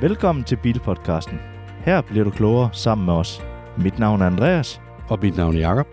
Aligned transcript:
Velkommen 0.00 0.44
til 0.44 0.56
Bilpodcasten. 0.56 1.38
Her 1.84 2.00
bliver 2.00 2.24
du 2.24 2.30
klogere 2.30 2.70
sammen 2.72 3.04
med 3.04 3.14
os. 3.14 3.42
Mit 3.78 3.98
navn 3.98 4.22
er 4.22 4.26
Andreas. 4.26 4.80
Og 5.08 5.18
mit 5.22 5.36
navn 5.36 5.56
er 5.56 5.60
Jakob. 5.60 5.86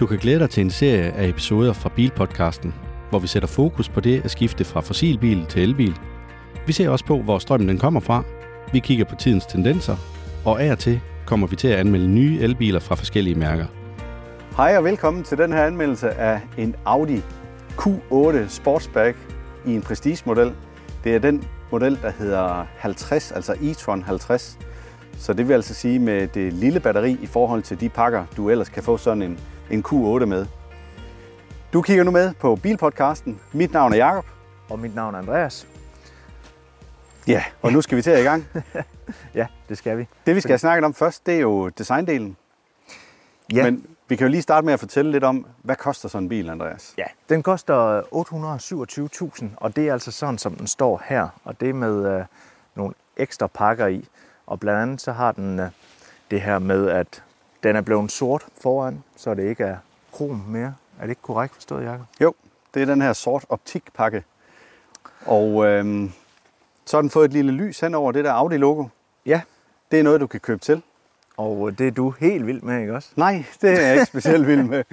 Du 0.00 0.06
kan 0.06 0.18
glæde 0.18 0.38
dig 0.38 0.50
til 0.50 0.60
en 0.60 0.70
serie 0.70 1.12
af 1.12 1.28
episoder 1.28 1.72
fra 1.72 1.88
Bilpodcasten, 1.88 2.74
hvor 3.10 3.18
vi 3.18 3.26
sætter 3.26 3.46
fokus 3.46 3.88
på 3.88 4.00
det 4.00 4.24
at 4.24 4.30
skifte 4.30 4.64
fra 4.64 4.80
fossilbil 4.80 5.46
til 5.46 5.62
elbil. 5.62 5.96
Vi 6.66 6.72
ser 6.72 6.88
også 6.88 7.04
på, 7.04 7.22
hvor 7.22 7.38
strømmen 7.38 7.68
den 7.68 7.78
kommer 7.78 8.00
fra. 8.00 8.22
Vi 8.72 8.78
kigger 8.78 9.04
på 9.04 9.14
tidens 9.14 9.46
tendenser, 9.46 9.96
og 10.44 10.62
af 10.62 10.72
og 10.72 10.78
til 10.78 11.00
kommer 11.26 11.46
vi 11.46 11.56
til 11.56 11.68
at 11.68 11.78
anmelde 11.78 12.08
nye 12.08 12.38
elbiler 12.40 12.80
fra 12.80 12.94
forskellige 12.94 13.38
mærker. 13.38 13.66
Hej 14.56 14.76
og 14.78 14.84
velkommen 14.84 15.22
til 15.22 15.38
den 15.38 15.52
her 15.52 15.64
anmeldelse 15.64 16.10
af 16.10 16.40
en 16.58 16.74
Audi 16.84 17.18
Q8 17.78 18.48
Sportsback 18.48 19.16
i 19.66 19.74
en 19.74 19.82
Prestige-model. 19.82 20.52
Det 21.04 21.14
er 21.14 21.18
den 21.18 21.44
model, 21.76 21.98
der 22.02 22.10
hedder 22.10 22.66
50, 22.78 23.32
altså 23.32 23.52
e-tron 23.52 24.02
50. 24.02 24.58
Så 25.18 25.32
det 25.32 25.48
vil 25.48 25.54
altså 25.54 25.74
sige 25.74 25.98
med 25.98 26.28
det 26.28 26.52
lille 26.52 26.80
batteri 26.80 27.18
i 27.22 27.26
forhold 27.26 27.62
til 27.62 27.80
de 27.80 27.88
pakker, 27.88 28.24
du 28.36 28.50
ellers 28.50 28.68
kan 28.68 28.82
få 28.82 28.96
sådan 28.96 29.22
en, 29.22 29.40
en 29.70 29.84
Q8 29.88 30.24
med. 30.24 30.46
Du 31.72 31.82
kigger 31.82 32.04
nu 32.04 32.10
med 32.10 32.34
på 32.34 32.56
Bilpodcasten. 32.56 33.40
Mit 33.52 33.72
navn 33.72 33.92
er 33.92 33.96
Jakob. 33.96 34.24
Og 34.68 34.78
mit 34.78 34.94
navn 34.94 35.14
er 35.14 35.18
Andreas. 35.18 35.66
Ja, 37.26 37.44
og 37.62 37.72
nu 37.72 37.80
skal 37.80 37.96
vi 37.96 38.02
til 38.02 38.10
at 38.10 38.20
i 38.20 38.22
gang. 38.22 38.46
Ja, 39.34 39.46
det 39.68 39.78
skal 39.78 39.98
vi. 39.98 40.06
Det 40.26 40.34
vi 40.34 40.40
skal 40.40 40.50
have 40.52 40.58
snakket 40.58 40.84
om 40.84 40.94
først, 40.94 41.26
det 41.26 41.34
er 41.34 41.40
jo 41.40 41.68
designdelen. 41.68 42.36
Ja, 43.52 43.70
Men 43.70 43.86
vi 44.08 44.16
kan 44.16 44.26
jo 44.26 44.30
lige 44.30 44.42
starte 44.42 44.64
med 44.64 44.72
at 44.72 44.80
fortælle 44.80 45.10
lidt 45.10 45.24
om, 45.24 45.46
hvad 45.62 45.76
koster 45.76 46.08
sådan 46.08 46.24
en 46.24 46.28
bil, 46.28 46.50
Andreas? 46.50 46.94
ja. 46.98 47.04
den 47.28 47.42
koster 47.42 48.00
827.000, 49.40 49.44
og 49.56 49.76
det 49.76 49.88
er 49.88 49.92
altså 49.92 50.10
sådan, 50.10 50.38
som 50.38 50.54
den 50.54 50.66
står 50.66 51.02
her. 51.04 51.28
Og 51.44 51.60
det 51.60 51.68
er 51.70 51.74
med 51.74 52.18
øh, 52.18 52.24
nogle 52.74 52.94
ekstra 53.16 53.46
pakker 53.46 53.86
i. 53.86 54.08
Og 54.46 54.60
blandt 54.60 54.82
andet 54.82 55.00
så 55.00 55.12
har 55.12 55.32
den 55.32 55.60
øh, 55.60 55.70
det 56.30 56.40
her 56.40 56.58
med, 56.58 56.88
at 56.90 57.22
den 57.62 57.76
er 57.76 57.80
blevet 57.80 58.12
sort 58.12 58.46
foran, 58.62 59.02
så 59.16 59.34
det 59.34 59.42
ikke 59.48 59.64
er 59.64 59.76
krom 60.12 60.44
mere. 60.48 60.74
Er 60.98 61.02
det 61.02 61.08
ikke 61.10 61.22
korrekt 61.22 61.54
forstået, 61.54 61.84
Jacob? 61.84 62.06
Jo, 62.20 62.34
det 62.74 62.82
er 62.82 62.86
den 62.86 63.02
her 63.02 63.12
sort 63.12 63.44
optikpakke. 63.48 64.24
Og 65.26 65.66
øhm, 65.66 66.12
så 66.84 66.96
har 66.96 67.00
den 67.02 67.10
fået 67.10 67.24
et 67.24 67.32
lille 67.32 67.52
lys 67.52 67.80
hen 67.80 67.94
over 67.94 68.12
det 68.12 68.24
der 68.24 68.32
Audi-logo. 68.32 68.84
Ja, 69.26 69.40
Det 69.90 69.98
er 69.98 70.02
noget, 70.02 70.20
du 70.20 70.26
kan 70.26 70.40
købe 70.40 70.60
til. 70.60 70.82
Og 71.36 71.68
øh, 71.68 71.78
det 71.78 71.86
er 71.86 71.90
du 71.90 72.14
helt 72.20 72.46
vild 72.46 72.62
med, 72.62 72.80
ikke 72.80 72.94
også? 72.94 73.08
Nej, 73.16 73.44
det 73.62 73.70
er 73.70 73.86
jeg 73.86 73.92
ikke 73.92 74.06
specielt 74.06 74.46
vild 74.46 74.62
med. 74.62 74.84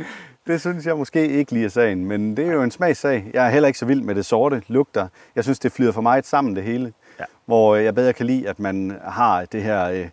Det 0.48 0.62
synes 0.62 0.86
jeg 0.86 0.98
måske 0.98 1.28
ikke 1.28 1.52
lige 1.52 1.66
er 1.66 1.70
sagen, 1.70 2.06
men 2.06 2.38
det 2.38 2.48
er 2.48 2.54
jo 2.54 2.64
en 2.64 2.72
smagssag. 2.72 3.32
Jeg 3.34 3.46
er 3.46 3.50
heller 3.50 3.68
ikke 3.68 3.80
så 3.80 3.86
vild 3.86 4.02
med 4.02 4.16
det 4.16 4.26
sorte 4.26 4.64
lugter. 4.68 5.08
Jeg 5.36 5.44
synes, 5.44 5.60
det 5.60 5.72
flyder 5.72 5.92
for 5.92 6.02
meget 6.02 6.26
sammen 6.26 6.56
det 6.56 6.64
hele. 6.64 6.94
Ja. 7.20 7.24
Hvor 7.46 7.76
jeg 7.76 7.96
bedre 7.96 8.14
kan 8.14 8.26
lide, 8.26 8.50
at 8.50 8.60
man 8.60 9.00
har 9.04 9.46
det 9.46 9.64
her 9.64 9.86
øh, 9.86 10.10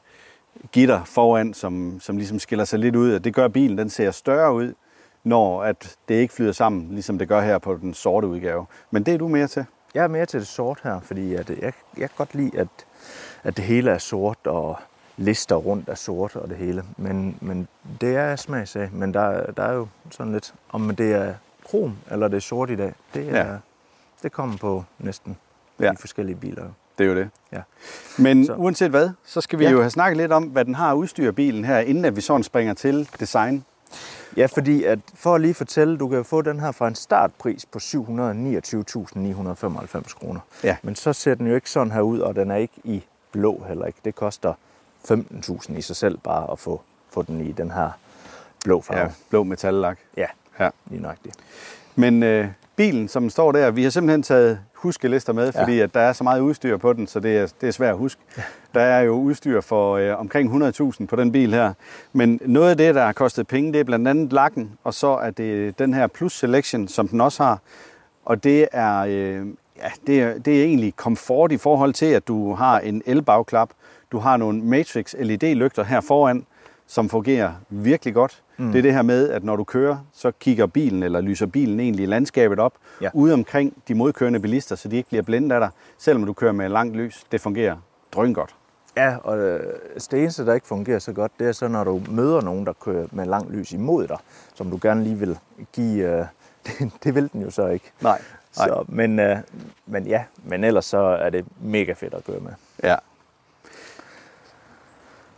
gitter 0.73 1.05
foran, 1.05 1.55
som, 1.55 2.01
som 2.01 2.17
ligesom 2.17 2.39
skiller 2.39 2.65
sig 2.65 2.79
lidt 2.79 2.97
ud. 2.97 3.21
Det 3.21 3.35
gør 3.35 3.49
bilen, 3.49 3.79
den 3.79 3.91
ser 3.91 4.11
større 4.11 4.55
ud, 4.55 4.75
når 5.25 5.63
at 5.63 5.97
det 6.09 6.15
ikke 6.15 6.35
flyder 6.35 6.53
sammen, 6.53 6.89
ligesom 6.91 7.19
det 7.19 7.29
gør 7.29 7.41
her 7.41 7.59
på 7.59 7.77
den 7.77 7.95
sorte 7.95 8.27
udgave. 8.27 8.67
Men 8.91 9.03
det 9.03 9.15
er 9.15 9.19
du 9.19 9.29
mere 9.29 9.47
til. 9.47 9.65
Jeg 9.95 10.05
er 10.05 10.09
mere 10.09 10.27
til 10.27 10.41
det 10.41 10.49
sort 10.49 10.79
her, 10.83 11.01
fordi 11.01 11.35
at 11.35 11.51
jeg, 11.51 11.73
jeg 11.99 12.09
kan 12.09 12.11
godt 12.17 12.35
lide, 12.35 12.59
at, 12.59 12.69
at 13.43 13.57
det 13.57 13.65
hele 13.65 13.91
er 13.91 13.99
sort, 13.99 14.47
og 14.47 14.77
lister 15.17 15.57
rundt 15.57 15.89
er 15.89 15.95
sort 15.95 16.37
og 16.37 16.49
det 16.49 16.57
hele. 16.57 16.85
Men, 16.97 17.37
men 17.41 17.69
det 18.01 18.17
er 18.17 18.37
smagsag. 18.37 18.91
Men 18.93 19.15
der, 19.15 19.53
der 19.53 19.63
er 19.63 19.73
jo 19.73 19.89
sådan 20.11 20.33
lidt, 20.33 20.55
om 20.71 20.97
det 20.97 21.13
er 21.15 21.35
krom 21.67 21.97
eller 22.11 22.29
det 22.29 22.37
er 22.37 22.41
sort 22.41 22.71
i 22.71 22.77
dag, 22.77 22.95
det, 23.15 23.29
er, 23.29 23.37
Ja. 23.47 23.57
det 24.23 24.33
kommer 24.33 24.57
på 24.57 24.85
næsten 24.99 25.37
Ja. 25.81 25.91
de 25.91 25.97
forskellige 25.97 26.37
biler. 26.37 26.65
Det 26.99 27.05
er 27.07 27.11
jo 27.11 27.17
det. 27.17 27.29
Ja. 27.53 27.61
Men 28.19 28.47
Så- 28.47 28.55
uanset 28.55 28.91
hvad, 28.91 29.11
så 29.25 29.41
skal 29.41 29.59
vi 29.59 29.65
Ja. 29.65 29.71
jo 29.71 29.81
have 29.81 29.91
snakket 29.91 30.17
lidt 30.17 30.33
om, 30.33 30.45
hvad 30.45 30.65
den 30.65 30.75
har 30.75 30.91
at 30.93 30.97
udstyre 30.97 31.33
bilen 31.33 31.65
her, 31.65 31.79
inden 31.79 32.05
at 32.05 32.17
vi 32.17 32.21
sådan 32.21 32.43
springer 32.43 32.75
til 32.75 33.09
design. 33.21 33.65
Ja, 34.37 34.47
fordi 34.47 34.85
at 34.85 34.99
for 35.15 35.35
at 35.35 35.41
lige 35.41 35.55
fortælle, 35.55 35.99
du 35.99 36.09
kan 36.09 36.25
få 36.25 36.43
den 36.43 36.61
her 36.61 36.73
fra 36.73 36.89
en 36.89 36.95
startpris 36.95 37.67
på 37.67 37.79
729.995 37.79 40.15
kroner. 40.15 40.41
Ja. 40.65 40.77
Men 40.83 40.95
så 40.95 41.13
ser 41.13 41.35
den 41.35 41.47
jo 41.47 41.55
ikke 41.55 41.71
sådan 41.71 41.93
her 41.93 42.01
ud, 42.01 42.19
og 42.19 42.37
den 42.37 42.51
er 42.51 42.57
ikke 42.57 42.75
i 42.85 43.05
blå 43.33 43.65
heller 43.69 43.87
ikke. 43.87 43.99
Det 44.05 44.15
koster 44.15 44.55
15.000 45.09 45.77
i 45.79 45.81
sig 45.81 45.97
selv 45.97 46.19
bare 46.19 46.53
at 46.53 46.59
få, 46.59 46.81
få 47.11 47.23
den 47.23 47.41
i 47.47 47.53
den 47.53 47.71
her 47.71 47.91
blå 48.65 48.81
farve. 48.81 49.01
Ja, 49.01 49.09
blå 49.31 49.43
metallak. 49.45 49.99
Ja, 50.17 50.27
Ja. 50.61 50.69
lige 50.91 51.03
nøjagtigt. 51.03 51.37
Men 51.97 52.23
øh, 52.23 52.49
bilen, 52.77 53.09
som 53.09 53.31
står 53.31 53.53
der, 53.53 53.71
vi 53.71 53.83
har 53.83 53.91
simpelthen 53.91 54.23
taget 54.23 54.61
huskelister 54.75 55.33
med, 55.33 55.53
fordi 55.53 55.77
Ja. 55.77 55.83
at 55.83 55.95
der 55.95 56.01
er 56.01 56.13
så 56.13 56.25
meget 56.25 56.41
udstyr 56.41 56.77
på 56.77 56.93
den, 56.93 57.07
så 57.07 57.21
det 57.21 57.39
er, 57.39 57.47
det 57.61 57.67
er 57.67 57.71
svært 57.73 57.91
at 57.91 57.97
huske. 57.99 58.21
Der 58.75 58.81
er 58.81 59.01
jo 59.01 59.13
udstyr 59.13 59.61
for 59.61 59.97
øh, 59.97 60.21
omkring 60.21 60.65
100.000 61.01 61.07
på 61.07 61.17
den 61.17 61.33
bil 61.33 61.55
her. 61.55 61.73
Men 62.13 62.41
noget 62.47 62.71
af 62.71 62.77
det, 62.77 62.95
der 62.95 63.05
har 63.05 63.13
kostet 63.13 63.47
penge, 63.47 63.73
det 63.73 63.81
er 63.81 63.85
blandt 63.85 64.09
andet 64.09 64.33
lakken, 64.33 64.73
og 64.85 64.95
så 64.95 65.07
er 65.09 65.31
det 65.31 65.79
den 65.79 65.95
her 65.95 66.07
Plus 66.07 66.39
Selection, 66.39 66.89
som 66.89 67.09
den 67.09 67.21
også 67.21 67.43
har. 67.43 67.59
Og 68.25 68.45
det 68.45 68.69
er, 68.73 68.99
øh, 68.99 69.47
ja, 69.77 69.91
det 70.07 70.21
er, 70.23 70.39
det 70.39 70.61
er 70.61 70.65
egentlig 70.65 70.97
komfort 70.97 71.53
i 71.53 71.57
forhold 71.59 71.93
til, 71.93 72.07
at 72.07 72.29
du 72.29 72.55
har 72.55 72.79
en 72.79 73.03
elbagklap. 73.07 73.71
Du 74.13 74.19
har 74.19 74.37
nogle 74.37 74.63
Matrix 74.63 75.15
LED-lygter 75.19 75.83
her 75.85 76.01
foran, 76.01 76.47
som 76.87 77.09
fungerer 77.09 77.53
virkelig 77.69 78.15
godt. 78.15 78.43
Mm. 78.57 78.73
Det 78.73 78.79
er 78.79 78.83
det 78.83 78.95
her 78.95 79.03
med, 79.03 79.31
at 79.31 79.45
når 79.45 79.57
du 79.57 79.65
kører, 79.65 79.97
så 80.13 80.31
kigger 80.31 80.67
bilen, 80.67 81.03
eller 81.03 81.21
lyser 81.21 81.47
bilen 81.47 81.81
egentlig 81.81 82.09
landskabet 82.09 82.59
op, 82.59 82.73
ja. 83.01 83.09
Ude 83.15 83.35
omkring 83.35 83.83
de 83.89 83.95
modkørende 83.95 84.41
bilister, 84.41 84.77
så 84.77 84.89
de 84.89 84.97
ikke 84.97 85.09
bliver 85.09 85.23
blændet 85.23 85.53
af 85.53 85.61
dig, 85.61 85.71
selvom 85.99 86.27
du 86.27 86.33
kører 86.33 86.53
med 86.53 86.69
langt 86.69 86.97
lys. 86.97 87.25
Det 87.33 87.41
fungerer 87.41 87.77
drøn 88.13 88.35
godt. 88.35 88.55
Ja, 88.97 89.17
og 89.17 89.39
øh, 89.39 89.61
det 90.11 90.23
eneste, 90.23 90.47
der 90.47 90.55
ikke 90.55 90.67
fungerer 90.67 90.99
så 90.99 91.13
godt, 91.13 91.33
det 91.39 91.49
er 91.49 91.53
så, 91.53 91.69
når 91.69 91.85
du 91.85 92.03
møder 92.11 92.41
nogen, 92.41 92.67
der 92.67 92.73
kører 92.73 93.07
med 93.13 93.27
langt 93.27 93.53
lys 93.53 93.73
imod 93.73 94.07
dig, 94.07 94.19
som 94.55 94.71
du 94.71 94.79
gerne 94.83 95.05
lige 95.05 95.17
vil 95.17 95.39
give. 95.73 96.19
Øh, 96.19 96.27
det, 96.67 96.93
det 97.05 97.15
vil 97.15 97.33
den 97.33 97.43
jo 97.43 97.51
så 97.51 97.67
ikke. 97.67 97.93
Nej. 98.01 98.21
Nej. 98.57 98.69
Så, 98.69 98.85
men, 98.89 99.19
øh, 99.19 99.37
men 99.87 100.07
ja, 100.07 100.25
men 100.45 100.65
ellers 100.65 100.85
så 100.85 100.99
er 100.99 101.31
det 101.31 101.45
mega 101.61 101.93
fedt 101.93 102.15
at 102.15 102.25
køre 102.25 102.41
med. 102.41 102.53
Ja. 102.83 102.97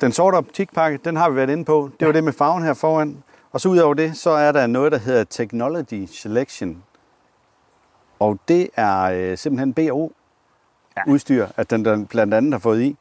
Den 0.03 0.13
sorte 0.13 0.35
optikpakke, 0.35 0.99
den 1.05 1.17
har 1.17 1.31
vi 1.31 1.37
været 1.37 1.51
inde 1.51 1.65
på. 1.65 1.91
Det 2.01 2.07
var 2.07 2.13
det 2.13 2.25
med 2.25 2.33
farven 2.33 2.63
her 2.63 2.75
foran. 2.75 3.23
Og 3.53 3.61
så 3.61 3.69
udover 3.69 3.95
det, 3.95 4.17
så 4.17 4.31
er 4.31 4.53
der 4.53 4.67
noget, 4.67 4.93
der 4.93 4.99
hedder 4.99 5.25
Technology 5.25 6.05
Selection. 6.07 6.83
Og 8.19 8.39
det 8.49 8.69
er 8.77 9.03
øh, 9.03 9.39
simpelthen 9.39 9.75
BO 9.75 10.13
udstyr, 11.07 11.47
at 11.57 11.71
den, 11.71 11.85
den 11.85 12.07
blandt 12.07 12.35
andet 12.35 12.53
har 12.53 12.59
fået 12.59 12.83
i. 12.83 12.97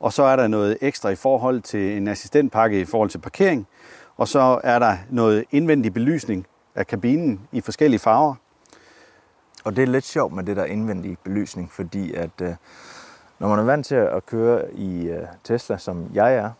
Og 0.00 0.12
så 0.12 0.22
er 0.22 0.36
der 0.36 0.46
noget 0.46 0.78
ekstra 0.80 1.08
i 1.08 1.14
forhold 1.14 1.60
til 1.60 1.96
en 1.96 2.08
assistentpakke 2.08 2.80
i 2.80 2.84
forhold 2.84 3.10
til 3.10 3.18
parkering. 3.18 3.66
Og 4.16 4.28
så 4.28 4.60
er 4.64 4.78
der 4.78 4.96
noget 5.10 5.44
indvendig 5.50 5.92
belysning 5.94 6.46
af 6.74 6.86
kabinen 6.86 7.40
i 7.52 7.60
forskellige 7.60 8.00
farver. 8.00 8.34
Og 9.64 9.76
det 9.76 9.82
er 9.82 9.86
lidt 9.86 10.04
sjovt 10.04 10.32
med 10.32 10.44
det 10.44 10.56
der 10.56 10.64
indvendige 10.64 11.16
belysning, 11.24 11.72
fordi 11.72 12.14
at 12.14 12.40
øh, 12.42 12.54
når 13.42 13.48
man 13.48 13.58
er 13.58 13.62
vant 13.62 13.86
til 13.86 13.94
at 13.94 14.26
køre 14.26 14.62
i 14.74 15.08
øh, 15.08 15.22
Tesla, 15.44 15.78
som 15.78 16.06
jeg 16.14 16.34
er, 16.34 16.50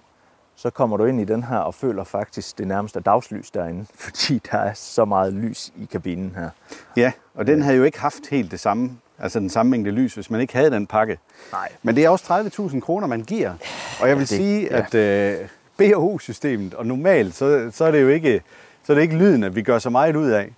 så 0.57 0.71
kommer 0.71 0.97
du 0.97 1.05
ind 1.05 1.21
i 1.21 1.25
den 1.25 1.43
her 1.43 1.57
og 1.57 1.75
føler 1.75 2.05
faktisk 2.05 2.59
det 2.59 2.67
nærmeste 2.69 3.01
dagslys 3.01 3.51
derinde, 3.51 3.87
fordi 4.05 4.41
der 4.53 4.59
er 4.59 4.73
så 4.75 5.05
meget 5.05 5.33
lys 5.33 5.73
i 5.77 5.85
kabinen 5.85 6.35
her. 6.37 6.49
Ja, 6.97 7.13
og 7.35 7.47
den 7.47 7.63
havde 7.63 7.77
jo 7.77 7.83
ikke 7.85 8.01
haft 8.01 8.27
helt 8.31 8.51
det 8.51 8.61
samme, 8.61 8.91
altså 9.19 9.41
den 9.41 9.51
samme 9.51 9.71
mængde 9.71 9.91
lys, 9.91 10.15
hvis 10.15 10.31
man 10.31 10.41
ikke 10.41 10.57
havde 10.57 10.71
den 10.71 10.87
pakke. 10.87 11.19
Nej. 11.53 11.69
Men 11.83 11.97
det 11.97 12.05
er 12.05 12.09
også 12.09 12.25
30.000 12.71 12.81
kroner, 12.81 13.07
man 13.07 13.21
giver. 13.23 13.53
Og 14.01 14.09
jeg 14.09 14.17
vil 14.17 14.21
det- 14.21 14.29
sige, 14.29 14.61
ja. 14.71 14.79
at 14.79 14.95
øh, 14.95 15.49
BH-systemet, 15.79 16.75
og 16.75 16.87
normalt, 16.87 17.35
så, 17.35 17.71
så 17.73 17.85
er 17.85 17.91
det 17.91 18.03
jo 18.03 18.09
ikke, 18.09 18.43
så 18.85 18.93
er 18.93 18.95
det 18.95 19.03
ikke 19.03 19.17
lyden, 19.17 19.45
at 19.45 19.57
vi 19.57 19.63
gør 19.63 19.79
så 19.79 19.91
meget 19.91 20.17
ud 20.17 20.29
af. 20.31 20.53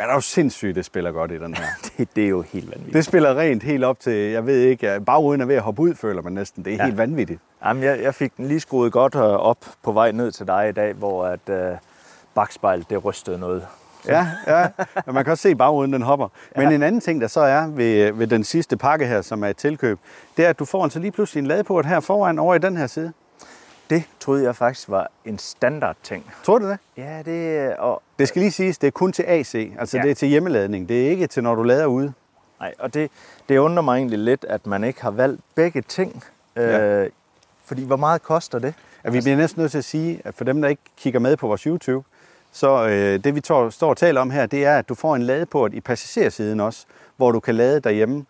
Men 0.00 0.04
det 0.04 0.10
er 0.10 0.14
jo 0.14 0.20
sindssygt, 0.20 0.76
det 0.76 0.84
spiller 0.84 1.12
godt 1.12 1.30
i 1.30 1.38
den 1.38 1.54
her. 1.54 1.64
det, 1.98 2.08
det 2.16 2.24
er 2.24 2.28
jo 2.28 2.42
helt 2.42 2.70
vanvittigt. 2.70 2.94
Det 2.94 3.04
spiller 3.04 3.38
rent 3.38 3.62
helt 3.62 3.84
op 3.84 4.00
til, 4.00 4.12
jeg 4.12 4.46
ved 4.46 4.60
ikke, 4.60 5.00
bagruden 5.06 5.40
er 5.40 5.44
ved 5.44 5.54
at 5.54 5.62
hoppe 5.62 5.82
ud, 5.82 5.94
føler 5.94 6.22
man 6.22 6.32
næsten. 6.32 6.64
Det 6.64 6.70
er 6.70 6.74
ja. 6.76 6.82
Ja. 6.82 6.84
helt 6.84 6.98
vanvittigt. 6.98 7.40
Jamen, 7.64 7.82
jeg, 7.82 8.02
jeg 8.02 8.14
fik 8.14 8.36
den 8.36 8.46
lige 8.46 8.60
skruet 8.60 8.92
godt 8.92 9.14
øh, 9.14 9.20
op 9.22 9.58
på 9.82 9.92
vej 9.92 10.12
ned 10.12 10.32
til 10.32 10.46
dig 10.46 10.68
i 10.68 10.72
dag, 10.72 10.92
hvor 10.92 11.26
at 11.26 11.48
øh, 11.48 11.76
bagspejlet 12.34 12.90
det 12.90 13.04
rystede 13.04 13.38
noget. 13.38 13.66
Ja, 14.08 14.26
ja. 14.46 14.66
Men 15.06 15.14
man 15.14 15.24
kan 15.24 15.30
også 15.30 15.42
se 15.42 15.54
bagruden, 15.54 15.92
den 15.92 16.02
hopper. 16.02 16.28
Men 16.56 16.72
en 16.72 16.82
anden 16.82 17.00
ting, 17.00 17.20
der 17.20 17.28
så 17.28 17.40
er 17.40 17.66
ved, 17.66 18.12
ved 18.12 18.26
den 18.26 18.44
sidste 18.44 18.76
pakke 18.76 19.06
her, 19.06 19.22
som 19.22 19.44
er 19.44 19.48
et 19.48 19.56
tilkøb, 19.56 19.98
det 20.36 20.44
er, 20.44 20.48
at 20.48 20.58
du 20.58 20.64
får 20.64 20.82
altså 20.82 20.98
lige 20.98 21.12
pludselig 21.12 21.40
en 21.40 21.46
ladeport 21.46 21.86
her 21.86 22.00
foran 22.00 22.38
over 22.38 22.54
i 22.54 22.58
den 22.58 22.76
her 22.76 22.86
side. 22.86 23.12
Det 23.90 24.04
troede 24.20 24.44
jeg 24.44 24.56
faktisk 24.56 24.88
var 24.88 25.10
en 25.24 25.38
standard 25.38 25.96
ting. 26.02 26.30
Tror 26.44 26.58
du 26.58 26.68
det? 26.68 26.78
Ja, 26.96 27.22
det 27.24 27.76
og, 27.76 28.02
Det 28.18 28.28
skal 28.28 28.40
lige 28.40 28.52
siges, 28.52 28.78
det 28.78 28.86
er 28.86 28.90
kun 28.90 29.12
til 29.12 29.22
AC, 29.22 29.54
altså 29.54 29.96
ja. 29.96 30.02
Det 30.02 30.10
er 30.10 30.14
til 30.14 30.28
hjemmeladning. 30.28 30.88
Det 30.88 31.06
er 31.06 31.10
ikke 31.10 31.26
til, 31.26 31.42
når 31.42 31.54
du 31.54 31.62
lader 31.62 31.86
ude. 31.86 32.12
nej, 32.60 32.74
og 32.78 32.94
det, 32.94 33.10
det 33.48 33.58
undrer 33.58 33.82
mig 33.82 33.96
egentlig 33.96 34.18
lidt, 34.18 34.44
at 34.48 34.66
man 34.66 34.84
ikke 34.84 35.02
har 35.02 35.10
valgt 35.10 35.40
begge 35.54 35.82
ting. 35.82 36.24
Ja. 36.56 37.02
Øh, 37.02 37.10
fordi 37.64 37.84
hvor 37.84 37.96
meget 37.96 38.22
koster 38.22 38.58
det? 38.58 38.74
At 39.04 39.12
vi 39.12 39.20
bliver 39.20 39.36
næsten 39.36 39.60
nødt 39.60 39.70
til 39.70 39.78
at 39.78 39.84
sige, 39.84 40.20
at 40.24 40.34
for 40.34 40.44
dem, 40.44 40.62
der 40.62 40.68
ikke 40.68 40.82
kigger 40.96 41.20
med 41.20 41.36
på 41.36 41.46
vores 41.46 41.62
YouTube, 41.62 42.08
så 42.52 42.86
øh, 42.88 43.24
det 43.24 43.34
vi 43.34 43.40
tår, 43.40 43.70
står 43.70 43.90
og 43.90 43.96
taler 43.96 44.20
om 44.20 44.30
her, 44.30 44.46
det 44.46 44.64
er, 44.64 44.78
at 44.78 44.88
du 44.88 44.94
får 44.94 45.16
en 45.16 45.22
ladeport 45.22 45.74
i 45.74 45.80
passagersiden 45.80 46.60
også, 46.60 46.84
hvor 47.16 47.32
du 47.32 47.40
kan 47.40 47.54
lade 47.54 47.80
derhjemme. 47.80 48.24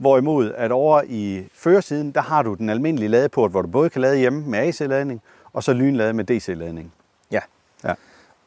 Hvorimod 0.00 0.52
at 0.56 0.72
over 0.72 1.02
i 1.06 1.48
førersiden, 1.54 2.12
der 2.12 2.20
har 2.20 2.42
du 2.42 2.54
den 2.54 2.70
almindelige 2.70 3.08
ladeport, 3.08 3.50
hvor 3.50 3.62
du 3.62 3.68
både 3.68 3.90
kan 3.90 4.00
lade 4.00 4.16
hjemme 4.16 4.42
med 4.46 4.58
AC-ladning, 4.58 5.22
og 5.52 5.62
så 5.62 5.72
lynlade 5.72 6.12
med 6.12 6.24
DC-ladning. 6.24 6.92
Ja. 7.30 7.40
Ja. 7.84 7.94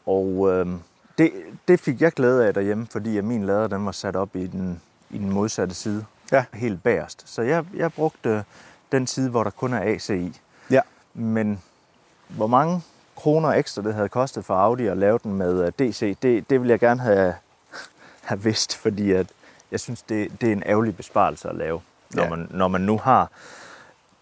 Og 0.06 0.52
øh, 0.52 0.68
det, 1.18 1.32
det 1.68 1.80
fik 1.80 2.02
jeg 2.02 2.12
glæde 2.12 2.48
af 2.48 2.54
derhjemme, 2.54 2.88
fordi 2.92 3.18
at 3.18 3.24
min 3.24 3.44
lader 3.44 3.68
den 3.68 3.86
var 3.86 3.92
sat 3.92 4.16
op 4.16 4.36
i 4.36 4.48
den, 4.48 4.82
i 5.10 5.18
den 5.18 5.30
modsatte 5.30 5.76
side. 5.76 6.06
Ja. 6.32 6.46
Helt 6.54 6.84
bagerst. 6.84 7.24
Så 7.30 7.42
jeg, 7.42 7.66
jeg 7.76 7.94
brugte 7.94 8.44
den 8.92 9.08
side, 9.08 9.30
hvor 9.30 9.44
der 9.44 9.52
kun 9.52 9.74
er 9.74 9.82
AC 9.82 10.10
i. 10.10 10.40
Ja. 10.70 10.82
Men 11.14 11.62
hvor 12.28 12.48
mange 12.48 12.82
kroner 13.16 13.50
ekstra 13.50 13.82
det 13.82 13.94
havde 13.94 14.10
kostet 14.10 14.46
for 14.46 14.54
Audi 14.54 14.88
at 14.88 14.98
lave 14.98 15.20
den 15.24 15.34
med 15.34 15.66
øh, 15.66 15.72
DC, 15.80 16.18
det, 16.22 16.50
det 16.50 16.62
vil 16.62 16.70
jeg 16.70 16.80
gerne 16.80 17.02
have, 17.02 17.36
have 18.30 18.44
vidst, 18.44 18.78
fordi 18.78 19.12
at 19.12 19.28
jeg 19.74 19.80
synes, 19.80 20.02
det, 20.02 20.42
det 20.42 20.50
er 20.50 20.54
en 20.54 20.64
ærgerlig 20.66 20.96
besparelse 20.98 21.50
at 21.50 21.56
lave, 21.56 21.82
når, 22.14 22.24
Ja. 22.24 22.30
man, 22.30 22.48
når 22.52 22.68
man 22.68 22.82
nu 22.82 22.98
har 22.98 23.30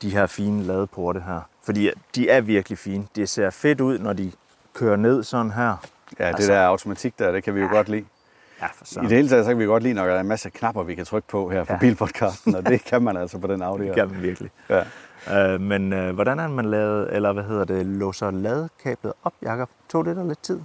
de 0.02 0.10
her 0.10 0.26
fine 0.26 0.64
ladeporte 0.64 1.20
her. 1.22 1.42
Fordi 1.64 1.90
de 2.16 2.30
er 2.30 2.42
virkelig 2.42 2.78
fine. 2.78 3.08
Det 3.16 3.30
ser 3.30 3.50
fedt 3.50 3.82
ud, 3.82 4.00
når 4.00 4.14
de 4.14 4.32
kører 4.74 4.96
ned 4.96 5.24
sådan 5.24 5.52
her. 5.52 5.64
Ja, 6.20 6.28
det 6.28 6.34
Altså- 6.36 6.52
der 6.54 6.62
automatik 6.62 7.20
der, 7.20 7.32
det 7.32 7.44
kan 7.44 7.56
vi 7.56 7.62
jo 7.62 7.68
godt 7.72 7.90
lide. 7.90 8.06
Ja, 8.62 8.66
for 8.66 9.00
I 9.02 9.04
det 9.04 9.12
hele 9.12 9.30
taget, 9.30 9.46
så 9.46 9.52
kan 9.52 9.60
vi 9.60 9.66
godt 9.66 9.84
lide, 9.84 9.94
når 9.94 10.06
der 10.06 10.14
er 10.14 10.20
en 10.20 10.28
masse 10.28 10.50
knapper, 10.50 10.84
vi 10.84 10.96
kan 10.96 11.06
trykke 11.06 11.28
på 11.28 11.50
her 11.50 11.64
på 11.64 11.74
Ja. 11.74 11.80
bilpodcasten, 11.80 12.56
og 12.56 12.66
det 12.66 12.84
kan 12.86 13.02
man 13.02 13.18
altså 13.18 13.38
på 13.38 13.48
den 13.48 13.62
Audi. 13.62 13.86
Det 13.88 13.96
kan 13.96 14.08
man 14.12 14.22
virkelig. 14.22 14.52
Ja. 14.70 15.54
Øh, 15.54 15.62
men 15.62 15.94
øh, 15.94 16.14
hvordan 16.16 16.40
er 16.40 16.48
man 16.48 16.66
lavet, 16.66 17.14
eller 17.16 17.34
hvad 17.34 17.44
hedder 17.44 17.64
det, 17.66 17.86
låser 17.86 18.32
ladekablet 18.32 19.14
op, 19.24 19.34
Jacob? 19.42 19.70
Tog 19.90 20.06
det 20.06 20.16
der 20.16 20.24
lidt 20.28 20.44
tid? 20.44 20.60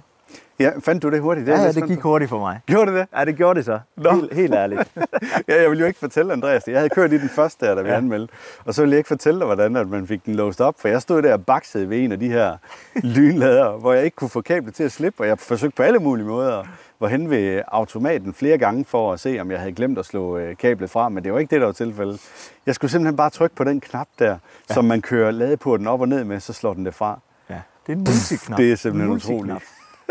Ja, 0.59 0.71
fandt 0.83 1.03
du 1.03 1.09
det 1.11 1.21
hurtigt? 1.21 1.47
Det 1.47 1.53
ja, 1.53 1.61
ja, 1.61 1.71
det 1.71 1.87
gik 1.87 1.99
hurtigt 1.99 2.29
for 2.29 2.39
mig. 2.39 2.59
Gjorde 2.65 2.91
det 2.91 2.99
det? 2.99 3.07
Ja, 3.19 3.25
det 3.25 3.35
gjorde 3.35 3.57
det 3.57 3.65
så. 3.65 3.79
Nå. 3.95 4.11
Helt, 4.11 4.33
helt 4.33 4.53
ærligt. 4.53 4.81
Ja, 5.47 5.61
jeg 5.61 5.69
ville 5.69 5.81
jo 5.81 5.87
ikke 5.87 5.99
fortælle 5.99 6.33
Andreas 6.33 6.63
det. 6.63 6.71
Jeg 6.71 6.79
havde 6.79 6.89
kørt 6.89 7.13
i 7.13 7.17
den 7.17 7.29
første 7.29 7.65
der, 7.65 7.75
da 7.75 7.81
vi 7.81 7.89
Ja. 7.89 7.95
anmeldte. 7.97 8.33
Og 8.65 8.73
så 8.73 8.81
ville 8.81 8.91
jeg 8.93 8.97
ikke 8.97 9.07
fortælle 9.07 9.39
dig, 9.39 9.45
hvordan 9.45 9.75
at 9.75 9.87
man 9.87 10.07
fik 10.07 10.25
den 10.25 10.35
låst 10.35 10.61
op. 10.61 10.75
For 10.79 10.87
jeg 10.87 11.01
stod 11.01 11.21
der 11.21 11.33
og 11.33 11.45
baksede 11.45 11.89
ved 11.89 12.03
en 12.03 12.11
af 12.11 12.19
de 12.19 12.29
her 12.29 12.57
lynlader, 13.15 13.71
hvor 13.71 13.93
jeg 13.93 14.03
ikke 14.05 14.15
kunne 14.15 14.29
få 14.29 14.41
kablet 14.41 14.73
til 14.75 14.83
at 14.83 14.91
slippe. 14.91 15.23
Og 15.23 15.27
jeg 15.27 15.39
forsøgte 15.39 15.75
på 15.75 15.83
alle 15.83 15.99
mulige 15.99 16.25
måder 16.27 16.63
var 16.99 17.07
hen 17.07 17.29
ved 17.29 17.61
automaten 17.67 18.33
flere 18.33 18.57
gange 18.57 18.85
for 18.85 19.13
at 19.13 19.19
se, 19.19 19.37
om 19.41 19.51
jeg 19.51 19.59
havde 19.59 19.71
glemt 19.73 19.97
at 19.99 20.05
slå 20.05 20.37
øh, 20.37 20.57
kablet 20.57 20.89
fra. 20.89 21.09
Men 21.09 21.23
det 21.23 21.33
var 21.33 21.39
ikke 21.39 21.49
det, 21.51 21.61
der 21.61 21.65
var 21.67 21.73
tilfældet. 21.73 22.21
Jeg 22.65 22.75
skulle 22.75 22.91
simpelthen 22.91 23.15
bare 23.17 23.29
trykke 23.29 23.55
på 23.55 23.63
den 23.63 23.79
knap 23.79 24.07
der, 24.19 24.37
ja. 24.69 24.73
som 24.73 24.85
man 24.85 25.01
kører 25.01 25.31
ladeporten 25.31 25.87
op 25.87 26.01
og 26.01 26.07
ned 26.07 26.23
med, 26.23 26.39
så 26.39 26.53
slår 26.53 26.73
den 26.73 26.85
det 26.85 26.93
fra. 26.95 27.19
Ja. 27.49 27.55
Det 27.87 27.93
er 27.93 27.97
en 27.97 27.99
multiknap. 27.99 28.57
Det 28.57 28.71
er 28.71 28.75
simpelthen 28.75 29.11
utroligt. 29.15 29.55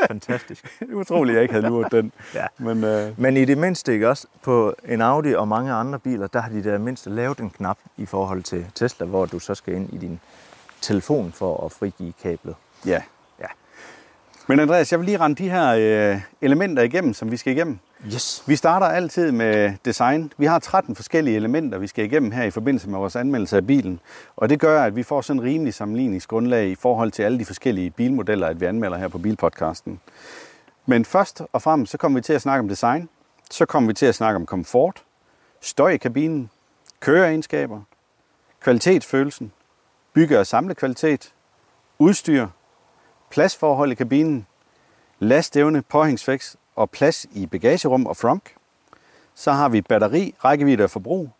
Fantastisk. 0.06 0.64
Det 0.80 0.92
utroligt, 0.94 1.34
at 1.34 1.36
jeg 1.36 1.42
ikke 1.42 1.54
havde 1.54 1.66
luret 1.66 1.92
den. 1.92 2.12
Ja. 2.34 2.46
Men 2.58 2.84
øh, 2.84 3.20
Men 3.20 3.36
i 3.36 3.44
det 3.44 3.58
mindste 3.58 3.92
ikke 3.92 4.08
også, 4.08 4.26
på 4.42 4.74
en 4.88 5.00
Audi 5.00 5.34
og 5.34 5.48
mange 5.48 5.72
andre 5.72 5.98
biler, 5.98 6.26
der 6.26 6.40
har 6.40 6.50
de 6.50 6.64
der 6.64 6.78
mindste 6.78 7.10
lavet 7.10 7.38
en 7.38 7.50
knap 7.50 7.78
i 7.96 8.06
forhold 8.06 8.42
til 8.42 8.66
Tesla, 8.74 9.06
hvor 9.06 9.26
du 9.26 9.38
så 9.38 9.54
skal 9.54 9.74
ind 9.74 9.92
i 9.92 9.98
din 9.98 10.20
telefon 10.80 11.32
for 11.32 11.64
at 11.64 11.72
frigive 11.72 12.12
kablet. 12.22 12.54
ja. 12.86 13.00
Ja. 13.40 13.46
Men 14.46 14.60
Andreas, 14.60 14.92
jeg 14.92 15.00
vil 15.00 15.06
lige 15.06 15.18
rende 15.20 15.44
de 15.44 15.50
her 15.50 15.68
øh, 16.12 16.20
elementer 16.40 16.82
igennem, 16.82 17.14
som 17.14 17.30
vi 17.30 17.36
skal 17.36 17.52
igennem. 17.52 17.78
Yes. 18.04 18.42
Vi 18.46 18.56
starter 18.56 18.86
altid 18.86 19.32
med 19.32 19.72
design. 19.84 20.32
Vi 20.38 20.46
har 20.46 20.58
13 20.58 20.96
forskellige 20.96 21.36
elementer, 21.36 21.78
vi 21.78 21.86
skal 21.86 22.04
igennem 22.04 22.30
her 22.30 22.42
i 22.42 22.50
forbindelse 22.50 22.88
med 22.88 22.98
vores 22.98 23.16
anmeldelse 23.16 23.56
af 23.56 23.66
bilen. 23.66 24.00
Og 24.36 24.48
det 24.48 24.60
gør, 24.60 24.82
at 24.82 24.96
vi 24.96 25.02
får 25.02 25.20
sådan 25.20 25.42
en 25.42 25.46
rimelig 25.46 25.74
sammenligningsgrundlag 25.74 26.68
i 26.68 26.74
forhold 26.74 27.10
til 27.10 27.22
alle 27.22 27.38
de 27.38 27.44
forskellige 27.44 27.90
bilmodeller, 27.90 28.46
at 28.46 28.60
vi 28.60 28.66
anmelder 28.66 28.96
her 28.96 29.08
på 29.08 29.18
Bilpodcasten. 29.18 30.00
Men 30.86 31.04
først 31.04 31.42
og 31.52 31.62
fremmest, 31.62 31.92
så 31.92 31.98
kommer 31.98 32.18
vi 32.18 32.22
til 32.22 32.32
at 32.32 32.42
snakke 32.42 32.60
om 32.60 32.68
design. 32.68 33.08
Så 33.50 33.66
kommer 33.66 33.86
vi 33.86 33.94
til 33.94 34.06
at 34.06 34.14
snakke 34.14 34.36
om 34.36 34.46
komfort, 34.46 35.02
støj 35.60 35.90
i 35.90 35.96
kabinen, 35.96 36.50
køreegenskaber, 37.00 37.80
kvalitetsfølelsen, 38.60 39.52
bygge- 40.12 40.38
og 40.38 40.46
samlekvalitet, 40.46 41.32
udstyr, 41.98 42.46
pladsforhold 43.30 43.92
i 43.92 43.94
kabinen, 43.94 44.46
lastevne, 45.18 45.82
påhængsvækst 45.82 46.56
og 46.76 46.90
plads 46.90 47.26
i 47.32 47.46
bagagerum 47.46 48.06
og 48.06 48.16
frunk. 48.16 48.54
Så 49.34 49.52
har 49.52 49.68
vi 49.68 49.80
batteri, 49.82 50.34
rækkevidde 50.44 50.84
og 50.84 50.90
forbrug. 50.90 51.30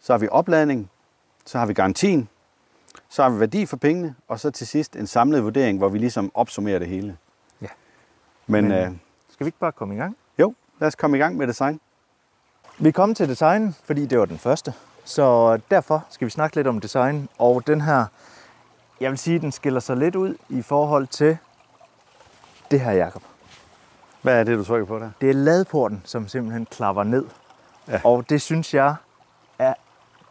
Så 0.00 0.12
har 0.12 0.18
vi 0.18 0.28
opladning. 0.30 0.90
Så 1.46 1.58
har 1.58 1.66
vi 1.66 1.74
garantien. 1.74 2.28
Så 3.08 3.22
har 3.22 3.30
vi 3.30 3.40
værdi 3.40 3.66
for 3.66 3.76
pengene. 3.76 4.14
Og 4.28 4.40
så 4.40 4.50
til 4.50 4.66
sidst 4.66 4.96
en 4.96 5.06
samlet 5.06 5.44
vurdering, 5.44 5.78
hvor 5.78 5.88
vi 5.88 5.98
ligesom 5.98 6.30
opsummerer 6.34 6.78
det 6.78 6.88
hele. 6.88 7.16
Ja. 7.62 7.66
Men, 8.46 8.64
Men- 8.68 8.72
øh, 8.72 8.90
Skal 9.30 9.44
vi 9.44 9.48
ikke 9.48 9.58
bare 9.58 9.72
komme 9.72 9.94
i 9.94 9.98
gang? 9.98 10.16
jo, 10.38 10.54
lad 10.80 10.86
os 10.88 10.94
komme 10.94 11.16
i 11.16 11.20
gang 11.20 11.36
med 11.36 11.46
design. 11.46 11.80
Vi 12.78 12.88
er 12.88 12.92
kommet 12.92 13.16
til 13.16 13.28
design, 13.28 13.74
fordi 13.84 14.06
det 14.06 14.18
var 14.18 14.24
den 14.24 14.38
første. 14.38 14.74
Så 15.04 15.56
derfor 15.70 16.06
skal 16.10 16.24
vi 16.24 16.30
snakke 16.30 16.56
lidt 16.56 16.66
om 16.66 16.80
design. 16.80 17.28
Og 17.38 17.66
den 17.66 17.80
her, 17.80 18.06
jeg 19.00 19.10
vil 19.10 19.18
sige, 19.18 19.38
den 19.38 19.52
skiller 19.52 19.80
sig 19.80 19.96
lidt 19.96 20.16
ud 20.16 20.34
i 20.48 20.62
forhold 20.62 21.06
til 21.06 21.38
det 22.70 22.80
her, 22.80 22.92
Jacob. 22.92 23.22
Hvad 24.22 24.40
er 24.40 24.44
det, 24.44 24.58
du 24.58 24.64
trykker 24.64 24.86
på 24.86 24.98
der? 24.98 25.10
Det 25.20 25.30
er 25.30 25.34
ladeporten, 25.34 26.02
som 26.04 26.28
simpelthen 26.28 26.66
klapper 26.70 27.02
ned. 27.04 27.24
Ja. 27.88 28.00
Og 28.04 28.24
det 28.30 28.42
synes 28.42 28.74
jeg 28.74 28.94
er 29.58 29.74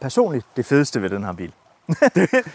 personligt 0.00 0.46
det 0.56 0.66
fedeste 0.66 1.02
ved 1.02 1.10
den 1.10 1.24
her 1.24 1.32
bil. 1.32 1.52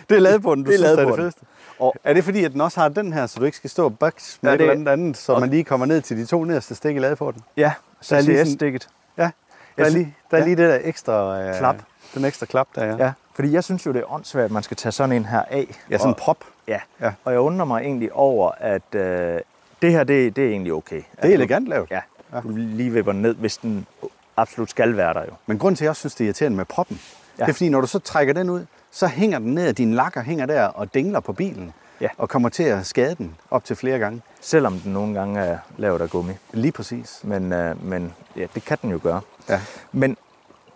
Det 0.09 0.15
er 0.15 0.19
ladeporten, 0.19 0.63
du 0.63 0.71
Det 0.71 0.75
er 0.75 0.79
synes, 0.79 0.91
det 0.97 0.99
er 1.03 1.05
det 1.07 1.15
fedeste. 1.15 1.41
Og 1.79 1.95
Er 2.03 2.13
det 2.13 2.23
fordi, 2.23 2.43
at 2.43 2.51
den 2.53 2.61
også 2.61 2.79
har 2.79 2.89
den 2.89 3.13
her, 3.13 3.25
så 3.27 3.39
du 3.39 3.45
ikke 3.45 3.57
skal 3.57 3.69
stå 3.69 3.85
og 3.85 3.99
bakse 3.99 4.39
med 4.41 4.51
Ja, 4.51 4.57
det- 4.57 4.65
et 4.65 4.69
eller 4.71 4.73
andet 4.91 4.91
andet, 4.91 5.17
så 5.17 5.33
og- 5.33 5.39
man 5.41 5.49
lige 5.49 5.63
kommer 5.63 5.85
ned 5.85 6.01
til 6.01 6.17
de 6.17 6.25
to 6.25 6.43
nederste 6.43 6.75
stik 6.75 6.95
i 6.95 6.99
ladeporten? 6.99 7.41
ja, 7.57 7.73
Der 8.09 8.15
er 8.17 8.21
lige 8.21 8.45
CCS-stikket. 8.45 8.87
Ja, 9.17 9.29
der 9.77 9.85
er 9.85 9.89
lige, 9.89 10.15
der 10.31 10.37
er 10.37 10.41
ja. 10.41 10.45
lige 10.47 10.55
det 10.55 10.69
der 10.69 10.79
ekstra... 10.83 11.41
Øh, 11.41 11.57
Klap. 11.57 11.75
Den 12.15 12.25
ekstra 12.25 12.45
klap 12.45 12.67
der, 12.75 12.85
ja. 12.85 12.95
Ja, 13.05 13.11
fordi 13.35 13.51
jeg 13.51 13.63
synes 13.63 13.85
jo, 13.85 13.91
det 13.93 13.99
er 13.99 14.13
åndssvagt, 14.13 14.45
at 14.45 14.51
man 14.51 14.63
skal 14.63 14.77
tage 14.77 14.91
sådan 14.91 15.11
en 15.15 15.25
her 15.25 15.41
af. 15.49 15.79
Ja, 15.89 15.97
sådan 15.97 16.11
en 16.11 16.15
prop. 16.15 16.37
ja. 16.67 16.79
Ja. 17.01 17.13
og 17.25 17.31
jeg 17.31 17.39
undrer 17.39 17.65
mig 17.65 17.81
egentlig 17.81 18.13
over, 18.13 18.51
at 18.59 18.95
øh, 18.95 19.39
det 19.81 19.91
her, 19.91 20.03
det, 20.03 20.35
det 20.35 20.45
er 20.45 20.49
egentlig 20.49 20.73
okay. 20.73 21.01
Det 21.21 21.29
er 21.29 21.33
elegant 21.33 21.67
lavet. 21.67 21.91
Ja, 21.91 22.01
du 22.43 22.49
lige 22.55 22.89
vipper 22.89 23.11
den 23.11 23.21
ned, 23.21 23.35
hvis 23.35 23.57
den 23.57 23.85
absolut 24.37 24.69
skal 24.69 24.97
være 24.97 25.13
der 25.13 25.21
jo. 25.21 25.31
Men 25.45 25.59
grunden 25.59 25.75
til, 25.75 25.83
at 25.83 25.85
jeg 25.85 25.89
også 25.89 25.99
synes, 25.99 26.15
det 26.15 26.23
er 26.23 26.25
irriterende 26.25 26.57
med 26.57 26.65
proppen. 26.65 26.99
Ja. 27.39 27.43
det 27.43 27.49
er 27.49 27.53
fordi, 27.53 27.69
når 27.69 27.81
du 27.81 27.87
så 27.87 27.99
trækker 27.99 28.33
den 28.33 28.49
ud, 28.49 28.65
så 28.91 29.07
hænger 29.07 29.39
den 29.39 29.53
ned, 29.53 29.69
og 29.69 29.77
din 29.77 29.93
lakker 29.93 30.21
hænger 30.21 30.45
der 30.45 30.63
og 30.65 30.93
dingler 30.93 31.19
på 31.19 31.33
bilen. 31.33 31.73
Ja. 32.01 32.07
Og 32.17 32.29
kommer 32.29 32.49
til 32.49 32.63
at 32.63 32.85
skade 32.85 33.15
den 33.15 33.35
op 33.51 33.63
til 33.63 33.75
flere 33.75 33.99
gange. 33.99 34.21
Selvom 34.41 34.79
den 34.79 34.93
nogle 34.93 35.13
gange 35.13 35.39
er 35.39 35.57
lavet 35.77 36.01
af 36.01 36.09
gummi. 36.09 36.33
Lige 36.53 36.71
præcis. 36.71 37.19
Men, 37.23 37.53
øh, 37.53 37.85
men 37.85 38.13
ja, 38.35 38.45
det 38.55 38.65
kan 38.65 38.77
den 38.81 38.91
jo 38.91 38.99
gøre. 39.03 39.21
Ja. 39.49 39.61
Men 39.91 40.17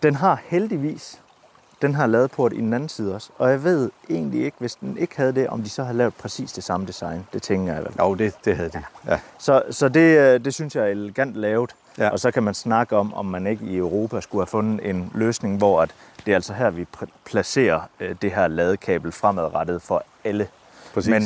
den 0.03 0.15
har 0.15 0.41
heldigvis 0.45 1.19
den 1.81 1.95
her 1.95 2.05
ladeport 2.05 2.53
i 2.53 2.57
den 2.57 2.73
anden 2.73 2.89
side 2.89 3.15
også. 3.15 3.29
Og 3.37 3.51
jeg 3.51 3.63
ved 3.63 3.89
egentlig 4.09 4.43
ikke, 4.45 4.57
hvis 4.59 4.75
den 4.75 4.97
ikke 4.97 5.17
havde 5.17 5.35
det, 5.35 5.47
om 5.47 5.63
de 5.63 5.69
så 5.69 5.83
havde 5.83 5.97
lavet 5.97 6.13
præcis 6.13 6.51
det 6.51 6.63
samme 6.63 6.87
design. 6.87 7.27
Det 7.33 7.41
tænker 7.41 7.73
jeg 7.73 7.83
vel. 7.83 7.93
Jo, 7.99 8.13
det, 8.13 8.33
det 8.45 8.55
havde 8.55 8.69
de. 8.69 8.83
Ja. 9.07 9.19
Så, 9.37 9.63
så 9.71 9.89
det, 9.89 10.17
øh, 10.19 10.45
det 10.45 10.53
synes 10.53 10.75
jeg 10.75 10.83
er 10.83 10.87
elegant 10.87 11.35
lavet. 11.35 11.75
Ja. 11.97 12.09
Og 12.09 12.19
så 12.19 12.31
kan 12.31 12.43
man 12.43 12.53
snakke 12.53 12.97
om, 12.97 13.13
om 13.13 13.25
man 13.25 13.47
ikke 13.47 13.65
i 13.65 13.77
Europa 13.77 14.21
skulle 14.21 14.41
have 14.41 14.47
fundet 14.47 14.89
en 14.89 15.11
løsning, 15.15 15.57
hvor 15.57 15.81
at 15.81 15.91
det 16.25 16.31
er 16.31 16.35
altså 16.35 16.53
her, 16.53 16.69
vi 16.69 16.85
placerer 17.25 17.81
øh, 17.99 18.15
det 18.21 18.31
her 18.31 18.47
ladekabel 18.47 19.11
fremadrettet 19.11 19.81
for 19.81 20.03
alle. 20.23 20.47
Præcis. 20.93 21.09
Men 21.09 21.23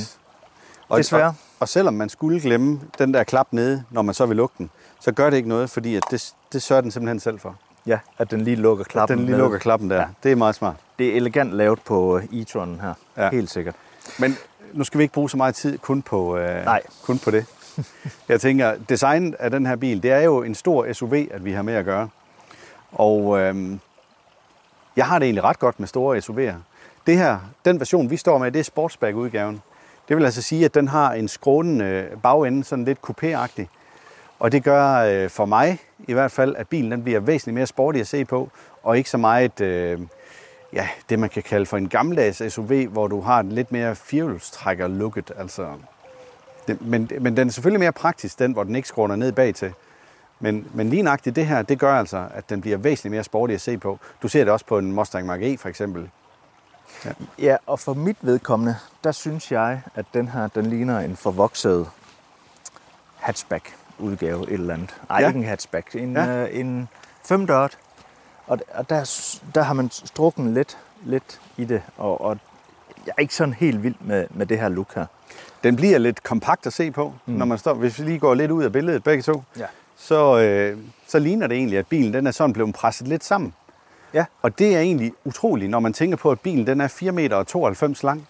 og, 0.90 0.98
desværre. 0.98 1.28
Og, 1.28 1.36
og 1.60 1.70
selvom 1.70 1.94
man 1.94 2.10
skulle 2.10 2.42
glemme 2.42 2.82
den 3.00 3.14
der 3.14 3.24
klap 3.24 3.48
nede, 3.52 3.84
når 3.90 4.02
man 4.02 4.16
så 4.16 4.26
vil 4.26 4.38
lukke 4.38 4.56
den, 4.58 4.70
så 5.00 5.12
gør 5.12 5.30
det 5.30 5.38
ikke 5.38 5.50
noget, 5.50 5.70
fordi 5.70 5.96
at 5.96 6.04
det, 6.12 6.34
det 6.54 6.62
sørger 6.62 6.82
den 6.82 6.92
simpelthen 6.92 7.20
selv 7.20 7.40
for. 7.40 7.56
Ja, 7.88 8.00
at 8.18 8.32
den 8.32 8.42
lige 8.42 8.56
lukker 8.56 8.84
klappen. 8.84 9.18
den 9.18 9.26
lige 9.26 9.38
lukker 9.38 9.58
klappen 9.58 9.90
der. 9.90 9.96
Ja. 9.96 10.06
Det 10.24 10.32
er 10.32 10.36
meget 10.36 10.56
smart. 10.56 10.76
Det 11.00 11.08
er 11.10 11.16
elegant 11.16 11.54
lavet 11.54 11.80
på 11.82 12.18
øh, 12.18 12.24
e-tronen 12.24 12.80
her. 12.82 12.94
Ja. 13.18 13.30
Helt 13.30 13.50
sikkert. 13.50 13.76
Men 14.20 14.38
nu 14.74 14.84
skal 14.84 14.98
vi 14.98 15.04
ikke 15.04 15.14
bruge 15.14 15.30
så 15.30 15.38
meget 15.38 15.56
tid 15.56 15.78
kun 15.78 16.02
på, 16.02 16.38
øh, 16.38 16.66
Nej. 16.66 16.82
kun 17.04 17.20
på 17.20 17.32
det. 17.32 17.46
Jeg 18.30 18.42
tænker, 18.42 18.76
designet 18.90 19.36
af 19.40 19.52
den 19.52 19.66
her 19.66 19.76
bil, 19.76 20.04
det 20.04 20.12
er 20.12 20.20
jo 20.22 20.44
en 20.44 20.56
stor 20.56 20.94
SUV, 20.94 21.14
at 21.14 21.46
vi 21.46 21.52
har 21.52 21.62
med 21.62 21.74
at 21.74 21.86
gøre. 21.86 22.10
Og 22.92 23.40
øh, 23.40 23.78
jeg 24.96 25.06
har 25.06 25.20
det 25.20 25.26
egentlig 25.26 25.44
ret 25.44 25.60
godt 25.60 25.80
med 25.80 25.88
store 25.88 26.18
SUV'er. 26.18 26.54
Det 27.08 27.18
her, 27.18 27.38
den 27.66 27.80
version, 27.80 28.10
vi 28.10 28.18
står 28.18 28.38
med, 28.38 28.52
det 28.52 28.60
er 28.60 28.64
Sportsback-udgaven. 28.64 29.62
Det 30.10 30.18
vil 30.18 30.26
altså 30.26 30.42
sige, 30.42 30.66
at 30.66 30.76
den 30.76 30.88
har 30.88 31.14
en 31.14 31.28
skrånende 31.28 32.08
bagende, 32.24 32.64
sådan 32.64 32.86
lidt 32.86 33.00
coupé-agtig. 33.10 33.66
Og 34.40 34.52
det 34.52 34.64
gør 34.64 34.96
øh, 34.96 35.30
for 35.30 35.46
mig 35.46 35.80
i 36.08 36.14
hvert 36.14 36.32
fald, 36.32 36.56
at 36.56 36.68
bilen 36.68 36.92
den 36.92 37.04
bliver 37.04 37.20
væsentligt 37.20 37.56
mere 37.56 37.66
sportig 37.66 38.02
at 38.02 38.08
se 38.08 38.26
på, 38.26 38.50
og 38.84 38.98
ikke 38.98 39.10
så 39.10 39.18
meget 39.18 39.62
øh, 39.62 40.00
ja, 40.74 40.88
det, 41.10 41.20
man 41.20 41.30
kan 41.30 41.44
kalde 41.44 41.66
for 41.66 41.78
en 41.78 41.90
gammeldags 41.90 42.54
SUV, 42.54 42.88
hvor 42.88 43.08
du 43.08 43.22
har 43.22 43.40
en 43.40 43.52
lidt 43.52 43.72
mere 43.72 43.96
firehjulstrækker-looket. 43.96 45.32
Altså, 45.38 45.68
det, 46.68 46.82
men, 46.82 47.10
men 47.20 47.38
den 47.38 47.48
er 47.48 47.52
selvfølgelig 47.52 47.80
mere 47.80 47.92
praktisk, 47.92 48.40
den, 48.40 48.52
hvor 48.52 48.64
den 48.64 48.76
ikke 48.76 48.88
skråner 48.88 49.16
ned 49.16 49.32
bag 49.32 49.56
til. 49.56 49.74
Men, 50.40 50.68
men 50.74 50.90
lige 50.90 51.02
nøjagtigt 51.02 51.36
det 51.36 51.46
her, 51.46 51.62
det 51.62 51.80
gør 51.80 51.94
altså, 51.96 52.28
at 52.34 52.50
den 52.50 52.62
bliver 52.62 52.78
væsentligt 52.78 53.12
mere 53.12 53.24
sportig 53.24 53.54
at 53.54 53.62
se 53.62 53.78
på. 53.78 54.00
Du 54.22 54.28
ser 54.28 54.44
det 54.44 54.54
også 54.54 54.66
på 54.66 54.78
en 54.78 54.92
Mustang 54.92 55.30
Mach-E 55.30 55.58
for 55.58 55.70
eksempel. 55.70 56.10
Ja, 57.06 57.12
ja, 57.40 57.58
og 57.66 57.80
for 57.80 57.94
mit 57.94 58.18
vedkommende, 58.22 58.76
der 59.04 59.12
synes 59.12 59.52
jeg, 59.52 59.82
at 59.96 60.06
den 60.14 60.28
her, 60.28 60.48
den 60.48 60.66
ligner 60.66 61.00
en 61.00 61.16
forvokset 61.16 61.90
hatchback 63.16 63.74
hatchback-udgave 64.00 64.44
et 64.48 64.54
eller 64.54 64.74
andet. 64.74 64.96
Nej, 65.10 65.22
Ja. 65.22 65.28
ikke 65.28 65.40
en 65.40 65.46
hatchback. 65.46 65.96
En, 65.96 66.14
Ja. 66.14 66.44
øh, 66.44 66.60
en 66.60 66.90
femdørt. 67.26 67.78
Og, 68.48 68.60
og 68.74 68.90
der, 68.90 69.30
der 69.56 69.62
har 69.62 69.74
man 69.74 69.90
strukken 69.92 70.54
lidt, 70.54 70.78
lidt 71.06 71.42
i 71.58 71.66
det, 71.66 71.82
og, 71.98 72.22
og 72.22 72.38
jeg 73.06 73.14
er 73.18 73.22
ikke 73.22 73.36
sådan 73.36 73.54
helt 73.54 73.84
vild 73.84 73.96
med, 74.00 74.28
med 74.30 74.46
det 74.46 74.60
her 74.60 74.70
look 74.70 74.96
her. 74.96 75.06
Den 75.64 75.76
bliver 75.76 75.98
lidt 75.98 76.24
kompakt 76.24 76.68
at 76.68 76.74
se 76.74 76.92
på, 76.92 77.14
mm. 77.26 77.34
når 77.34 77.46
man 77.46 77.58
står. 77.58 77.74
Hvis 77.74 78.00
vi 78.00 78.04
lige 78.06 78.20
går 78.20 78.34
lidt 78.34 78.52
ud 78.52 78.64
af 78.64 78.72
billedet 78.72 79.04
begge 79.04 79.24
to, 79.24 79.44
Ja. 79.58 79.66
så, 79.98 80.40
øh, 80.40 80.78
så 81.08 81.20
ligner 81.20 81.48
det 81.48 81.58
egentlig, 81.58 81.80
at 81.80 81.88
bilen 81.88 82.14
den 82.14 82.28
er 82.28 82.32
sådan 82.32 82.54
blevet 82.54 82.74
presset 82.76 83.08
lidt 83.08 83.24
sammen. 83.24 83.54
Ja. 84.14 84.26
Og 84.42 84.60
det 84.60 84.76
er 84.76 84.80
egentlig 84.80 85.14
utroligt, 85.26 85.70
når 85.72 85.80
man 85.80 85.94
tænker 85.94 86.18
på, 86.18 86.32
at 86.32 86.40
bilen 86.40 86.68
den 86.68 86.82
er 86.82 86.88
4 86.88 87.12
meter 87.12 87.36
og 87.36 87.48
92 87.48 88.04
lang. 88.04 88.28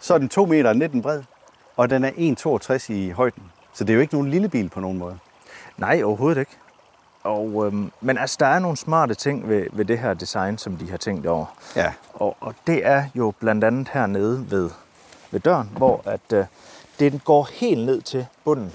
Så 0.00 0.14
er 0.14 0.18
den 0.18 0.28
2 0.28 0.46
meter 0.46 0.68
og 0.68 0.76
19 0.76 1.02
bred, 1.02 1.22
og 1.76 1.90
den 1.90 2.04
er 2.04 2.10
1,62 2.10 2.92
i 2.92 3.10
højden. 3.10 3.42
Så 3.74 3.84
det 3.84 3.90
er 3.90 3.94
jo 3.94 4.00
ikke 4.00 4.14
nogen 4.14 4.30
lille 4.30 4.48
bil 4.48 4.68
på 4.68 4.80
nogen 4.80 4.98
måde. 4.98 5.18
Nej, 5.76 6.02
overhovedet 6.02 6.40
ikke. 6.40 6.56
Og, 7.22 7.66
øhm, 7.66 7.92
men 8.00 8.18
altså, 8.18 8.36
der 8.40 8.46
er 8.46 8.58
nogle 8.58 8.76
smarte 8.76 9.14
ting 9.14 9.48
ved, 9.48 9.66
ved 9.72 9.84
det 9.84 9.98
her 9.98 10.14
design, 10.14 10.58
som 10.58 10.76
de 10.76 10.90
har 10.90 10.96
tænkt 10.96 11.26
over. 11.26 11.46
Ja. 11.76 11.92
Og, 12.14 12.36
og 12.40 12.54
det 12.66 12.86
er 12.86 13.04
jo 13.14 13.32
blandt 13.40 13.64
andet 13.64 13.88
hernede 13.92 14.50
ved, 14.50 14.70
ved 15.30 15.40
døren, 15.40 15.70
hvor 15.76 16.02
at, 16.04 16.32
øh, 16.32 16.44
den 17.00 17.18
går 17.24 17.48
helt 17.52 17.86
ned 17.86 18.02
til 18.02 18.26
bunden. 18.44 18.72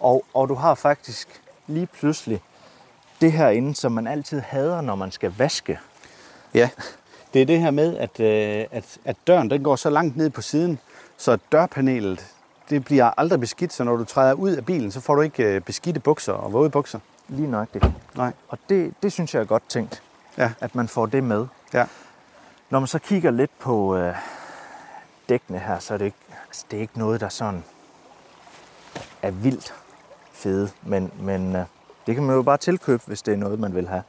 Og, 0.00 0.24
og 0.34 0.48
du 0.48 0.54
har 0.54 0.74
faktisk 0.74 1.42
lige 1.66 1.86
pludselig 1.86 2.40
det 3.20 3.32
herinde, 3.32 3.74
som 3.74 3.92
man 3.92 4.06
altid 4.06 4.40
hader, 4.40 4.80
når 4.80 4.94
man 4.94 5.10
skal 5.10 5.34
vaske. 5.38 5.78
Ja, 6.54 6.68
det 7.34 7.42
er 7.42 7.46
det 7.46 7.60
her 7.60 7.70
med, 7.70 7.96
at, 7.96 8.20
øh, 8.20 8.66
at, 8.70 8.98
at 9.04 9.16
døren 9.26 9.50
den 9.50 9.62
går 9.62 9.76
så 9.76 9.90
langt 9.90 10.16
ned 10.16 10.30
på 10.30 10.42
siden, 10.42 10.78
så 11.16 11.38
dørpanelet 11.52 12.33
det 12.70 12.84
bliver 12.84 13.10
aldrig 13.16 13.40
beskidt, 13.40 13.72
så 13.72 13.84
når 13.84 13.96
du 13.96 14.04
træder 14.04 14.32
ud 14.32 14.50
af 14.50 14.66
bilen, 14.66 14.90
så 14.90 15.00
får 15.00 15.14
du 15.14 15.20
ikke 15.20 15.44
øh, 15.44 15.60
beskidte 15.60 16.00
bukser 16.00 16.32
og 16.32 16.52
våde 16.52 16.70
bukser. 16.70 16.98
Lige 17.28 17.50
nøjagtigt. 17.50 17.84
Nej. 18.16 18.32
Og 18.48 18.58
det, 18.68 18.94
det 19.02 19.12
synes 19.12 19.34
jeg 19.34 19.40
er 19.40 19.44
godt 19.44 19.62
tænkt, 19.68 20.02
Ja, 20.38 20.52
at 20.60 20.74
man 20.74 20.88
får 20.88 21.06
det 21.06 21.24
med. 21.24 21.46
ja. 21.74 21.86
Når 22.70 22.78
man 22.80 22.86
så 22.86 22.98
kigger 22.98 23.30
lidt 23.30 23.50
på 23.58 23.96
øh, 23.96 24.14
dækkene 25.28 25.58
her, 25.58 25.78
så 25.78 25.94
er 25.94 25.98
det 25.98 26.04
ikke, 26.04 26.16
altså, 26.48 26.64
det 26.70 26.76
er 26.76 26.80
ikke 26.80 26.98
noget, 26.98 27.20
der 27.20 27.28
sådan 27.28 27.64
er 29.22 29.30
vildt 29.30 29.74
fede. 30.32 30.70
Men, 30.82 31.10
men 31.20 31.56
øh, 31.56 31.64
det 32.06 32.14
kan 32.14 32.24
man 32.24 32.36
jo 32.36 32.42
bare 32.42 32.56
tilkøbe, 32.56 33.02
hvis 33.06 33.22
det 33.22 33.34
er 33.34 33.38
noget, 33.38 33.60
man 33.60 33.74
vil 33.74 33.88
have. 33.88 34.02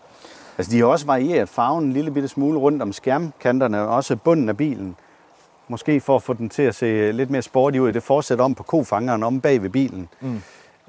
Altså, 0.57 0.71
de 0.71 0.79
har 0.79 0.85
også 0.85 1.05
varieret 1.05 1.49
farven 1.49 1.83
en 1.83 1.93
lille 1.93 2.11
bitte 2.11 2.27
smule 2.27 2.59
rundt 2.59 2.81
om 2.81 2.93
skærmkanterne, 2.93 3.81
og 3.81 3.87
også 3.95 4.15
bunden 4.15 4.49
af 4.49 4.57
bilen. 4.57 4.95
Måske 5.67 6.01
for 6.01 6.15
at 6.15 6.23
få 6.23 6.33
den 6.33 6.49
til 6.49 6.61
at 6.61 6.75
se 6.75 7.11
lidt 7.11 7.29
mere 7.29 7.41
sporty 7.41 7.77
ud. 7.77 7.93
Det 7.93 8.03
fortsætter 8.03 8.45
om 8.45 8.55
på 8.55 8.63
kofangeren 8.63 9.23
om 9.23 9.41
bag 9.41 9.61
ved 9.61 9.69
bilen. 9.69 10.09
Mm. 10.21 10.41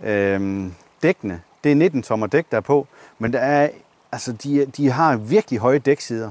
Øhm, 0.04 0.74
dækkene, 1.02 1.40
det 1.64 1.72
er 1.72 1.76
19 1.76 2.02
tommer 2.02 2.26
dæk, 2.26 2.46
der 2.50 2.56
er 2.56 2.60
på, 2.60 2.86
men 3.18 3.32
der 3.32 3.38
er, 3.38 3.68
altså, 4.12 4.32
de, 4.32 4.66
de 4.66 4.90
har 4.90 5.16
virkelig 5.16 5.58
høje 5.60 5.78
dæksider. 5.78 6.30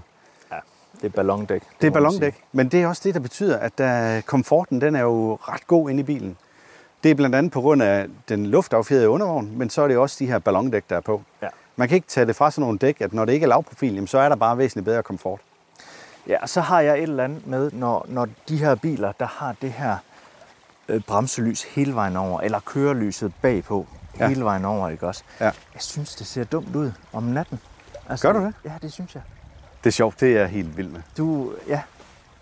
Det 1.01 1.07
er 1.07 1.09
ballondæk. 1.09 1.61
Det 1.81 1.87
er 1.87 1.91
må 1.91 1.93
man 1.93 1.93
ballondæk, 1.93 2.35
men 2.51 2.69
det 2.69 2.81
er 2.81 2.87
også 2.87 3.01
det, 3.05 3.13
der 3.13 3.19
betyder, 3.19 3.57
at 3.57 3.77
der, 3.77 4.21
komforten 4.21 4.81
den 4.81 4.95
er 4.95 5.01
jo 5.01 5.35
ret 5.41 5.67
god 5.67 5.89
inde 5.89 5.99
i 5.99 6.03
bilen. 6.03 6.37
Det 7.03 7.11
er 7.11 7.15
blandt 7.15 7.35
andet 7.35 7.51
på 7.51 7.61
grund 7.61 7.83
af 7.83 8.05
den 8.29 8.45
luftaffjedrede 8.45 9.09
undervogn, 9.09 9.51
men 9.57 9.69
så 9.69 9.81
er 9.81 9.87
det 9.87 9.97
også 9.97 10.15
de 10.19 10.25
her 10.25 10.39
ballondæk, 10.39 10.83
der 10.89 10.95
er 10.95 11.01
på. 11.01 11.21
Ja. 11.41 11.47
Man 11.75 11.87
kan 11.87 11.95
ikke 11.95 12.07
tage 12.07 12.25
det 12.25 12.35
fra 12.35 12.51
sådan 12.51 12.61
nogle 12.61 12.77
dæk, 12.77 13.01
at 13.01 13.13
når 13.13 13.25
det 13.25 13.33
ikke 13.33 13.43
er 13.43 13.47
lavprofil, 13.47 13.93
jamen, 13.93 14.07
så 14.07 14.17
er 14.17 14.29
der 14.29 14.35
bare 14.35 14.57
væsentligt 14.57 14.85
bedre 14.85 15.03
komfort. 15.03 15.39
Ja, 16.27 16.41
og 16.41 16.49
så 16.49 16.61
har 16.61 16.81
jeg 16.81 16.97
et 16.97 17.03
eller 17.03 17.23
andet 17.23 17.47
med, 17.47 17.71
når, 17.71 18.05
når 18.09 18.27
de 18.49 18.57
her 18.57 18.75
biler, 18.75 19.11
der 19.11 19.27
har 19.27 19.55
det 19.61 19.71
her 19.71 19.97
øh, 20.89 21.01
bremselys 21.01 21.63
hele 21.63 21.95
vejen 21.95 22.17
over, 22.17 22.41
eller 22.41 22.59
kørelyset 22.59 23.33
bagpå 23.41 23.87
Ja. 24.19 24.27
hele 24.27 24.43
vejen 24.43 24.65
over, 24.65 24.89
ikke 24.89 25.07
også? 25.07 25.23
Ja. 25.39 25.45
Jeg 25.45 25.81
synes, 25.81 26.15
det 26.15 26.27
ser 26.27 26.43
dumt 26.43 26.75
ud 26.75 26.91
om 27.13 27.23
natten. 27.23 27.59
Altså, 28.09 28.27
Gør 28.27 28.39
du 28.39 28.45
det? 28.45 28.53
Ja, 28.65 28.71
det 28.81 28.93
synes 28.93 29.15
jeg. 29.15 29.23
Det 29.83 29.89
er 29.89 29.91
sjovt, 29.91 30.19
det 30.19 30.37
er 30.37 30.45
helt 30.45 30.77
vild 30.77 30.87
med. 30.89 31.01
Du, 31.17 31.53
ja, 31.67 31.81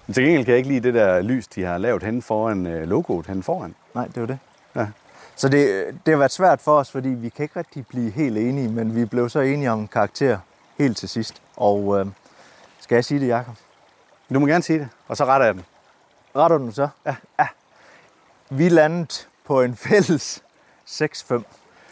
Men 0.07 0.13
til 0.13 0.23
gengæld 0.23 0.45
kan 0.45 0.51
jeg 0.51 0.57
ikke 0.57 0.69
lide 0.69 0.79
det 0.79 0.93
der 0.93 1.21
lys, 1.21 1.47
de 1.47 1.63
har 1.63 1.77
lavet 1.77 2.03
hen 2.03 2.21
foran 2.21 2.67
øh, 2.67 2.87
logoet 2.87 3.27
hen 3.27 3.43
foran. 3.43 3.75
nej, 3.95 4.05
det 4.07 4.21
var 4.21 4.25
det. 4.27 4.39
Ja. 4.75 4.87
Så 5.35 5.49
det, 5.49 5.85
det 6.05 6.11
har 6.11 6.17
været 6.19 6.31
svært 6.31 6.61
for 6.61 6.79
os, 6.79 6.91
fordi 6.91 7.09
vi 7.09 7.29
kan 7.29 7.43
ikke 7.43 7.59
rigtig 7.59 7.87
blive 7.87 8.11
helt 8.11 8.37
enige, 8.37 8.67
men 8.69 8.95
vi 8.95 9.05
blev 9.05 9.29
så 9.29 9.39
enige 9.39 9.71
om 9.71 9.87
karakter 9.87 10.37
helt 10.77 10.97
til 10.97 11.09
sidst. 11.09 11.41
Og 11.57 11.99
øh, 11.99 12.05
skal 12.79 12.95
jeg 12.95 13.05
sige 13.05 13.19
det, 13.19 13.27
Jacob? 13.27 13.53
Du 14.29 14.39
må 14.39 14.45
gerne 14.47 14.63
sige 14.63 14.79
det, 14.79 14.89
og 15.07 15.17
så 15.17 15.25
retter 15.25 15.45
jeg 15.45 15.55
den. 15.55 15.63
Retter 16.35 16.57
du 16.57 16.63
den 16.63 16.71
så? 16.71 16.87
Ja. 17.05 17.15
ja. 17.39 17.47
Vi 18.49 18.69
landede 18.69 19.07
på 19.45 19.61
en 19.61 19.75
fælles 19.75 20.43
6,5. 20.87 21.43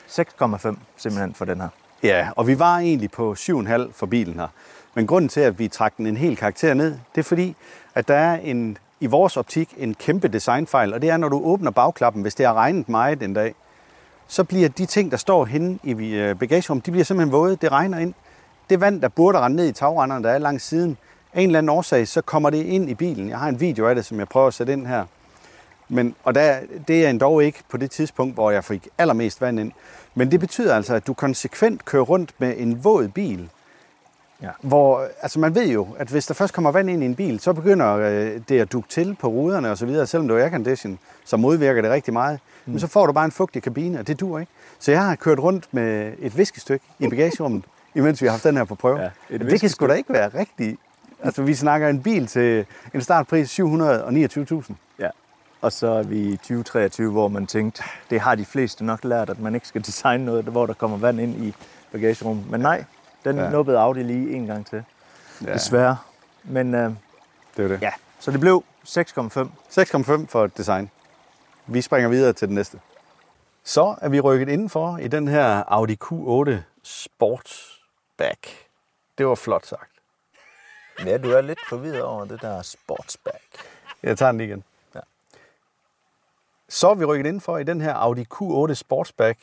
6,5 0.09 0.75
simpelthen 0.97 1.33
for 1.33 1.45
den 1.45 1.61
her. 1.61 1.69
Ja, 2.03 2.29
og 2.35 2.47
vi 2.47 2.59
var 2.59 2.77
egentlig 2.77 3.11
på 3.11 3.35
7,5 3.39 3.91
for 3.91 4.05
bilen 4.05 4.39
her. 4.39 4.47
Men 4.93 5.07
grunden 5.07 5.29
til, 5.29 5.39
at 5.39 5.59
vi 5.59 5.67
trak 5.67 5.97
den 5.97 6.07
en 6.07 6.17
hel 6.17 6.38
karakter 6.38 6.73
ned, 6.73 6.97
det 7.15 7.21
er 7.21 7.23
fordi, 7.23 7.55
at 7.95 8.07
der 8.07 8.15
er 8.15 8.35
en, 8.35 8.77
i 9.00 9.05
vores 9.05 9.38
optik 9.38 9.73
en 9.77 9.93
kæmpe 9.93 10.27
designfejl, 10.27 10.93
og 10.93 11.01
det 11.01 11.09
er, 11.09 11.17
når 11.17 11.29
du 11.29 11.41
åbner 11.43 11.71
bagklappen, 11.71 12.21
hvis 12.21 12.35
det 12.35 12.45
har 12.45 12.53
regnet 12.53 12.89
meget 12.89 13.23
en 13.23 13.33
dag, 13.33 13.55
så 14.27 14.43
bliver 14.43 14.69
de 14.69 14.85
ting, 14.85 15.11
der 15.11 15.17
står 15.17 15.45
henne 15.45 15.79
i 15.83 15.91
øh, 15.91 16.35
bagagerummet, 16.35 16.85
de 16.85 16.91
bliver 16.91 17.05
simpelthen 17.05 17.31
våde. 17.31 17.55
Det 17.55 17.71
regner 17.71 18.00
ind. 18.00 18.13
Det 18.69 18.81
vand, 18.81 19.01
der 19.01 19.07
burde 19.07 19.39
rende 19.39 19.57
ned 19.57 19.67
i 19.67 19.71
tagrenderne, 19.71 20.23
der 20.23 20.29
er 20.29 20.38
langs 20.38 20.63
siden, 20.63 20.97
af 21.33 21.41
en 21.41 21.50
eller 21.50 21.59
anden 21.59 21.69
årsag, 21.69 22.07
så 22.07 22.21
kommer 22.21 22.50
det 22.50 22.65
ind 22.65 22.89
i 22.89 22.93
bilen. 22.93 23.29
Jeg 23.29 23.39
har 23.39 23.50
en 23.50 23.59
video 23.59 23.88
af 23.88 23.95
det, 23.95 24.05
som 24.05 24.19
jeg 24.19 24.27
prøver 24.27 24.47
at 24.47 24.53
sætte 24.53 24.73
ind 24.73 24.88
her. 24.88 25.05
Men, 25.89 26.15
og 26.23 26.35
der, 26.35 26.59
det 26.88 27.05
er 27.05 27.09
endda 27.09 27.39
ikke 27.39 27.59
på 27.69 27.77
det 27.77 27.91
tidspunkt, 27.91 28.33
hvor 28.33 28.51
jeg 28.51 28.63
fik 28.63 28.88
allermest 28.97 29.41
vand 29.41 29.59
ind. 29.59 29.71
Men 30.15 30.31
det 30.31 30.39
betyder 30.39 30.75
altså, 30.75 30.95
at 30.95 31.07
du 31.07 31.13
konsekvent 31.13 31.85
kører 31.85 32.03
rundt 32.03 32.33
med 32.38 32.53
en 32.57 32.83
våd 32.83 33.07
bil. 33.07 33.50
Ja. 34.41 34.50
Hvor, 34.61 35.07
altså 35.21 35.39
man 35.39 35.55
ved 35.55 35.67
jo, 35.67 35.88
at 35.97 36.07
hvis 36.07 36.25
der 36.25 36.33
først 36.33 36.53
kommer 36.53 36.71
vand 36.71 36.89
ind 36.89 37.03
i 37.03 37.05
en 37.05 37.15
bil, 37.15 37.39
så 37.39 37.53
begynder 37.53 37.93
øh, 37.93 38.41
det 38.50 38.59
at 38.59 38.71
dukke 38.71 38.89
til 38.89 39.17
på 39.19 39.27
ruderne 39.27 39.71
og 39.71 39.77
så 39.77 39.85
videre, 39.85 40.07
selvom 40.07 40.27
det 40.27 40.38
er 40.38 40.43
aircondition, 40.43 41.00
så 41.25 41.38
modvirker 41.38 41.81
det 41.81 41.91
rigtig 41.91 42.13
meget. 42.13 42.39
Mm. 42.65 42.71
Men 42.71 42.79
så 42.79 42.88
får 42.88 43.05
du 43.05 43.13
bare 43.13 43.25
en 43.25 43.31
fugtig 43.31 43.63
kabine, 43.63 44.00
og 44.00 44.07
det 44.07 44.19
dur 44.19 44.39
ikke. 44.39 44.51
Så 44.79 44.91
jeg 44.91 45.05
har 45.05 45.15
kørt 45.15 45.39
rundt 45.39 45.67
med 45.71 46.13
et 46.19 46.38
viskestykke 46.38 46.85
i 47.00 47.07
bagagerummet, 47.07 47.63
imens 47.95 48.21
vi 48.21 48.27
har 48.27 48.31
haft 48.31 48.43
den 48.43 48.57
her 48.57 48.63
på 48.63 48.75
prøve. 48.75 49.00
Ja, 49.00 49.09
Ja, 49.29 49.35
et 49.35 49.41
det 49.41 49.59
kan 49.59 49.69
sgu 49.69 49.88
da 49.88 49.93
ikke 49.93 50.13
være 50.13 50.29
rigtigt. 50.39 50.79
Altså, 51.23 51.43
vi 51.43 51.53
snakker 51.55 51.89
en 51.89 52.03
bil 52.03 52.27
til 52.27 52.65
en 52.93 53.01
startpris 53.01 53.59
729.000. 53.59 54.73
Ja. 54.99 55.09
Og 55.61 55.71
så 55.71 55.87
er 55.87 56.03
vi 56.03 56.19
i 56.19 56.37
2023, 56.37 57.11
hvor 57.11 57.27
man 57.27 57.47
tænkte, 57.47 57.83
det 58.09 58.19
har 58.19 58.35
de 58.35 58.45
fleste 58.45 58.85
nok 58.85 59.03
lært, 59.03 59.29
at 59.29 59.39
man 59.39 59.55
ikke 59.55 59.67
skal 59.67 59.85
designe 59.85 60.25
noget, 60.25 60.45
hvor 60.45 60.65
der 60.65 60.73
kommer 60.73 60.97
vand 60.97 61.19
ind 61.19 61.43
i 61.43 61.55
bagagerummet. 61.91 62.49
Men 62.49 62.61
nej, 62.61 62.83
den 63.23 63.35
Ja. 63.37 63.49
nubbede 63.49 63.79
Audi 63.79 64.03
lige 64.03 64.31
en 64.35 64.47
gang 64.47 64.65
til. 64.65 64.83
Ja. 65.45 65.53
Desværre. 65.53 65.97
Men 66.43 66.75
øh, 66.75 66.91
det 67.57 67.63
er 67.65 67.67
det. 67.67 67.81
ja, 67.81 67.91
så 68.19 68.31
det 68.31 68.39
blev 68.39 68.63
6,5. 68.87 68.91
6,5 68.91 70.25
for 70.27 70.43
et 70.45 70.57
design. 70.57 70.89
Vi 71.67 71.81
springer 71.81 72.09
videre 72.09 72.33
til 72.33 72.47
den 72.47 72.55
næste. 72.55 72.79
Så 73.63 73.95
er 74.01 74.09
vi 74.09 74.19
rykket 74.19 74.49
indenfor 74.49 74.97
i 74.97 75.07
den 75.07 75.27
her 75.27 75.63
Audi 75.67 75.97
Q8 76.03 76.51
Sportsback. 76.83 78.47
Det 79.17 79.25
var 79.27 79.35
flot 79.35 79.65
sagt. 79.65 79.90
Ja, 81.05 81.17
du 81.17 81.31
er 81.31 81.41
lidt 81.41 81.60
forvirret 81.69 82.01
over 82.01 82.25
det 82.25 82.41
der 82.41 82.62
sportsback. 82.62 83.43
Jeg 84.03 84.17
tager 84.17 84.31
den 84.31 84.38
lige 84.38 84.48
igen. 84.48 84.63
Ja. 84.95 85.00
Så 86.69 86.89
er 86.89 86.95
vi 86.95 87.05
rykket 87.05 87.25
indenfor 87.25 87.57
i 87.57 87.63
den 87.63 87.81
her 87.81 87.93
Audi 87.93 88.25
Q8 88.33 88.74
Sportsback. 88.74 89.39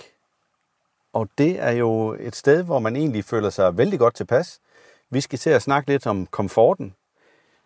Og 1.12 1.28
det 1.38 1.60
er 1.60 1.70
jo 1.70 2.16
et 2.20 2.36
sted, 2.36 2.62
hvor 2.62 2.78
man 2.78 2.96
egentlig 2.96 3.24
føler 3.24 3.50
sig 3.50 3.78
vældig 3.78 3.98
godt 3.98 4.14
tilpas. 4.14 4.60
Vi 5.10 5.20
skal 5.20 5.38
til 5.38 5.50
at 5.50 5.62
snakke 5.62 5.90
lidt 5.90 6.06
om 6.06 6.26
komforten. 6.26 6.94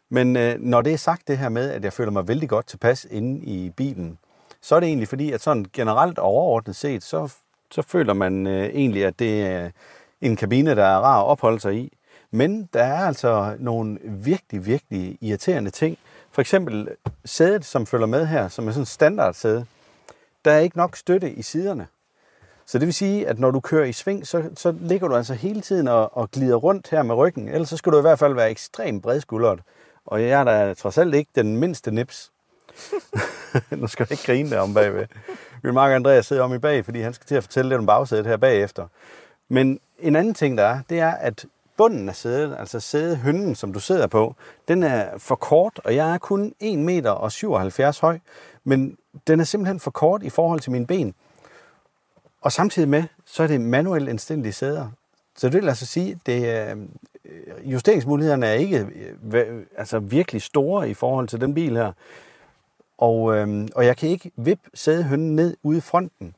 Men 0.09 0.37
øh, 0.37 0.61
når 0.61 0.83
det 0.83 0.93
er 0.93 0.97
sagt 0.97 1.29
det 1.29 1.39
her 1.39 1.49
med, 1.49 1.71
at 1.71 1.85
jeg 1.85 1.93
føler 1.93 2.11
mig 2.11 2.29
vældig 2.29 2.49
godt 2.49 2.67
tilpas 2.67 3.07
inde 3.11 3.41
i 3.45 3.71
bilen, 3.71 4.19
så 4.61 4.77
er 4.77 4.81
det 4.81 4.87
egentlig 4.87 5.09
fordi, 5.09 5.33
at 5.33 5.41
sådan 5.41 5.67
generelt 5.73 6.19
og 6.19 6.25
overordnet 6.25 6.77
set, 6.77 7.03
så, 7.03 7.33
så 7.71 7.83
føler 7.83 8.15
man 8.15 8.47
øh, 8.47 8.65
egentlig, 8.67 9.05
at 9.05 9.19
det 9.19 9.47
er 9.47 9.71
en 10.21 10.37
kabine, 10.37 10.77
der 10.77 10.85
er 10.85 10.99
rar 10.99 11.21
at 11.21 11.27
opholde 11.27 11.61
sig 11.61 11.75
i. 11.75 11.93
Men 12.35 12.69
der 12.73 12.83
er 12.83 13.07
altså 13.07 13.57
nogle 13.59 13.99
virkelig, 14.03 14.67
virkelig 14.67 15.19
irriterende 15.21 15.71
ting. 15.71 15.99
For 16.31 16.41
eksempel 16.41 16.89
sædet, 17.25 17.65
som 17.65 17.87
følger 17.87 18.07
med 18.07 18.27
her, 18.27 18.49
som 18.49 18.69
er 18.69 18.73
sådan 18.73 18.83
en 18.83 18.87
standardsæde. 18.87 19.67
Der 20.45 20.51
er 20.51 20.59
ikke 20.59 20.77
nok 20.77 20.97
støtte 20.97 21.33
i 21.33 21.43
siderne. 21.43 21.87
Så 22.67 22.79
det 22.79 22.87
vil 22.87 22.95
sige, 22.95 23.29
at 23.29 23.39
når 23.39 23.51
du 23.51 23.61
kører 23.61 23.85
i 23.85 23.93
sving, 23.93 24.27
så, 24.27 24.51
så 24.57 24.75
ligger 24.81 25.09
du 25.09 25.17
altså 25.17 25.35
hele 25.35 25.61
tiden 25.61 25.89
og, 25.89 26.17
og 26.17 26.31
glider 26.31 26.57
rundt 26.57 26.91
her 26.91 27.03
med 27.03 27.15
ryggen. 27.15 27.49
Ellers 27.49 27.69
så 27.69 27.77
skal 27.77 27.93
du 27.93 27.99
i 27.99 28.01
hvert 28.01 28.19
fald 28.19 28.35
være 28.35 28.51
ekstremt 28.51 29.03
bredskuldret. 29.03 29.61
Og 30.07 30.23
jeg 30.23 30.41
er 30.41 30.45
da 30.45 30.75
trods 30.75 30.99
alt 30.99 31.15
ikke 31.15 31.31
den 31.35 31.57
mindste 31.57 31.91
nips. 31.91 32.33
nu 33.71 33.87
skal 33.87 34.07
jeg 34.11 34.13
ikke 34.13 34.27
grine 34.27 34.51
der 34.51 34.61
om 34.61 34.75
bagved. 34.75 35.07
Vil 35.63 35.75
marker 35.75 35.97
Andreas 35.97 36.27
sidder 36.27 36.43
om 36.43 36.55
i 36.55 36.59
bag, 36.59 36.85
fordi 36.85 37.01
han 37.01 37.15
skal 37.15 37.27
til 37.27 37.35
at 37.35 37.45
fortælle 37.45 37.69
lidt 37.69 37.79
om 37.79 37.87
bagsædet 37.87 38.27
her 38.27 38.37
bagefter. 38.37 38.87
Men 39.49 39.81
en 39.99 40.17
anden 40.17 40.35
ting, 40.35 40.59
der 40.59 40.65
er, 40.65 40.81
det 40.91 41.01
er, 41.01 41.11
at 41.11 41.47
bunden 41.77 42.09
af 42.09 42.17
sædet, 42.17 42.57
altså 42.59 42.81
sædehynden, 42.81 43.55
som 43.55 43.73
du 43.73 43.81
sidder 43.81 44.07
på, 44.07 44.35
den 44.69 44.83
er 44.83 45.19
for 45.19 45.35
kort, 45.35 45.81
og 45.85 45.97
jeg 45.97 46.15
er 46.15 46.19
kun 46.19 46.55
1 46.61 46.79
meter 46.79 47.11
og 47.11 47.33
77 47.33 47.99
høj, 47.99 48.19
men 48.65 48.97
den 49.27 49.41
er 49.41 49.45
simpelthen 49.45 49.81
for 49.81 49.91
kort 49.91 50.23
i 50.23 50.31
forhold 50.31 50.61
til 50.61 50.73
mine 50.73 50.87
ben. 50.87 51.15
Og 52.41 52.53
samtidig 52.53 52.89
med, 52.89 53.05
så 53.25 53.43
er 53.43 53.47
det 53.47 53.61
manuelt 53.61 54.09
indstændige 54.09 54.53
sæder. 54.53 54.89
Så 55.37 55.49
det 55.49 55.63
vil 55.63 55.69
altså 55.69 55.87
sige, 55.87 56.21
at 56.27 56.73
øh, 56.75 56.77
justeringsmulighederne 57.65 58.47
er 58.47 58.53
ikke 58.53 58.87
øh, 59.33 59.63
altså 59.77 59.99
virkelig 59.99 60.43
store 60.43 60.91
i 60.91 60.95
forhold 60.95 61.29
til 61.29 61.41
den 61.41 61.55
bil 61.55 61.77
her. 61.77 61.93
Og, 62.99 63.37
øhm, 63.37 63.69
og 63.75 63.87
jeg 63.87 63.97
kan 63.97 64.09
ikke 64.09 64.31
vippe 64.37 64.71
sædehønnen 64.75 65.37
ned 65.37 65.57
ude 65.63 65.79
i 65.79 65.81
fronten. 65.81 66.35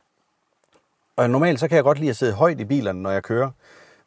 Og 1.16 1.30
normalt 1.30 1.60
så 1.60 1.68
kan 1.68 1.76
jeg 1.76 1.84
godt 1.84 1.98
lide 1.98 2.10
at 2.10 2.16
sidde 2.16 2.32
højt 2.32 2.60
i 2.60 2.64
bilerne, 2.64 3.02
når 3.02 3.10
jeg 3.10 3.22
kører. 3.22 3.50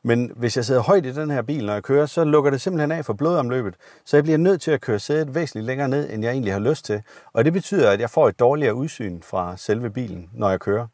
Men 0.08 0.32
hvis 0.36 0.58
jeg 0.58 0.66
sidder 0.66 0.82
højt 0.82 1.06
i 1.06 1.14
den 1.14 1.32
her 1.32 1.42
bil, 1.42 1.66
når 1.66 1.74
jeg 1.74 1.84
kører, 1.84 2.06
så 2.06 2.24
lukker 2.24 2.52
det 2.52 2.62
simpelthen 2.62 2.92
af 2.92 3.06
for 3.06 3.14
blodomløbet. 3.14 3.76
Så 4.06 4.18
jeg 4.18 4.24
bliver 4.24 4.38
nødt 4.38 4.62
til 4.62 4.72
at 4.72 4.82
køre 4.82 5.00
sædet 5.00 5.36
væsentligt 5.36 5.66
længere 5.66 5.90
ned, 5.90 6.10
end 6.10 6.24
jeg 6.24 6.32
egentlig 6.32 6.54
har 6.54 6.60
lyst 6.60 6.86
til. 6.86 7.02
Og 7.34 7.46
det 7.46 7.54
betyder, 7.54 7.92
at 7.92 8.00
jeg 8.00 8.10
får 8.10 8.30
et 8.30 8.40
dårligere 8.40 8.76
udsyn 8.76 9.22
fra 9.22 9.58
selve 9.58 9.90
bilen, 9.90 10.30
når 10.34 10.50
jeg 10.50 10.60
kører. 10.60 10.88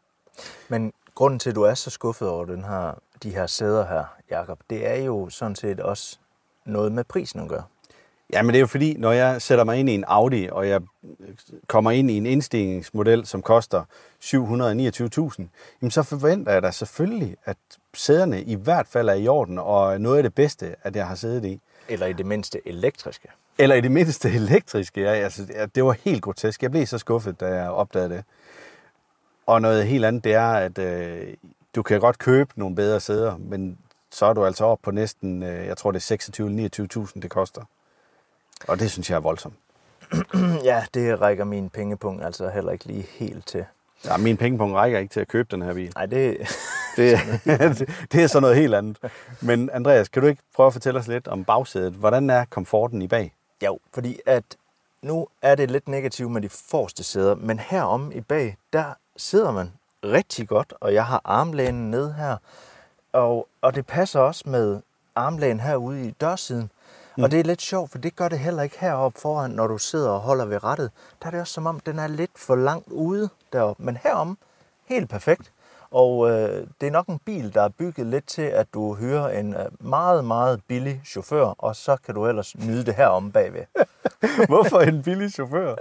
Men 0.70 0.94
grunden 1.16 1.40
til, 1.40 1.50
at 1.50 1.56
du 1.56 1.62
er 1.62 1.74
så 1.74 1.90
skuffet 1.90 2.28
over 2.28 2.46
den 2.46 2.64
her, 2.64 3.00
de 3.24 3.30
her 3.30 3.48
sæder 3.48 3.86
her, 3.88 4.04
Jakob, 4.32 4.60
det 4.70 4.90
er 4.90 5.04
jo 5.04 5.30
sådan 5.30 5.56
set 5.56 5.80
også 5.80 6.18
noget 6.66 6.92
med 6.92 7.04
prisen 7.04 7.40
at 7.40 7.50
gøre. 7.50 7.64
Ja, 8.34 8.42
men 8.42 8.50
det 8.50 8.56
er 8.56 8.62
jo 8.62 8.68
fordi, 8.68 8.96
når 8.98 9.12
jeg 9.12 9.42
sætter 9.42 9.64
mig 9.64 9.78
ind 9.78 9.90
i 9.90 9.94
en 9.94 10.04
Audi, 10.08 10.50
og 10.52 10.68
jeg 10.68 10.82
kommer 11.68 11.92
ind 11.92 12.12
i 12.12 12.18
en 12.18 12.26
indstigningsmodel, 12.26 13.26
som 13.26 13.42
koster 13.42 13.84
729.000, 14.24 15.44
jamen 15.82 15.92
så 15.92 16.04
forventer 16.04 16.52
jeg 16.52 16.64
da 16.64 16.72
selvfølgelig, 16.72 17.36
at 17.46 17.58
sæderne 17.94 18.44
i 18.44 18.56
hvert 18.56 18.88
fald 18.88 19.10
er 19.10 19.14
i 19.14 19.28
orden, 19.28 19.60
og 19.60 20.02
noget 20.02 20.18
af 20.18 20.24
det 20.24 20.36
bedste, 20.36 20.76
at 20.84 20.96
jeg 20.96 21.08
har 21.08 21.16
siddet 21.16 21.46
i. 21.46 21.62
Eller 21.90 22.06
i 22.06 22.14
det 22.14 22.26
mindste 22.26 22.68
elektriske. 22.68 23.28
Eller 23.58 23.76
i 23.76 23.82
det 23.82 23.92
mindste 23.92 24.30
elektriske, 24.30 25.02
ja. 25.02 25.12
Altså, 25.12 25.68
det 25.76 25.84
var 25.84 25.96
helt 26.04 26.22
grotesk. 26.22 26.64
Jeg 26.64 26.72
blev 26.72 26.86
så 26.86 26.98
skuffet, 26.98 27.40
da 27.40 27.46
jeg 27.46 27.70
opdagede 27.70 28.10
det. 28.10 28.24
Og 29.46 29.62
noget 29.62 29.88
helt 29.88 30.06
andet, 30.06 30.24
det 30.24 30.34
er, 30.34 30.52
at 30.54 30.78
øh, 30.78 31.34
du 31.76 31.84
kan 31.84 32.00
godt 32.00 32.18
købe 32.18 32.50
nogle 32.56 32.76
bedre 32.76 33.00
sæder, 33.00 33.38
men 33.38 33.78
så 34.12 34.26
er 34.26 34.34
du 34.34 34.46
altså 34.46 34.66
op 34.66 34.80
på 34.84 34.92
næsten, 34.92 35.44
øh, 35.44 35.68
jeg 35.68 35.78
tror 35.78 35.92
det 35.92 36.12
er 36.12 37.06
26-29.000, 37.14 37.20
det 37.20 37.30
koster. 37.30 37.62
Og 38.68 38.80
det 38.80 38.92
synes 38.92 39.10
jeg 39.10 39.16
er 39.16 39.20
voldsomt. 39.20 39.56
ja, 40.70 40.86
det 40.94 41.22
rækker 41.22 41.44
min 41.44 41.70
pengepunkt 41.70 42.26
altså 42.26 42.50
heller 42.50 42.72
ikke 42.72 42.86
lige 42.86 43.08
helt 43.10 43.48
til. 43.48 43.66
Ja, 44.06 44.18
min 44.18 44.38
pengepunkt 44.38 44.76
rækker 44.76 45.00
ikke 45.00 45.14
til 45.14 45.20
at 45.20 45.28
købe 45.28 45.48
den 45.52 45.62
her 45.62 45.74
bil. 45.74 45.92
Nej, 45.96 46.06
det... 46.06 46.38
det, 46.98 47.20
det 48.12 48.24
er 48.24 48.28
så 48.28 48.40
noget 48.40 48.56
helt 48.56 48.76
andet. 48.76 48.98
Men 49.42 49.70
Andreas, 49.74 50.08
kan 50.08 50.22
du 50.22 50.28
ikke 50.28 50.42
prøve 50.56 50.68
at 50.68 50.74
fortælle 50.74 51.00
os 51.00 51.08
lidt 51.08 51.28
om 51.28 51.44
bagsædet? 51.44 51.94
Hvordan 51.94 52.30
er 52.30 52.46
komforten 52.46 53.02
i 53.02 53.08
bag? 53.08 53.34
Jo, 53.66 53.80
fordi 53.94 54.20
at 54.26 54.44
nu 55.02 55.28
er 55.42 55.56
det 55.56 55.72
lidt 55.72 55.88
negativt 55.88 56.32
med 56.32 56.42
de 56.42 56.50
forreste 56.50 57.04
sæder, 57.04 57.36
men 57.36 57.60
herom 57.60 58.12
i 58.16 58.22
bag, 58.22 58.58
der 58.74 58.94
sidder 59.18 59.52
man 59.52 59.72
rigtig 60.04 60.48
godt, 60.48 60.74
og 60.80 60.94
jeg 60.94 61.06
har 61.06 61.22
armlænen 61.24 61.92
ned 61.92 62.14
her, 62.14 62.38
og, 63.14 63.48
og 63.62 63.76
det 63.76 63.86
passer 63.86 64.20
også 64.20 64.44
med 64.50 64.82
armlænen 65.16 65.60
herude 65.60 66.08
i 66.08 66.12
dørsiden. 66.12 66.70
Mm. 67.18 67.24
Og 67.24 67.32
det 67.32 67.40
er 67.40 67.44
lidt 67.44 67.62
sjovt, 67.62 67.92
for 67.92 67.98
det 67.98 68.16
gør 68.16 68.30
det 68.30 68.40
heller 68.40 68.64
ikke 68.64 68.80
heroppe 68.80 69.22
foran, 69.22 69.52
når 69.52 69.68
du 69.68 69.78
sidder 69.78 70.10
og 70.10 70.20
holder 70.20 70.46
ved 70.46 70.64
rettet. 70.64 70.92
Der 71.22 71.28
er 71.28 71.32
det 71.32 71.40
også 71.40 71.54
som 71.54 71.68
om, 71.68 71.80
den 71.80 72.00
er 72.00 72.08
lidt 72.08 72.32
for 72.36 72.56
langt 72.56 72.92
ude 72.92 73.30
deroppe. 73.54 73.84
Men 73.84 73.98
herom, 74.04 74.38
helt 74.86 75.10
perfekt. 75.10 75.52
Og 75.94 76.30
øh, 76.30 76.68
det 76.82 76.88
er 76.88 76.92
nok 76.92 77.08
en 77.08 77.20
bil, 77.26 77.54
der 77.54 77.62
er 77.62 77.70
bygget 77.70 78.08
lidt 78.08 78.28
til, 78.28 78.42
at 78.42 78.74
du 78.74 78.96
hører 78.96 79.40
en 79.40 79.54
øh, 79.54 79.66
meget, 79.80 80.26
meget 80.26 80.62
billig 80.68 81.02
chauffør, 81.06 81.46
og 81.46 81.76
så 81.76 81.98
kan 82.06 82.16
du 82.16 82.28
ellers 82.28 82.58
nyde 82.58 82.86
det 82.86 82.96
her 82.96 83.08
om 83.08 83.32
bagved. 83.32 83.66
Hvorfor 84.50 84.80
en 84.80 85.04
billig 85.04 85.32
chauffør? 85.32 85.76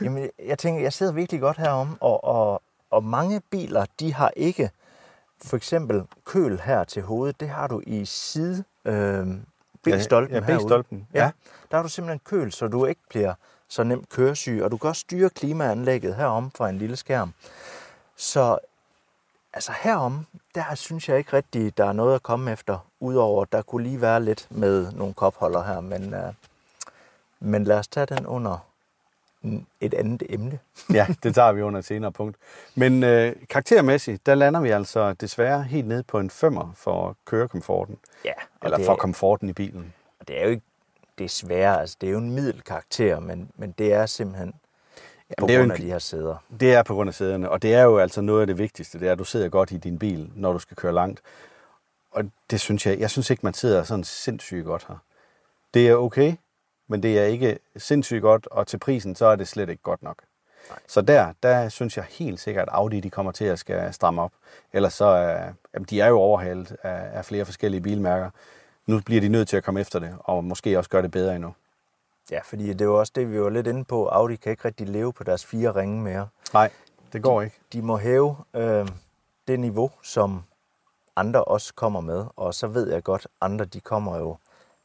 Jamen, 0.00 0.30
jeg 0.46 0.58
tænker, 0.58 0.82
jeg 0.82 0.92
sidder 0.92 1.12
virkelig 1.12 1.40
godt 1.40 1.56
herom, 1.56 1.96
og, 2.00 2.24
og, 2.24 2.62
og 2.90 3.04
mange 3.04 3.40
biler, 3.50 3.86
de 4.00 4.14
har 4.14 4.32
ikke 4.36 4.70
for 5.44 5.56
eksempel 5.56 6.02
køl 6.24 6.60
her 6.60 6.84
til 6.84 7.02
hovedet. 7.02 7.40
Det 7.40 7.48
har 7.48 7.66
du 7.66 7.82
i 7.86 8.04
side, 8.04 8.64
øh, 8.84 9.26
B-stolpen 9.82 10.34
ja, 10.34 10.52
ja, 10.52 10.58
B-stolpen. 10.58 11.06
Ja. 11.14 11.24
ja. 11.24 11.30
Der 11.70 11.76
har 11.76 11.82
du 11.82 11.88
simpelthen 11.88 12.20
køl, 12.24 12.52
så 12.52 12.68
du 12.68 12.86
ikke 12.86 13.00
bliver 13.08 13.34
så 13.68 13.82
nemt 13.82 14.08
køresyg, 14.08 14.60
og 14.62 14.70
du 14.70 14.76
kan 14.76 14.88
også 14.88 15.00
styre 15.00 15.30
klimaanlægget 15.30 16.14
herom 16.14 16.50
fra 16.50 16.68
en 16.68 16.78
lille 16.78 16.96
skærm. 16.96 17.32
Så 18.16 18.58
altså 19.52 19.72
herom, 19.82 20.26
der 20.54 20.74
synes 20.74 21.08
jeg 21.08 21.18
ikke 21.18 21.32
rigtigt, 21.32 21.78
der 21.78 21.84
er 21.84 21.92
noget 21.92 22.14
at 22.14 22.22
komme 22.22 22.52
efter, 22.52 22.78
udover 23.00 23.44
der 23.44 23.62
kunne 23.62 23.82
lige 23.82 24.00
være 24.00 24.24
lidt 24.24 24.46
med 24.50 24.92
nogle 24.92 25.14
kopholder 25.14 25.62
her, 25.62 25.80
men, 25.80 26.14
uh, 26.14 26.34
men 27.40 27.64
lad 27.64 27.78
os 27.78 27.88
tage 27.88 28.06
den 28.06 28.26
under 28.26 28.70
et 29.80 29.94
andet 29.94 30.22
emne. 30.28 30.58
ja, 30.98 31.06
det 31.22 31.34
tager 31.34 31.52
vi 31.52 31.62
under 31.62 31.78
et 31.78 31.84
senere 31.84 32.12
punkt. 32.12 32.36
Men 32.74 33.02
øh, 33.02 33.36
karaktermæssigt, 33.48 34.26
der 34.26 34.34
lander 34.34 34.60
vi 34.60 34.70
altså 34.70 35.12
desværre 35.12 35.62
helt 35.62 35.88
ned 35.88 36.02
på 36.02 36.18
en 36.18 36.30
femmer 36.30 36.72
for 36.76 37.16
kørekomforten. 37.24 37.98
Ja. 38.24 38.32
Eller 38.62 38.76
det, 38.76 38.86
for 38.86 38.94
komforten 38.94 39.48
i 39.48 39.52
bilen. 39.52 39.94
Og 40.20 40.28
det 40.28 40.40
er 40.40 40.44
jo 40.44 40.50
ikke 40.50 40.62
desværre, 41.18 41.80
altså 41.80 41.96
det 42.00 42.06
er 42.06 42.10
jo 42.10 42.18
en 42.18 42.30
middelkarakter, 42.30 43.20
men, 43.20 43.50
men 43.56 43.74
det 43.78 43.92
er 43.92 44.06
simpelthen 44.06 44.54
på 45.38 45.46
det 45.46 45.54
er 45.54 45.58
grund 45.58 45.72
af 45.72 45.76
en, 45.76 45.82
de 45.82 45.90
her 45.90 45.98
sæder. 45.98 46.36
Det 46.60 46.74
er 46.74 46.82
på 46.82 46.94
grund 46.94 47.08
af 47.08 47.14
sæderne, 47.14 47.50
og 47.50 47.62
det 47.62 47.74
er 47.74 47.82
jo 47.82 47.98
altså 47.98 48.20
noget 48.20 48.40
af 48.40 48.46
det 48.46 48.58
vigtigste, 48.58 49.00
det 49.00 49.08
er, 49.08 49.12
at 49.12 49.18
du 49.18 49.24
sidder 49.24 49.48
godt 49.48 49.70
i 49.72 49.76
din 49.76 49.98
bil, 49.98 50.30
når 50.34 50.52
du 50.52 50.58
skal 50.58 50.76
køre 50.76 50.92
langt. 50.92 51.20
Og 52.12 52.24
det 52.50 52.60
synes 52.60 52.86
jeg, 52.86 53.00
jeg 53.00 53.10
synes 53.10 53.30
ikke, 53.30 53.40
man 53.46 53.54
sidder 53.54 53.82
sådan 53.82 54.04
sindssygt 54.04 54.64
godt 54.64 54.86
her. 54.88 54.96
Det 55.74 55.88
er 55.88 55.94
okay, 55.94 56.34
men 56.88 57.02
det 57.02 57.18
er 57.18 57.24
ikke 57.24 57.58
sindssygt 57.76 58.22
godt, 58.22 58.46
og 58.46 58.66
til 58.66 58.78
prisen, 58.78 59.16
så 59.16 59.26
er 59.26 59.36
det 59.36 59.48
slet 59.48 59.68
ikke 59.68 59.82
godt 59.82 60.02
nok. 60.02 60.16
Nej. 60.68 60.78
Så 60.86 61.00
der, 61.00 61.32
der 61.42 61.68
synes 61.68 61.96
jeg 61.96 62.04
helt 62.08 62.40
sikkert, 62.40 62.68
at 62.68 62.74
Audi 62.74 63.00
de 63.00 63.10
kommer 63.10 63.32
til 63.32 63.44
at 63.44 63.58
skal 63.58 63.94
stramme 63.94 64.22
op. 64.22 64.32
Ellers 64.72 64.94
så 64.94 65.04
er, 65.04 65.52
jamen, 65.74 65.86
de 65.90 66.00
er 66.00 66.06
jo 66.08 66.18
overhalet 66.18 66.76
af, 66.82 67.18
af 67.18 67.24
flere 67.24 67.44
forskellige 67.44 67.80
bilmærker. 67.80 68.30
Nu 68.86 69.00
bliver 69.00 69.20
de 69.20 69.28
nødt 69.28 69.48
til 69.48 69.56
at 69.56 69.64
komme 69.64 69.80
efter 69.80 69.98
det, 69.98 70.14
og 70.18 70.44
måske 70.44 70.78
også 70.78 70.90
gøre 70.90 71.02
det 71.02 71.10
bedre 71.10 71.34
endnu. 71.34 71.54
Ja, 72.30 72.40
fordi 72.44 72.72
det 72.72 72.88
var 72.88 72.94
også 72.94 73.12
det, 73.14 73.32
vi 73.32 73.40
var 73.40 73.50
lidt 73.50 73.66
inde 73.66 73.84
på. 73.84 74.06
Audi 74.06 74.36
kan 74.36 74.50
ikke 74.50 74.64
rigtig 74.64 74.88
leve 74.88 75.12
på 75.12 75.24
deres 75.24 75.44
fire 75.44 75.70
ringe 75.70 76.02
mere. 76.02 76.28
Nej, 76.52 76.70
det 77.12 77.22
går 77.22 77.42
ikke. 77.42 77.56
De, 77.72 77.82
må 77.82 77.96
hæve 77.96 78.36
øh, 78.54 78.88
det 79.48 79.60
niveau, 79.60 79.90
som 80.02 80.42
andre 81.16 81.44
også 81.44 81.74
kommer 81.74 82.00
med. 82.00 82.24
Og 82.36 82.54
så 82.54 82.66
ved 82.66 82.92
jeg 82.92 83.02
godt, 83.02 83.26
andre 83.40 83.64
de 83.64 83.80
kommer 83.80 84.18
jo 84.18 84.36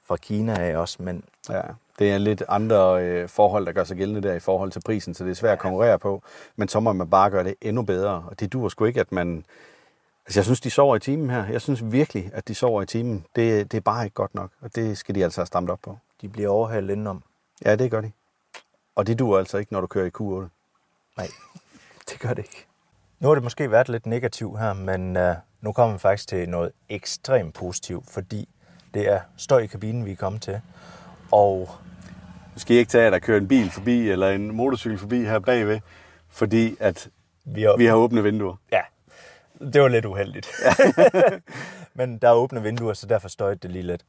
fra 0.03 0.15
Kina 0.15 0.59
af 0.59 0.77
også, 0.77 0.97
men... 0.99 1.23
Ja, 1.49 1.61
det 1.99 2.11
er 2.11 2.17
lidt 2.17 2.43
andre 2.47 3.03
øh, 3.03 3.29
forhold, 3.29 3.65
der 3.65 3.71
gør 3.71 3.83
sig 3.83 3.97
gældende 3.97 4.27
der 4.27 4.33
i 4.33 4.39
forhold 4.39 4.71
til 4.71 4.81
prisen, 4.85 5.13
så 5.13 5.23
det 5.23 5.31
er 5.31 5.35
svært 5.35 5.53
at 5.53 5.59
konkurrere 5.59 5.99
på. 5.99 6.23
Men 6.55 6.67
så 6.67 6.79
må 6.79 6.93
man 6.93 7.09
bare 7.09 7.29
gøre 7.29 7.43
det 7.43 7.55
endnu 7.61 7.81
bedre. 7.81 8.23
Og 8.29 8.39
det 8.39 8.53
duer 8.53 8.69
sgu 8.69 8.85
ikke, 8.85 8.99
at 8.99 9.11
man... 9.11 9.45
Altså, 10.25 10.39
jeg 10.39 10.45
synes, 10.45 10.61
de 10.61 10.69
sover 10.69 10.95
i 10.95 10.99
timen 10.99 11.29
her. 11.29 11.45
Jeg 11.45 11.61
synes 11.61 11.91
virkelig, 11.91 12.31
at 12.33 12.47
de 12.47 12.55
sover 12.55 12.81
i 12.81 12.85
timen. 12.85 13.25
Det, 13.35 13.71
det 13.71 13.77
er 13.77 13.81
bare 13.81 14.03
ikke 14.03 14.13
godt 14.13 14.35
nok, 14.35 14.49
og 14.61 14.75
det 14.75 14.97
skal 14.97 15.15
de 15.15 15.23
altså 15.23 15.41
have 15.41 15.45
stramt 15.45 15.69
op 15.69 15.79
på. 15.83 15.97
De 16.21 16.29
bliver 16.29 16.49
overhalet 16.49 16.89
indenom. 16.89 17.23
Ja, 17.65 17.75
det 17.75 17.91
gør 17.91 18.01
de. 18.01 18.11
Og 18.95 19.07
det 19.07 19.19
duer 19.19 19.39
altså 19.39 19.57
ikke, 19.57 19.73
når 19.73 19.81
du 19.81 19.87
kører 19.87 20.05
i 20.05 20.11
Q8. 20.19 20.49
Nej, 21.17 21.27
det 22.09 22.19
gør 22.19 22.29
det 22.29 22.37
ikke. 22.37 22.65
Nu 23.19 23.27
har 23.27 23.35
det 23.35 23.43
måske 23.43 23.71
været 23.71 23.89
lidt 23.89 24.05
negativt 24.05 24.59
her, 24.59 24.73
men 24.73 25.17
uh, 25.17 25.35
nu 25.61 25.71
kommer 25.71 25.95
vi 25.95 25.99
faktisk 25.99 26.29
til 26.29 26.49
noget 26.49 26.71
ekstremt 26.89 27.53
positivt, 27.55 28.09
fordi 28.09 28.49
det 28.93 29.11
er 29.11 29.19
støj 29.37 29.59
i 29.59 29.67
kabinen, 29.67 30.05
vi 30.05 30.11
er 30.11 30.15
kommet 30.15 30.41
til. 30.41 30.61
Og 31.31 31.69
nu 32.53 32.59
skal 32.59 32.75
I 32.75 32.79
ikke 32.79 32.89
tage, 32.89 33.05
at 33.05 33.13
der 33.13 33.19
kører 33.19 33.39
en 33.39 33.47
bil 33.47 33.71
forbi, 33.71 34.09
eller 34.09 34.29
en 34.29 34.55
motorcykel 34.55 34.97
forbi 34.97 35.23
her 35.23 35.39
bagved, 35.39 35.79
fordi 36.29 36.77
at 36.79 37.09
vi 37.45 37.63
har, 37.63 37.77
vi 37.77 37.85
har 37.85 37.95
åbne 37.95 38.23
vinduer. 38.23 38.55
Ja, 38.71 38.81
det 39.59 39.81
var 39.81 39.87
lidt 39.87 40.05
uheldigt. 40.05 40.51
Men 41.97 42.17
der 42.17 42.29
er 42.29 42.33
åbne 42.33 42.61
vinduer, 42.61 42.93
så 42.93 43.07
derfor 43.07 43.27
støjte 43.27 43.59
det 43.59 43.71
lige 43.71 43.83
lidt. 43.83 44.05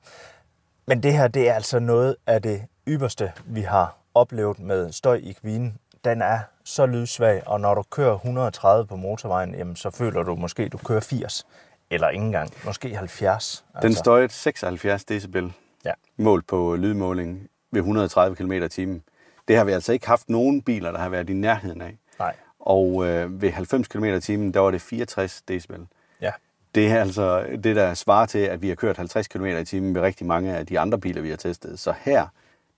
Men 0.86 1.02
det 1.02 1.12
her, 1.12 1.28
det 1.28 1.48
er 1.48 1.54
altså 1.54 1.78
noget 1.78 2.16
af 2.26 2.42
det 2.42 2.66
ypperste, 2.88 3.32
vi 3.44 3.60
har 3.60 3.96
oplevet 4.14 4.58
med 4.58 4.92
støj 4.92 5.20
i 5.22 5.32
kabinen. 5.32 5.78
Den 6.04 6.22
er 6.22 6.38
så 6.64 6.86
lydsvag, 6.86 7.42
og 7.46 7.60
når 7.60 7.74
du 7.74 7.82
kører 7.82 8.14
130 8.14 8.86
på 8.86 8.96
motorvejen, 8.96 9.54
jamen, 9.54 9.76
så 9.76 9.90
føler 9.90 10.22
du 10.22 10.34
måske, 10.34 10.62
at 10.62 10.72
du 10.72 10.78
kører 10.78 11.00
80. 11.00 11.46
Eller 11.90 12.08
ikke 12.08 12.24
engang. 12.24 12.50
Måske 12.64 12.96
70. 12.96 13.64
Den 13.74 13.84
altså. 13.84 13.98
støjede 13.98 14.32
76 14.32 15.04
decibel. 15.04 15.52
Ja. 15.84 15.92
Målt 16.16 16.46
på 16.46 16.76
lydmåling 16.76 17.48
ved 17.72 17.80
130 17.80 18.36
km 18.36 18.52
i 18.52 18.68
timen. 18.68 19.02
Det 19.48 19.56
har 19.56 19.64
vi 19.64 19.72
altså 19.72 19.92
ikke 19.92 20.06
haft 20.06 20.30
nogen 20.30 20.62
biler, 20.62 20.92
der 20.92 20.98
har 20.98 21.08
været 21.08 21.30
i 21.30 21.34
nærheden 21.34 21.82
af. 21.82 21.96
Nej. 22.18 22.34
Og 22.60 23.06
øh, 23.06 23.42
ved 23.42 23.50
90 23.50 23.88
km 23.88 24.04
i 24.04 24.20
timen, 24.20 24.54
der 24.54 24.60
var 24.60 24.70
det 24.70 24.80
64 24.82 25.42
decibel. 25.48 25.86
Ja. 26.20 26.32
Det 26.74 26.88
er 26.88 27.00
altså 27.00 27.46
det, 27.64 27.76
der 27.76 27.94
svarer 27.94 28.26
til, 28.26 28.38
at 28.38 28.62
vi 28.62 28.68
har 28.68 28.74
kørt 28.74 28.96
50 28.96 29.28
km 29.28 29.44
i 29.44 29.64
timen 29.64 29.92
med 29.92 30.00
rigtig 30.00 30.26
mange 30.26 30.56
af 30.56 30.66
de 30.66 30.80
andre 30.80 30.98
biler, 30.98 31.22
vi 31.22 31.30
har 31.30 31.36
testet. 31.36 31.78
Så 31.78 31.94
her, 32.00 32.26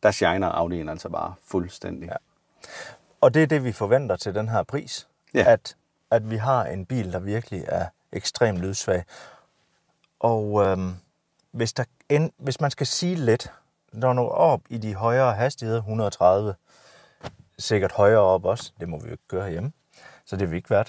der 0.02 0.10
shiner 0.10 0.50
Audi'en 0.52 0.90
altså 0.90 1.08
bare 1.08 1.34
fuldstændig. 1.44 2.06
Ja. 2.08 2.16
Og 3.20 3.34
det 3.34 3.42
er 3.42 3.46
det, 3.46 3.64
vi 3.64 3.72
forventer 3.72 4.16
til 4.16 4.34
den 4.34 4.48
her 4.48 4.62
pris. 4.62 5.08
Ja. 5.34 5.44
At, 5.52 5.76
at 6.10 6.30
vi 6.30 6.36
har 6.36 6.64
en 6.64 6.86
bil, 6.86 7.12
der 7.12 7.18
virkelig 7.18 7.64
er 7.68 7.86
ekstremt 8.12 8.58
lydsvag. 8.58 9.04
Og 10.20 10.64
øhm, 10.66 10.94
hvis, 11.50 11.72
der 11.72 11.84
en, 12.08 12.32
hvis 12.38 12.60
man 12.60 12.70
skal 12.70 12.86
sige 12.86 13.14
lidt, 13.14 13.52
når 13.92 14.12
du 14.12 14.22
op 14.22 14.60
i 14.68 14.78
de 14.78 14.94
højere 14.94 15.34
hastigheder, 15.34 15.78
130, 15.80 16.54
sikkert 17.58 17.92
højere 17.92 18.20
op 18.20 18.44
også, 18.44 18.72
det 18.80 18.88
må 18.88 18.98
vi 18.98 19.04
jo 19.06 19.12
ikke 19.12 19.28
gøre 19.28 19.50
hjemme, 19.50 19.72
så 20.24 20.36
det 20.36 20.50
vil 20.50 20.56
ikke 20.56 20.70
være. 20.70 20.84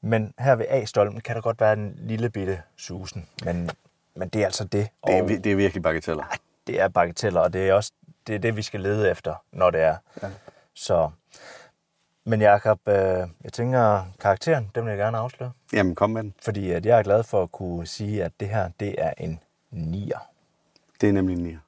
Men 0.00 0.34
her 0.38 0.54
ved 0.56 0.66
A-stolpen 0.68 1.20
kan 1.20 1.36
der 1.36 1.42
godt 1.42 1.60
være 1.60 1.72
en 1.72 1.94
lille 1.98 2.30
bitte 2.30 2.62
susen, 2.76 3.28
men 3.44 3.70
men 4.18 4.28
det 4.28 4.40
er 4.40 4.44
altså 4.46 4.64
det. 4.64 4.88
Det 5.06 5.14
er, 5.18 5.22
vi- 5.22 5.36
det 5.36 5.52
er 5.52 5.56
virkelig 5.56 5.82
bagateller. 5.82 6.24
det 6.66 6.80
er 6.80 6.88
bagateller, 6.88 7.40
og 7.40 7.52
det 7.52 7.68
er 7.68 7.74
også 7.74 7.92
det, 8.26 8.34
er 8.34 8.38
det 8.38 8.56
vi 8.56 8.62
skal 8.62 8.80
lede 8.80 9.10
efter, 9.10 9.34
når 9.52 9.70
det 9.70 9.80
er. 9.80 9.96
Ja. 10.22 10.28
Så, 10.74 11.10
men 12.24 12.40
Jacob, 12.40 12.80
øh, 12.88 12.94
jeg 13.44 13.52
tænker, 13.52 14.04
karakteren, 14.20 14.70
den 14.74 14.84
vil 14.84 14.90
jeg 14.90 14.98
gerne 14.98 15.18
afsløre. 15.18 15.52
Jamen, 15.72 15.94
kom 15.94 16.10
med 16.10 16.22
den. 16.22 16.34
Fordi 16.42 16.70
at 16.70 16.86
jeg 16.86 16.98
er 16.98 17.02
glad 17.02 17.22
for 17.22 17.42
at 17.42 17.52
kunne 17.52 17.86
sige, 17.86 18.24
at 18.24 18.32
det 18.40 18.48
her, 18.48 18.70
det 18.80 18.94
er 18.98 19.12
en 19.18 19.40
nier. 19.70 20.18
Det 21.00 21.08
er 21.08 21.12
nemlig 21.12 21.36
en 21.36 21.42
nier. 21.42 21.58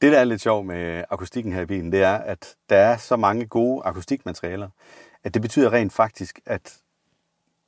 Det, 0.00 0.12
der 0.12 0.18
er 0.18 0.24
lidt 0.24 0.42
sjovt 0.42 0.66
med 0.66 1.04
akustikken 1.10 1.52
her 1.52 1.60
i 1.60 1.66
bilen, 1.66 1.92
det 1.92 2.02
er, 2.02 2.14
at 2.14 2.56
der 2.70 2.76
er 2.76 2.96
så 2.96 3.16
mange 3.16 3.46
gode 3.46 3.82
akustikmaterialer, 3.84 4.68
at 5.24 5.34
det 5.34 5.42
betyder 5.42 5.72
rent 5.72 5.92
faktisk, 5.92 6.40
at 6.46 6.78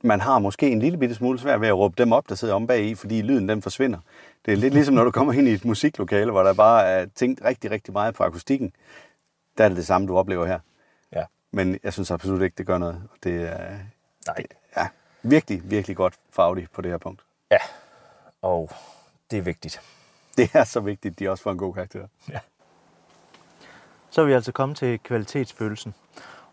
man 0.03 0.21
har 0.21 0.39
måske 0.39 0.71
en 0.71 0.79
lille 0.79 0.99
bitte 0.99 1.15
smule 1.15 1.39
svært 1.39 1.61
ved 1.61 1.69
at 1.69 1.77
råbe 1.77 1.95
dem 1.99 2.13
op, 2.13 2.29
der 2.29 2.35
sidder 2.35 2.55
om 2.55 2.67
bag 2.67 2.85
i, 2.85 2.95
fordi 2.95 3.23
lyden 3.23 3.49
den 3.49 3.63
forsvinder. 3.63 3.99
Det 4.47 4.53
er 4.53 4.57
lidt 4.57 4.75
ligesom, 4.75 4.95
når 4.95 5.05
du 5.05 5.11
kommer 5.11 5.33
ind 5.33 5.49
i 5.49 5.53
et 5.53 5.65
musiklokale, 5.65 6.31
hvor 6.31 6.43
der 6.43 6.55
bare 6.55 6.85
er 6.87 7.07
tænkt 7.15 7.45
rigtig, 7.45 7.71
rigtig 7.71 7.93
meget 7.93 8.15
på 8.15 8.25
akustikken. 8.25 8.73
Der 9.59 9.65
er 9.65 9.69
det 9.69 9.77
det 9.77 9.87
samme, 9.87 10.07
du 10.07 10.17
oplever 10.17 10.47
her. 10.47 10.59
Ja. 11.13 11.25
Men 11.51 11.79
jeg 11.83 11.93
synes 11.93 12.11
absolut 12.11 12.43
ikke, 12.43 12.55
det 12.59 12.67
gør 12.67 12.79
noget. 12.79 13.03
Det 13.25 13.43
er 13.43 13.79
Nej. 14.27 14.47
ja, 14.77 14.89
virkelig, 15.23 15.71
virkelig 15.71 15.97
godt 15.97 16.15
for 16.31 16.43
Audi 16.43 16.67
på 16.67 16.83
det 16.83 16.91
her 16.91 16.99
punkt. 16.99 17.23
Ja, 17.51 17.59
og 18.43 18.71
det 19.31 19.39
er 19.39 19.43
vigtigt. 19.43 19.81
Det 20.37 20.51
er 20.55 20.65
så 20.65 20.81
vigtigt, 20.81 21.13
at 21.13 21.19
de 21.19 21.29
også 21.29 21.43
får 21.43 21.51
en 21.51 21.59
god 21.59 21.75
karakter. 21.75 22.07
Så 24.11 24.21
er 24.21 24.25
vi 24.25 24.33
altså 24.33 24.53
kommet 24.53 24.79
til 24.79 24.99
kvalitetsfølelsen. 24.99 25.95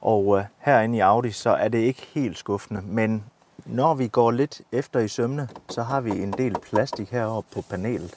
Og 0.01 0.37
øh, 0.37 0.45
herinde 0.59 0.97
i 0.97 0.99
Audi, 0.99 1.31
så 1.31 1.49
er 1.49 1.67
det 1.67 1.77
ikke 1.77 2.01
helt 2.13 2.37
skuffende, 2.37 2.81
men 2.81 3.25
når 3.65 3.93
vi 3.93 4.07
går 4.07 4.31
lidt 4.31 4.61
efter 4.71 4.99
i 4.99 5.07
sømne, 5.07 5.49
så 5.69 5.83
har 5.83 6.01
vi 6.01 6.09
en 6.09 6.33
del 6.33 6.55
plastik 6.59 7.11
heroppe 7.11 7.49
på 7.53 7.61
panelet. 7.69 8.15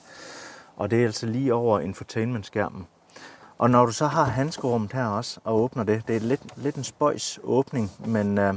Og 0.76 0.90
det 0.90 1.00
er 1.00 1.04
altså 1.04 1.26
lige 1.26 1.54
over 1.54 1.80
infotainment-skærmen. 1.80 2.86
Og 3.58 3.70
når 3.70 3.86
du 3.86 3.92
så 3.92 4.06
har 4.06 4.24
handskerummet 4.24 4.92
her 4.92 5.06
også 5.06 5.40
og 5.44 5.60
åbner 5.60 5.84
det, 5.84 6.02
det 6.08 6.16
er 6.16 6.20
lidt, 6.20 6.42
lidt 6.56 6.76
en 6.76 6.84
spøjs 6.84 7.38
åbning, 7.42 7.90
men 7.98 8.38
øh, 8.38 8.54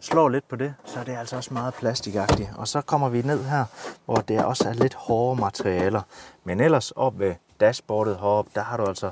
slår 0.00 0.28
lidt 0.28 0.48
på 0.48 0.56
det, 0.56 0.74
så 0.84 1.00
er 1.00 1.04
det 1.04 1.16
altså 1.16 1.36
også 1.36 1.54
meget 1.54 1.74
plastikagtigt. 1.74 2.50
Og 2.56 2.68
så 2.68 2.80
kommer 2.80 3.08
vi 3.08 3.22
ned 3.22 3.44
her, 3.44 3.64
hvor 4.04 4.16
det 4.16 4.44
også 4.44 4.68
er 4.68 4.72
lidt 4.72 4.94
hårde 4.94 5.40
materialer. 5.40 6.02
Men 6.44 6.60
ellers 6.60 6.90
op 6.90 7.18
ved 7.18 7.34
dashboardet 7.60 8.16
heroppe, 8.16 8.50
der 8.54 8.60
har 8.60 8.76
du 8.76 8.84
altså 8.84 9.10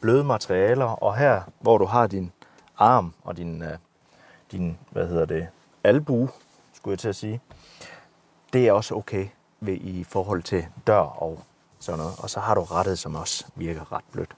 bløde 0.00 0.24
materialer, 0.24 0.84
og 0.84 1.16
her, 1.16 1.42
hvor 1.60 1.78
du 1.78 1.84
har 1.84 2.06
din 2.06 2.32
arm 2.78 3.14
og 3.22 3.36
din, 3.36 3.62
øh, 3.62 3.78
din 4.52 4.78
hvad 4.90 5.06
hedder 5.08 5.24
det, 5.24 5.48
albue, 5.84 6.28
skulle 6.72 6.92
jeg 6.92 6.98
til 6.98 7.08
at 7.08 7.16
sige, 7.16 7.40
det 8.52 8.68
er 8.68 8.72
også 8.72 8.94
okay 8.94 9.26
ved, 9.60 9.74
i 9.74 10.04
forhold 10.04 10.42
til 10.42 10.66
dør 10.86 11.22
og 11.22 11.40
sådan 11.78 11.98
noget. 11.98 12.14
Og 12.18 12.30
så 12.30 12.40
har 12.40 12.54
du 12.54 12.62
rettet, 12.62 12.98
som 12.98 13.14
også 13.14 13.44
virker 13.56 13.92
ret 13.92 14.04
blødt. 14.12 14.36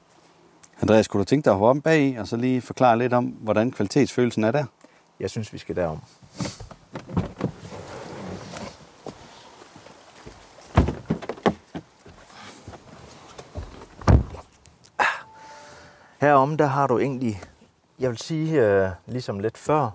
Andreas, 0.83 1.09
kunne 1.09 1.19
du 1.19 1.25
tænke 1.25 1.45
dig 1.45 1.53
at 1.53 1.59
hoppe 1.59 1.71
om 1.71 1.83
bag 1.83 2.01
i, 2.01 2.17
og 2.17 2.29
så 2.29 2.37
lige 2.37 2.61
forklare 2.61 2.99
lidt 2.99 3.13
om, 3.13 3.25
hvordan 3.25 3.71
kvalitetsfølelsen 3.71 4.45
er 4.45 4.51
der? 4.51 4.65
Jeg 5.21 5.31
synes, 5.31 5.53
vi 5.53 5.59
skal 5.59 5.77
derom. 5.77 6.01
Herom 16.21 16.57
der 16.57 16.67
har 16.67 16.87
du 16.87 16.99
egentlig, 16.99 17.43
jeg 17.99 18.11
vil 18.11 18.19
sige, 18.19 18.63
øh, 18.63 18.91
ligesom 19.07 19.41
lidt 19.41 19.59
før, 19.59 19.91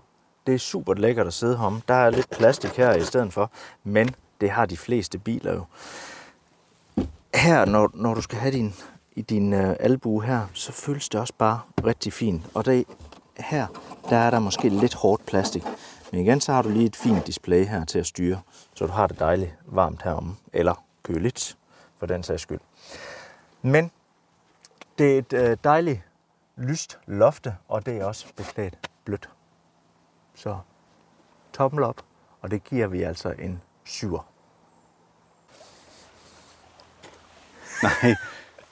det 0.48 0.54
er 0.54 0.60
super 0.60 0.94
lækkert 0.94 1.28
at 1.28 1.34
sidde 1.34 1.58
herom. 1.58 1.82
Der 1.88 1.94
er 1.94 2.10
lidt 2.10 2.30
plastik 2.30 2.72
her 2.72 2.94
i 2.94 3.02
stedet 3.02 3.34
for, 3.34 3.52
men 3.84 4.16
det 4.42 4.50
har 4.50 4.66
de 4.66 4.78
fleste 4.78 5.18
biler 5.18 5.54
jo. 5.54 5.66
Her, 7.36 7.66
når, 7.66 7.92
når 7.94 8.14
du 8.14 8.22
skal 8.22 8.40
have 8.40 8.54
din, 8.54 8.74
i 9.16 9.22
din 9.22 9.54
øh, 9.54 9.76
albue 9.80 10.24
her, 10.24 10.48
så 10.54 10.72
føles 10.72 11.10
det 11.10 11.22
også 11.22 11.34
bare 11.38 11.60
rigtig 11.86 12.14
fint. 12.14 12.42
Og 12.54 12.66
det, 12.66 12.86
her, 13.38 13.68
der 14.10 14.18
er 14.18 14.30
der 14.30 14.40
måske 14.40 14.70
lidt 14.70 14.94
hårdt 14.94 15.26
plastik. 15.26 15.64
Men 16.12 16.22
igen, 16.22 16.42
så 16.42 16.54
har 16.54 16.62
du 16.62 16.70
lige 16.70 16.86
et 16.86 16.96
fint 16.96 17.28
display 17.28 17.66
her 17.66 17.86
til 17.86 18.00
at 18.00 18.06
styre, 18.06 18.42
så 18.74 18.86
du 18.86 18.92
har 18.92 19.08
det 19.08 19.20
dejligt 19.20 19.56
varmt 19.66 20.02
heromme, 20.04 20.36
eller 20.54 20.86
køligt, 21.04 21.58
for 22.00 22.06
den 22.06 22.24
sags 22.24 22.42
skyld. 22.42 22.60
Men 23.62 23.92
det 24.98 25.14
er 25.14 25.18
et 25.18 25.34
øh, 25.34 25.58
dejligt 25.64 26.02
lyst 26.58 27.00
lofte, 27.08 27.56
og 27.68 27.86
det 27.86 27.98
er 27.98 28.06
også 28.06 28.26
beklædt 28.36 28.90
blødt. 29.06 29.30
Så 30.42 30.58
tommel 31.54 31.84
op, 31.84 32.02
og 32.42 32.52
det 32.52 32.64
giver 32.64 32.88
vi 32.88 33.04
altså 33.04 33.30
en 33.40 33.62
syver. 33.84 34.28
Nej. 37.84 38.16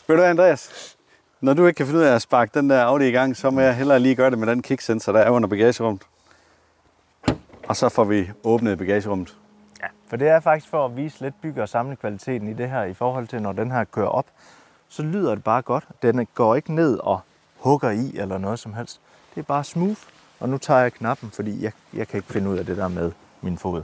Ved 0.08 0.18
du 0.18 0.24
Andreas? 0.24 0.96
Når 1.42 1.54
du 1.54 1.66
ikke 1.66 1.78
kan 1.78 1.86
finde 1.86 2.00
ud 2.00 2.06
af 2.06 2.16
at 2.16 2.22
sparke 2.22 2.60
den 2.60 2.70
der 2.70 2.84
Audi 2.84 3.08
i 3.08 3.12
gang, 3.12 3.38
så 3.38 3.50
må 3.50 3.62
jeg 3.62 3.76
hellere 3.76 4.00
lige 4.00 4.16
gøre 4.16 4.32
det 4.32 4.40
med 4.40 4.48
den 4.48 4.62
kicksensor, 4.62 5.12
der 5.12 5.20
er 5.20 5.30
under 5.30 5.50
bagagerummet. 5.50 6.04
Og 7.68 7.76
så 7.76 7.90
får 7.90 8.04
vi 8.04 8.32
åbnet 8.44 8.78
bagagerummet. 8.78 9.38
Ja, 9.82 9.88
for 10.08 10.18
det 10.18 10.28
er 10.28 10.40
faktisk 10.40 10.70
for 10.70 10.86
at 10.86 10.96
vise 10.96 11.22
lidt 11.22 11.42
bygge- 11.42 11.62
og 11.62 11.70
samlekvaliteten 11.70 12.48
i 12.48 12.54
det 12.54 12.70
her, 12.70 12.84
i 12.84 12.94
forhold 12.94 13.28
til 13.28 13.42
når 13.42 13.52
den 13.52 13.72
her 13.72 13.84
kører 13.84 14.08
op, 14.08 14.26
så 14.88 15.04
lyder 15.04 15.36
det 15.36 15.44
bare 15.44 15.62
godt. 15.62 15.88
Den 16.02 16.28
går 16.34 16.56
ikke 16.56 16.74
ned 16.74 16.98
og 16.98 17.20
hugger 17.58 17.90
i 17.90 18.18
eller 18.18 18.38
noget 18.38 18.60
som 18.60 18.74
helst. 18.74 19.02
Det 19.36 19.42
er 19.42 19.46
bare 19.46 19.64
smooth. 19.64 20.02
Og 20.40 20.50
nu 20.50 20.58
tager 20.58 20.80
jeg 20.80 20.94
knappen, 20.94 21.32
fordi 21.32 21.64
jeg, 21.64 21.72
jeg 21.94 22.08
kan 22.08 22.18
ikke 22.18 22.34
finde 22.34 22.50
ud 22.50 22.58
af 22.58 22.66
det 22.66 22.78
der 22.78 22.88
med 22.88 23.12
min 23.42 23.58
fod. 23.58 23.84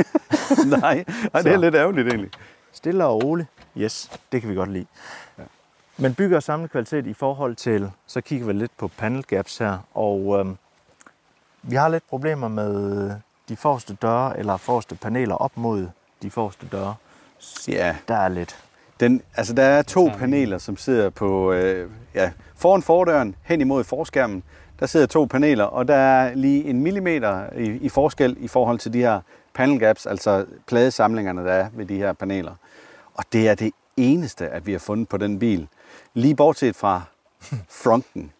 Nej, 0.80 1.04
Ej, 1.34 1.42
det 1.42 1.52
er 1.52 1.56
lidt 1.56 1.74
ærgerligt 1.74 2.08
egentlig. 2.08 2.30
Stille 2.72 3.04
og 3.04 3.22
roligt. 3.24 3.48
Yes, 3.78 4.10
det 4.32 4.40
kan 4.40 4.50
vi 4.50 4.54
godt 4.54 4.72
lide. 4.72 4.86
Ja. 5.38 5.42
Men 5.96 6.14
bygger 6.14 6.36
og 6.36 6.42
samlekvalitet 6.42 7.06
i 7.06 7.14
forhold 7.14 7.54
til, 7.56 7.90
så 8.06 8.20
kigger 8.20 8.46
vi 8.46 8.52
lidt 8.52 8.70
på 8.78 8.88
panel 8.88 9.22
gaps 9.24 9.58
her, 9.58 9.78
og 9.94 10.36
øhm, 10.40 10.56
vi 11.62 11.76
har 11.76 11.88
lidt 11.88 12.08
problemer 12.08 12.48
med 12.48 13.10
de 13.48 13.56
forreste 13.56 13.94
døre, 14.02 14.38
eller 14.38 14.56
forreste 14.56 14.94
paneler 14.94 15.34
op 15.34 15.56
mod 15.56 15.88
de 16.22 16.30
forreste 16.30 16.66
døre. 16.72 16.94
Ja, 17.68 17.96
Der 18.08 18.16
er 18.16 18.28
lidt. 18.28 18.56
den, 19.00 19.22
altså 19.36 19.54
der 19.54 19.62
er 19.62 19.82
to 19.82 20.10
paneler, 20.18 20.58
som 20.58 20.76
sidder 20.76 21.10
på 21.10 21.52
øh, 21.52 21.90
ja, 22.14 22.32
foran 22.56 22.82
fordøren, 22.82 23.34
hen 23.42 23.60
imod 23.60 23.84
forskærmen. 23.84 24.42
Der 24.80 24.86
sidder 24.86 25.06
to 25.06 25.24
paneler, 25.24 25.64
og 25.64 25.88
der 25.88 25.94
er 25.94 26.34
lige 26.34 26.64
en 26.64 26.80
millimeter 26.80 27.52
i, 27.56 27.64
i 27.66 27.88
forskel 27.88 28.36
i 28.40 28.48
forhold 28.48 28.78
til 28.78 28.92
de 28.92 28.98
her 28.98 29.20
panel 29.54 29.78
gaps, 29.78 30.06
altså 30.06 30.46
pladesamlingerne, 30.66 31.44
der 31.44 31.52
er 31.52 31.68
ved 31.72 31.86
de 31.86 31.96
her 31.96 32.12
paneler. 32.12 32.52
Og 33.14 33.24
det 33.32 33.48
er 33.48 33.54
det 33.54 33.72
eneste, 33.96 34.48
at 34.48 34.66
vi 34.66 34.72
har 34.72 34.78
fundet 34.78 35.08
på 35.08 35.16
den 35.16 35.38
bil. 35.38 35.68
Lige 36.14 36.36
bortset 36.36 36.76
fra 36.76 37.02
fronten. 37.82 38.32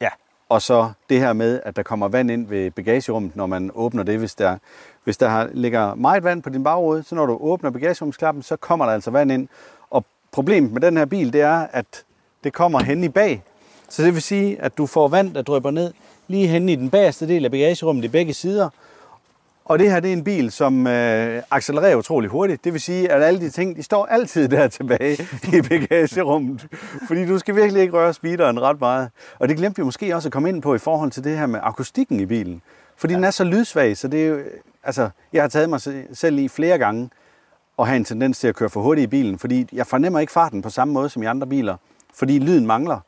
Ja. 0.00 0.08
Og 0.48 0.62
så 0.62 0.92
det 1.10 1.20
her 1.20 1.32
med, 1.32 1.60
at 1.64 1.76
der 1.76 1.82
kommer 1.82 2.08
vand 2.08 2.30
ind 2.30 2.46
ved 2.48 2.70
bagagerummet, 2.70 3.36
når 3.36 3.46
man 3.46 3.70
åbner 3.74 4.02
det. 4.02 4.18
Hvis 4.18 4.34
der, 4.34 4.58
hvis 5.04 5.16
der 5.16 5.28
har- 5.28 5.48
ligger 5.52 5.94
meget 5.94 6.24
vand 6.24 6.42
på 6.42 6.50
din 6.50 6.64
bagrude, 6.64 7.02
så 7.02 7.14
når 7.14 7.26
du 7.26 7.38
åbner 7.40 7.70
bagagerumsklappen, 7.70 8.42
så 8.42 8.56
kommer 8.56 8.86
der 8.86 8.92
altså 8.92 9.10
vand 9.10 9.32
ind. 9.32 9.48
Og 9.90 10.04
problemet 10.32 10.72
med 10.72 10.80
den 10.80 10.96
her 10.96 11.04
bil, 11.04 11.32
det 11.32 11.40
er, 11.40 11.66
at 11.72 12.04
det 12.44 12.52
kommer 12.52 12.82
hen 12.82 13.04
i 13.04 13.08
bag. 13.08 13.42
Så 13.90 14.02
det 14.02 14.14
vil 14.14 14.22
sige, 14.22 14.62
at 14.62 14.78
du 14.78 14.86
får 14.86 15.08
vand, 15.08 15.34
der 15.34 15.42
drypper 15.42 15.70
ned 15.70 15.92
lige 16.28 16.46
hen 16.46 16.68
i 16.68 16.74
den 16.76 16.90
bagerste 16.90 17.28
del 17.28 17.44
af 17.44 17.50
bagagerummet 17.50 18.04
i 18.04 18.08
begge 18.08 18.34
sider. 18.34 18.68
Og 19.64 19.78
det 19.78 19.90
her 19.90 20.00
det 20.00 20.08
er 20.08 20.12
en 20.12 20.24
bil, 20.24 20.50
som 20.50 20.86
øh, 20.86 21.42
accelererer 21.50 21.96
utrolig 21.96 22.30
hurtigt. 22.30 22.64
Det 22.64 22.72
vil 22.72 22.80
sige, 22.80 23.12
at 23.12 23.22
alle 23.22 23.40
de 23.40 23.50
ting, 23.50 23.76
de 23.76 23.82
står 23.82 24.06
altid 24.06 24.48
der 24.48 24.68
tilbage 24.68 25.22
i 25.52 25.62
bagagerummet. 25.68 26.66
Fordi 27.06 27.26
du 27.26 27.38
skal 27.38 27.56
virkelig 27.56 27.82
ikke 27.82 27.94
røre 27.94 28.14
speederen 28.14 28.62
ret 28.62 28.80
meget. 28.80 29.10
Og 29.38 29.48
det 29.48 29.56
glemte 29.56 29.76
vi 29.76 29.84
måske 29.84 30.16
også 30.16 30.28
at 30.28 30.32
komme 30.32 30.48
ind 30.48 30.62
på 30.62 30.74
i 30.74 30.78
forhold 30.78 31.10
til 31.10 31.24
det 31.24 31.38
her 31.38 31.46
med 31.46 31.60
akustikken 31.62 32.20
i 32.20 32.26
bilen. 32.26 32.62
Fordi 32.96 33.12
ja. 33.12 33.16
den 33.16 33.24
er 33.24 33.30
så 33.30 33.44
lydsvag, 33.44 33.96
så 33.96 34.08
det 34.08 34.22
er 34.22 34.26
jo, 34.26 34.38
altså, 34.84 35.10
jeg 35.32 35.42
har 35.42 35.48
taget 35.48 35.70
mig 35.70 35.80
se- 35.80 36.04
selv 36.14 36.38
i 36.38 36.48
flere 36.48 36.78
gange 36.78 37.10
at 37.78 37.86
have 37.86 37.96
en 37.96 38.04
tendens 38.04 38.38
til 38.38 38.48
at 38.48 38.56
køre 38.56 38.70
for 38.70 38.80
hurtigt 38.80 39.04
i 39.04 39.06
bilen, 39.08 39.38
fordi 39.38 39.68
jeg 39.72 39.86
fornemmer 39.86 40.20
ikke 40.20 40.32
farten 40.32 40.62
på 40.62 40.70
samme 40.70 40.94
måde 40.94 41.08
som 41.08 41.22
i 41.22 41.26
andre 41.26 41.46
biler, 41.46 41.76
fordi 42.14 42.38
lyden 42.38 42.66
mangler. 42.66 43.00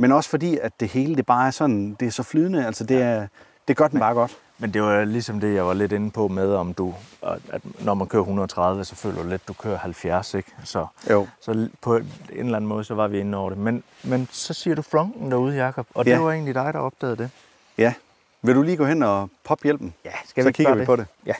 Men 0.00 0.12
også 0.12 0.30
fordi, 0.30 0.58
at 0.58 0.72
det 0.80 0.88
hele 0.88 1.16
det 1.16 1.26
bare 1.26 1.46
er 1.46 1.50
sådan, 1.50 1.96
det 2.00 2.06
er 2.08 2.10
så 2.12 2.22
flydende, 2.22 2.66
altså 2.66 2.84
det 2.84 3.02
er, 3.02 3.26
det 3.68 3.76
gør 3.76 3.88
den 3.88 4.00
bare 4.00 4.14
godt. 4.14 4.36
Men 4.58 4.74
det 4.74 4.82
var 4.82 5.04
ligesom 5.04 5.40
det, 5.40 5.54
jeg 5.54 5.66
var 5.66 5.74
lidt 5.74 5.92
inde 5.92 6.10
på 6.10 6.28
med, 6.28 6.54
om 6.54 6.74
du, 6.74 6.94
at 7.22 7.62
når 7.80 7.94
man 7.94 8.06
kører 8.06 8.22
130, 8.22 8.84
så 8.84 8.94
føler 8.94 9.22
du 9.22 9.28
lidt, 9.28 9.42
at 9.42 9.48
du 9.48 9.52
kører 9.52 9.78
70, 9.78 10.34
ikke? 10.34 10.50
Så, 10.64 10.86
Jo. 11.10 11.26
så 11.40 11.68
på 11.80 11.96
en 11.96 12.04
eller 12.32 12.56
anden 12.56 12.68
måde, 12.68 12.84
så 12.84 12.94
var 12.94 13.08
vi 13.08 13.20
inde 13.20 13.38
over 13.38 13.50
det. 13.50 13.58
Men, 13.58 13.82
men 14.02 14.28
så 14.32 14.54
siger 14.54 14.74
du 14.76 14.82
fronten 14.82 15.30
derude, 15.30 15.64
Jacob, 15.64 15.86
og 15.94 16.06
Ja. 16.06 16.14
det 16.14 16.20
var 16.22 16.32
egentlig 16.32 16.54
dig, 16.54 16.70
der 16.74 16.78
opdagede 16.80 17.16
det. 17.16 17.30
Ja. 17.78 17.94
Vil 18.42 18.54
du 18.54 18.62
lige 18.62 18.76
gå 18.76 18.84
hen 18.84 19.02
og 19.02 19.30
poppe 19.44 19.64
hjælpen? 19.64 19.94
Ja, 20.04 20.42
så 20.42 20.52
kigger 20.52 20.74
vi 20.74 20.84
på 20.84 20.96
det. 20.96 21.06
Ja. 21.26 21.34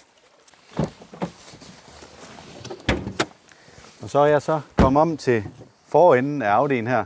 Og 4.02 4.10
så 4.10 4.18
er 4.18 4.26
jeg 4.26 4.42
så 4.42 4.60
kommet 4.76 5.00
om 5.02 5.16
til 5.16 5.44
forenden 5.88 6.42
af 6.42 6.64
Audi'en 6.64 6.88
her. 6.88 7.04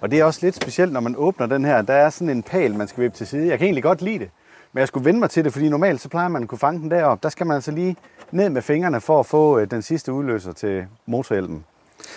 Og 0.00 0.10
det 0.10 0.18
er 0.20 0.24
også 0.24 0.40
lidt 0.42 0.54
specielt, 0.56 0.92
når 0.92 1.00
man 1.00 1.14
åbner 1.18 1.46
den 1.46 1.64
her. 1.64 1.82
Der 1.82 1.94
er 1.94 2.10
sådan 2.10 2.28
en 2.30 2.42
pæl, 2.42 2.74
man 2.76 2.88
skal 2.88 3.02
vippe 3.02 3.16
til 3.16 3.26
side. 3.26 3.48
Jeg 3.48 3.58
kan 3.58 3.64
egentlig 3.66 3.82
godt 3.82 4.02
lide 4.02 4.18
det. 4.18 4.30
Men 4.72 4.80
jeg 4.80 4.88
skulle 4.88 5.04
vende 5.04 5.20
mig 5.20 5.30
til 5.30 5.44
det, 5.44 5.52
fordi 5.52 5.68
normalt 5.68 6.00
så 6.00 6.08
plejer 6.08 6.28
man 6.28 6.42
at 6.42 6.48
kunne 6.48 6.58
fange 6.58 6.80
den 6.80 6.90
deroppe. 6.90 7.22
Der 7.22 7.28
skal 7.28 7.46
man 7.46 7.54
altså 7.54 7.70
lige 7.70 7.96
ned 8.30 8.48
med 8.50 8.62
fingrene 8.62 9.00
for 9.00 9.20
at 9.20 9.26
få 9.26 9.58
øh, 9.58 9.70
den 9.70 9.82
sidste 9.82 10.12
udløser 10.12 10.52
til 10.52 10.86
motorhjelmen. 11.06 11.64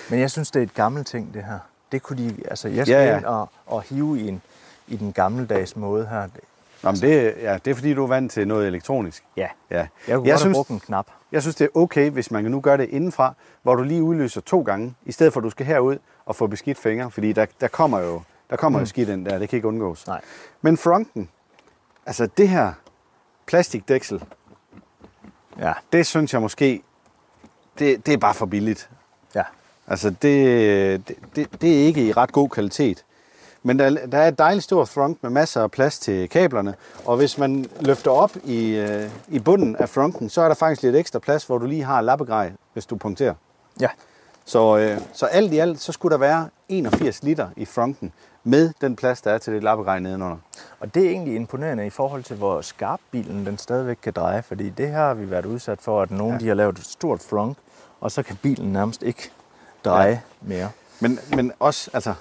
Men 0.10 0.20
jeg 0.20 0.32
synes, 0.32 0.52
det 0.52 0.60
er 0.60 0.64
et 0.64 0.74
gammelt 0.74 1.08
ting, 1.08 1.34
det 1.34 1.44
her. 1.44 1.60
Det 1.92 2.04
kunne 2.04 2.18
de, 2.30 2.36
altså 2.50 2.68
jeg 2.68 2.86
skal 2.86 2.94
Ja, 2.98 3.06
ja, 3.12 3.18
ind 3.18 3.26
og, 3.26 3.50
og 3.66 3.82
hive 3.82 4.20
i, 4.20 4.28
en, 4.28 4.42
i 4.88 4.96
den 4.96 5.12
gammeldags 5.14 5.76
måde 5.76 6.08
her. 6.08 6.28
Nå, 6.84 6.92
men 6.92 7.02
det, 7.02 7.34
ja, 7.42 7.58
det 7.66 7.72
er 7.72 7.76
fordi, 7.76 7.94
du 7.94 8.04
er 8.04 8.08
vant 8.08 8.32
til 8.32 8.48
noget 8.48 8.68
elektronisk. 8.68 9.24
Ja, 9.38 9.48
Ja. 9.72 9.76
jeg 9.78 9.88
kunne 9.88 9.88
jeg 10.08 10.18
godt 10.18 10.28
have 10.30 10.38
synes- 10.40 10.56
brugt 10.56 10.70
en 10.70 10.80
knap. 10.80 11.06
Jeg 11.32 11.42
synes, 11.42 11.56
det 11.56 11.66
er 11.66 11.78
okay, 11.80 12.10
hvis 12.10 12.32
man 12.32 12.44
nu 12.46 12.60
gør 12.60 12.78
det 12.78 12.90
indenfra, 12.90 13.34
hvor 13.64 13.76
du 13.76 13.84
lige 13.84 14.04
udløser 14.04 14.42
to 14.42 14.62
gange, 14.62 14.94
i 15.06 15.12
stedet 15.12 15.34
for 15.34 15.40
at 15.40 15.44
du 15.44 15.50
skal 15.50 15.66
herud 15.66 15.98
og 16.26 16.36
få 16.36 16.48
beskidt 16.48 16.78
fingre, 16.78 17.12
fordi 17.12 17.34
der, 17.34 17.46
der 17.62 17.68
kommer 17.68 18.00
jo 18.00 18.22
der 18.50 18.56
kommer 18.56 18.80
jo 18.80 18.86
skidt 18.86 19.10
ind 19.10 19.26
der, 19.26 19.40
det 19.40 19.50
kan 19.50 19.58
ikke 19.58 19.68
undgås. 19.68 20.08
Nej. 20.08 20.22
Men 20.62 20.78
fronten, 20.78 21.30
altså 22.06 22.28
det 22.38 22.50
her 22.50 22.74
plastikdæksel, 23.46 24.24
Ja, 25.60 25.74
det 25.94 26.06
synes 26.06 26.34
jeg 26.34 26.42
måske, 26.42 26.82
det, 27.80 28.06
det 28.06 28.14
er 28.14 28.18
bare 28.18 28.34
for 28.34 28.46
billigt. 28.46 28.90
ja. 29.36 29.44
Altså 29.88 30.10
det, 30.10 31.08
det, 31.08 31.18
det, 31.36 31.62
det 31.62 31.82
er 31.82 31.86
ikke 31.86 32.08
i 32.08 32.12
ret 32.12 32.32
god 32.32 32.50
kvalitet. 32.50 33.06
Men 33.64 33.80
der, 33.80 34.06
der 34.08 34.18
er 34.18 34.28
et 34.28 34.40
dejligt 34.40 34.64
stort 34.64 34.90
front 34.90 35.24
med 35.24 35.30
masser 35.32 35.62
af 35.64 35.72
plads 35.72 36.00
til 36.00 36.30
kablerne, 36.30 36.76
og 37.06 37.18
hvis 37.18 37.38
man 37.38 37.66
løfter 37.80 38.12
op 38.12 38.32
i, 38.44 38.76
øh, 38.76 39.10
i 39.28 39.40
bunden 39.40 39.76
af 39.76 39.90
fronten, 39.90 40.30
så 40.30 40.42
er 40.42 40.48
der 40.48 40.56
faktisk 40.56 40.84
lidt 40.84 40.96
ekstra 40.96 41.20
plads, 41.20 41.46
hvor 41.46 41.58
du 41.58 41.66
lige 41.66 41.84
har 41.84 42.02
lappegrej, 42.02 42.52
hvis 42.74 42.86
du 42.86 42.96
punkterer. 42.96 43.34
Ja, 43.80 43.90
Så, 44.46 44.78
øh, 44.78 44.98
så 45.14 45.26
alt 45.26 45.54
i 45.54 45.58
alt, 45.58 45.80
så 45.82 45.92
skulle 45.92 46.12
der 46.14 46.18
være 46.20 46.50
81 46.70 47.24
liter 47.24 47.48
i 47.58 47.66
fronten, 47.66 48.12
med 48.44 48.72
den 48.82 48.96
plads, 48.96 49.22
der 49.22 49.32
er 49.32 49.38
til 49.38 49.54
det 49.54 49.64
lappegrej 49.64 50.00
nedenunder. 50.00 50.38
og 50.80 50.96
det 50.96 51.06
er 51.06 51.10
egentlig 51.10 51.36
imponerende 51.36 51.86
i 51.86 51.90
forhold 51.90 52.24
til, 52.24 52.36
hvor 52.36 52.62
skarp 52.62 53.00
bilen 53.12 53.46
den 53.46 53.58
stadigvæk 53.58 53.98
kan 54.04 54.14
dreje. 54.14 54.42
Fordi 54.44 54.70
det 54.70 54.88
her 54.88 54.98
har 54.98 55.14
vi 55.14 55.32
været 55.32 55.46
udsat 55.46 55.82
for, 55.82 56.02
at 56.02 56.12
nogen 56.12 56.34
Ja. 56.34 56.40
de 56.40 56.48
har 56.48 56.56
lavet 56.56 56.78
et 56.78 56.86
stort 56.86 57.22
front, 57.30 57.58
og 58.02 58.12
så 58.12 58.24
kan 58.24 58.36
bilen 58.42 58.74
nærmest 58.74 59.04
ikke 59.04 59.32
dreje 59.86 60.10
Ja. 60.10 60.20
mere. 60.42 60.70
Men, 61.00 61.20
men 61.36 61.52
også, 61.60 61.90
altså, 61.94 62.14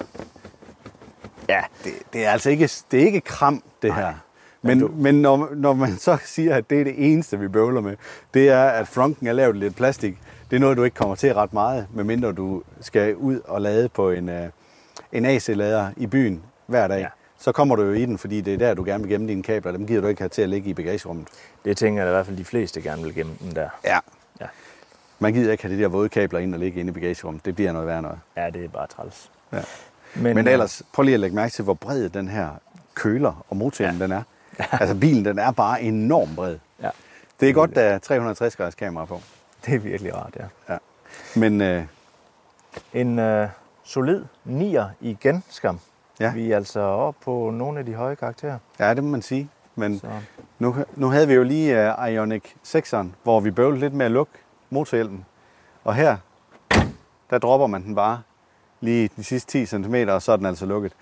Ja, 1.49 1.61
det, 1.83 1.93
det 2.13 2.25
er 2.25 2.29
altså 2.31 2.49
ikke, 2.49 2.69
det 2.91 3.01
er 3.01 3.05
ikke 3.05 3.21
kram, 3.21 3.63
det 3.81 3.93
her. 3.93 4.13
Men, 4.61 4.79
du- 4.79 4.91
men 4.95 5.21
når, 5.21 5.49
når 5.55 5.73
man 5.73 5.97
så 5.97 6.17
siger, 6.25 6.55
at 6.55 6.69
det 6.69 6.79
er 6.79 6.83
det 6.83 7.11
eneste, 7.11 7.39
vi 7.39 7.47
bøvler 7.47 7.81
med, 7.81 7.95
det 8.33 8.49
er, 8.49 8.63
at 8.65 8.87
fronten 8.87 9.27
er 9.27 9.33
lavet 9.33 9.55
lidt 9.55 9.75
plastik. 9.75 10.17
Det 10.49 10.55
er 10.55 10.59
noget, 10.59 10.77
du 10.77 10.83
ikke 10.83 10.95
kommer 10.95 11.15
til 11.15 11.33
ret 11.33 11.53
meget, 11.53 11.87
medmindre 11.93 12.31
du 12.31 12.63
skal 12.81 13.15
ud 13.15 13.39
og 13.39 13.61
lade 13.61 13.89
på 13.89 14.11
en, 14.11 14.29
øh, 14.29 14.49
en 15.11 15.25
AC-lader 15.25 15.89
i 15.97 16.07
byen 16.07 16.43
hver 16.65 16.87
dag. 16.87 16.99
Ja. 16.99 17.07
Så 17.37 17.51
kommer 17.51 17.75
du 17.75 17.83
jo 17.83 17.91
i 17.93 18.05
den, 18.05 18.17
fordi 18.17 18.41
det 18.41 18.53
er 18.53 18.57
der, 18.57 18.73
du 18.73 18.83
gerne 18.83 19.03
vil 19.03 19.11
gemme 19.13 19.27
dine 19.27 19.43
kabler. 19.43 19.71
Dem 19.71 19.87
giver 19.87 20.01
du 20.01 20.07
ikke 20.07 20.21
have 20.21 20.29
til 20.29 20.41
at 20.41 20.49
ligge 20.49 20.69
i 20.69 20.73
bagagerummet. 20.73 21.27
det 21.65 21.77
tænker 21.77 22.01
jeg 22.01 22.11
i 22.11 22.13
hvert 22.13 22.25
fald, 22.25 22.37
de 22.37 22.45
fleste 22.45 22.81
gerne 22.81 23.03
vil 23.03 23.15
gemme 23.15 23.33
den 23.41 23.55
der. 23.55 23.69
Ja. 23.85 23.99
Ja. 24.41 24.45
Man 25.19 25.33
gider 25.33 25.51
ikke 25.51 25.63
have 25.63 25.77
de 25.77 25.81
der 25.81 25.87
våde 25.87 26.09
kabler 26.09 26.39
ind 26.39 26.53
og 26.53 26.59
ligge 26.59 26.79
inde 26.79 26.89
i 26.89 26.93
bagagerummet. 26.93 27.45
Det 27.45 27.55
bliver 27.55 27.71
noget 27.71 27.87
værd 27.87 28.01
noget. 28.01 28.19
Ja, 28.37 28.49
det 28.49 28.63
er 28.65 28.69
bare 28.69 28.87
træls. 28.87 29.31
Ja. 29.53 29.61
Men, 30.15 30.35
Men 30.35 30.47
øh, 30.47 30.53
ellers, 30.53 30.83
prøv 30.93 31.03
lige 31.03 31.13
at 31.13 31.19
lægge 31.19 31.35
mærke 31.35 31.51
til, 31.53 31.63
hvor 31.63 31.73
bred 31.73 32.09
den 32.09 32.27
her 32.27 32.49
køler 32.93 33.45
og 33.49 33.57
motoren 33.57 33.97
ja. 33.97 34.03
den 34.03 34.11
er. 34.11 34.21
Altså 34.81 34.95
bilen, 34.95 35.25
den 35.25 35.39
er 35.39 35.51
bare 35.51 35.81
enormt 35.81 36.35
bred. 36.35 36.57
Ja, 36.83 36.89
Det 37.39 37.49
er 37.49 37.53
godt, 37.53 37.75
der 37.75 37.81
er 37.81 37.97
360 37.97 38.55
graders 38.55 38.75
kamera 38.75 39.05
på. 39.05 39.21
Det 39.65 39.75
er 39.75 39.79
virkelig 39.79 40.15
rart, 40.15 40.37
ja. 40.39 40.73
Ja. 40.73 40.77
Men 41.35 41.61
øh, 41.61 41.83
En 42.93 43.19
øh, 43.19 43.49
solid 43.83 44.25
nier 44.45 44.89
igen, 45.01 45.43
skam. 45.49 45.79
Ja. 46.19 46.33
Vi 46.33 46.51
er 46.51 46.55
altså 46.55 46.79
oppe 46.79 47.23
på 47.23 47.49
nogle 47.49 47.79
af 47.79 47.85
de 47.85 47.93
høje 47.93 48.15
karakterer. 48.15 48.57
ja, 48.79 48.93
det 48.93 49.03
må 49.03 49.09
man 49.09 49.21
sige. 49.21 49.49
Men 49.75 49.99
Så. 49.99 50.07
nu, 50.59 50.75
nu 50.95 51.07
havde 51.09 51.27
vi 51.27 51.33
jo 51.33 51.43
lige 51.43 51.93
uh, 52.01 52.09
Ioniq 52.09 52.43
6'eren, 52.67 53.07
hvor 53.23 53.39
vi 53.39 53.51
bøvlede 53.51 53.79
lidt 53.79 53.93
med 53.93 54.05
at 54.05 54.11
lukke 54.11 54.31
motorhjelmen. 54.69 55.25
Og 55.83 55.95
her, 55.95 56.17
der 57.29 57.37
dropper 57.37 57.67
man 57.67 57.83
den 57.83 57.95
bare 57.95 58.21
lige 58.81 59.09
de 59.17 59.23
sidste 59.23 59.51
10 59.51 59.65
cm, 59.65 59.95
og 60.09 60.21
så 60.21 60.31
er 60.31 60.35
den 60.35 60.45
altså 60.45 60.65
lukket. 60.65 60.93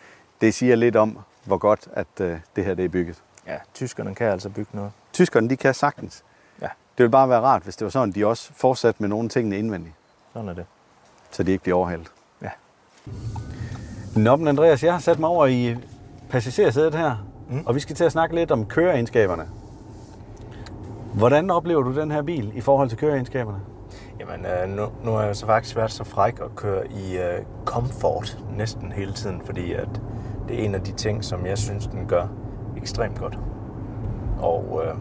Det 0.42 0.54
siger 0.54 0.76
lidt 0.76 0.96
om, 0.96 1.20
hvor 1.44 1.58
godt 1.58 1.88
at 1.94 2.08
uh, 2.20 2.28
det 2.56 2.66
her 2.66 2.74
det 2.74 2.86
er 2.86 2.90
bygget. 2.90 3.24
Ja, 3.48 3.58
tyskerne 3.74 4.16
kan 4.16 4.28
altså 4.28 4.50
bygge 4.50 4.70
noget. 4.74 4.92
Tyskerne, 5.14 5.50
de 5.50 5.58
kan 5.58 5.74
sagtens. 5.74 6.24
Det 6.98 7.04
ville 7.04 7.12
bare 7.12 7.30
være 7.30 7.42
rart, 7.42 7.64
hvis 7.64 7.76
det 7.76 7.86
var 7.86 7.90
sådan, 7.92 8.12
de 8.12 8.26
også 8.28 8.52
fortsatte 8.56 9.04
med 9.04 9.10
nogle 9.10 9.30
tingene 9.30 9.58
indvendigt, 9.58 9.96
Sådan 10.34 10.50
er 10.50 10.54
det. 10.54 10.66
så 11.32 11.44
de 11.44 11.52
ikke 11.52 11.64
bliver 11.64 11.78
overhældt. 11.78 12.12
Ja. 12.42 12.50
Nå, 14.16 14.36
men 14.36 14.48
Andreas, 14.48 14.84
jeg 14.84 14.94
har 14.94 15.00
sat 15.00 15.20
mig 15.20 15.30
over 15.30 15.46
i 15.46 15.76
passagersædet 16.30 16.96
her, 16.96 17.16
mm. 17.50 17.56
Mm. 17.56 17.64
og 17.66 17.76
vi 17.76 17.80
skal 17.80 17.96
til 17.96 18.04
at 18.04 18.12
snakke 18.12 18.36
lidt 18.36 18.52
om 18.52 18.66
køreegenskaberne. 18.66 19.48
Hvordan 21.14 21.52
oplever 21.52 21.82
du 21.84 21.96
den 22.00 22.12
her 22.12 22.22
bil 22.22 22.52
i 22.56 22.62
forhold 22.62 22.90
til 22.90 22.98
køreegenskaberne? 22.98 23.60
Jamen, 24.20 24.46
øh, 24.46 24.70
nu, 24.78 24.86
nu 25.04 25.12
har 25.12 25.24
jeg 25.24 25.36
så 25.36 25.46
faktisk 25.46 25.76
været 25.76 25.92
så 25.92 26.04
fræk 26.04 26.40
at 26.40 26.56
køre 26.56 26.88
i 26.88 27.18
øh, 27.18 27.46
comfort 27.66 28.38
næsten 28.58 28.92
hele 28.92 29.14
tiden, 29.14 29.42
fordi 29.46 29.74
at 29.74 30.02
det 30.48 30.60
er 30.62 30.66
en 30.66 30.76
af 30.76 30.82
de 30.82 30.92
ting, 30.92 31.24
som 31.24 31.46
jeg 31.46 31.58
synes, 31.58 31.88
den 31.88 32.06
gør 32.08 32.28
ekstremt 32.78 33.20
godt. 33.20 33.40
Og 34.40 34.82
øh, 34.86 34.96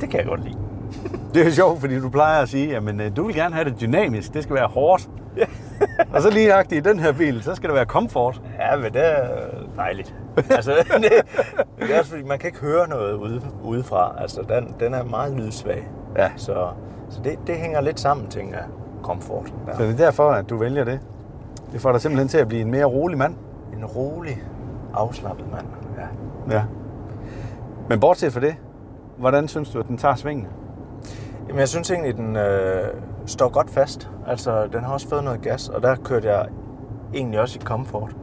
det 0.00 0.10
kan 0.10 0.18
jeg 0.20 0.26
godt 0.26 0.44
lide. 0.44 0.58
Det 1.34 1.46
er 1.46 1.50
sjovt, 1.50 1.80
fordi 1.80 2.00
du 2.00 2.08
plejer 2.08 2.42
at 2.42 2.48
sige, 2.48 2.76
at 2.76 3.16
du 3.16 3.26
vil 3.26 3.34
gerne 3.34 3.54
have 3.54 3.70
det 3.70 3.80
dynamisk, 3.80 4.34
det 4.34 4.42
skal 4.42 4.56
være 4.56 4.66
hårdt. 4.66 5.08
og 6.14 6.22
så 6.22 6.30
lige 6.30 6.52
i 6.70 6.80
den 6.80 6.98
her 6.98 7.12
bil, 7.12 7.42
så 7.42 7.54
skal 7.54 7.68
det 7.68 7.76
være 7.76 7.86
komfort. 7.86 8.42
Ja, 8.58 8.76
men 8.76 8.92
det 8.92 9.02
er 9.20 9.26
dejligt. 9.76 10.14
altså, 10.50 10.70
det, 11.02 11.12
det 11.80 11.94
er 11.94 11.98
også 11.98 12.10
fordi, 12.10 12.22
man 12.22 12.38
kan 12.38 12.46
ikke 12.48 12.60
høre 12.60 12.88
noget 12.88 13.14
ude, 13.14 13.42
udefra. 13.64 14.14
Altså, 14.18 14.40
den, 14.48 14.74
den 14.80 14.94
er 14.94 15.04
meget 15.04 15.36
lydsvag. 15.36 15.88
Ja. 16.16 16.30
Så, 16.36 16.68
så 17.10 17.20
det, 17.24 17.38
det 17.46 17.54
hænger 17.56 17.80
lidt 17.80 18.00
sammen, 18.00 18.26
tænker 18.28 18.56
jeg. 18.56 18.66
Komfort. 19.02 19.46
Så 19.48 19.82
Ja. 19.82 19.86
det 19.88 19.92
er 20.00 20.04
derfor, 20.04 20.30
at 20.30 20.50
du 20.50 20.56
vælger 20.56 20.84
det. 20.84 21.00
Det 21.72 21.80
får 21.80 21.92
dig 21.92 22.00
simpelthen 22.00 22.28
til 22.28 22.38
at 22.38 22.48
blive 22.48 22.62
en 22.62 22.70
mere 22.70 22.84
rolig 22.84 23.18
mand. 23.18 23.34
En 23.78 23.84
rolig, 23.84 24.42
afslappet 24.94 25.46
mand. 25.52 25.66
Ja. 25.98 26.56
Ja. 26.56 26.62
Men 27.88 28.00
bortset 28.00 28.32
fra 28.32 28.40
det, 28.40 28.54
hvordan 29.18 29.48
synes 29.48 29.70
du, 29.70 29.78
at 29.80 29.88
den 29.88 29.96
tager 29.98 30.14
svingene? 30.14 30.48
Jamen, 31.48 31.60
jeg 31.60 31.68
synes 31.68 31.90
egentlig, 31.90 32.16
den 32.16 32.36
øh, 32.36 32.88
står 33.26 33.48
godt 33.48 33.70
fast. 33.70 34.10
Altså, 34.26 34.66
den 34.66 34.84
har 34.84 34.92
også 34.92 35.08
fået 35.08 35.24
noget 35.24 35.42
gas, 35.42 35.68
og 35.68 35.82
der 35.82 35.96
kørte 35.96 36.28
jeg 36.28 36.46
egentlig 37.14 37.40
også 37.40 37.58
i 37.58 37.62
comfort. 37.64 38.16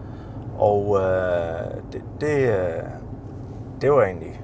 Og 0.58 0.98
øh, 1.00 1.82
det, 1.92 2.02
det, 2.22 2.50
øh, 2.50 2.84
det 3.82 3.92
var 3.92 4.04
egentlig 4.04 4.42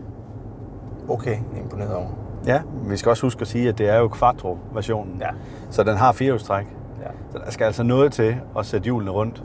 okay 1.09 1.37
imponeret 1.57 1.95
over. 1.95 2.07
Ja, 2.45 2.61
vi 2.83 2.97
skal 2.97 3.09
også 3.09 3.25
huske 3.25 3.41
at 3.41 3.47
sige, 3.47 3.69
at 3.69 3.77
det 3.77 3.89
er 3.89 3.97
jo 3.97 4.09
Quattro-versionen. 4.19 5.17
Ja. 5.19 5.29
Så 5.69 5.83
den 5.83 5.97
har 5.97 6.11
firehjulstræk. 6.11 6.65
Ja. 7.01 7.07
Så 7.31 7.37
der 7.45 7.51
skal 7.51 7.65
altså 7.65 7.83
noget 7.83 8.13
til 8.13 8.35
at 8.57 8.65
sætte 8.65 8.85
hjulene 8.85 9.11
rundt. 9.11 9.43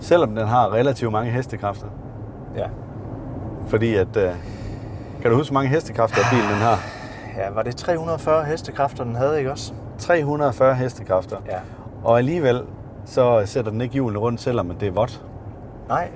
Selvom 0.00 0.34
den 0.34 0.46
har 0.46 0.72
relativt 0.72 1.12
mange 1.12 1.30
hestekræfter. 1.30 1.86
Ja. 2.56 2.66
Fordi 3.66 3.94
at... 3.94 4.16
Øh, 4.16 4.30
kan 5.22 5.30
du 5.30 5.36
huske, 5.36 5.52
hvor 5.52 5.60
mange 5.60 5.74
hestekræfter 5.74 6.20
bilen 6.32 6.48
den 6.48 6.58
har? 6.58 6.95
Ja, 7.36 7.50
var 7.50 7.62
det 7.62 7.76
340 7.76 8.44
hestekræfter, 8.44 9.04
den 9.04 9.16
havde, 9.16 9.38
ikke 9.38 9.52
også? 9.52 9.72
340 9.98 10.74
hestekræfter. 10.74 11.36
Ja. 11.46 11.58
Og 12.04 12.18
alligevel 12.18 12.62
så 13.04 13.42
sætter 13.44 13.70
den 13.70 13.80
ikke 13.80 13.94
hjulene 13.94 14.18
rundt, 14.18 14.40
selvom 14.40 14.70
det 14.70 14.88
er 14.88 14.92
vådt. 14.92 15.24
Nej, 15.88 16.08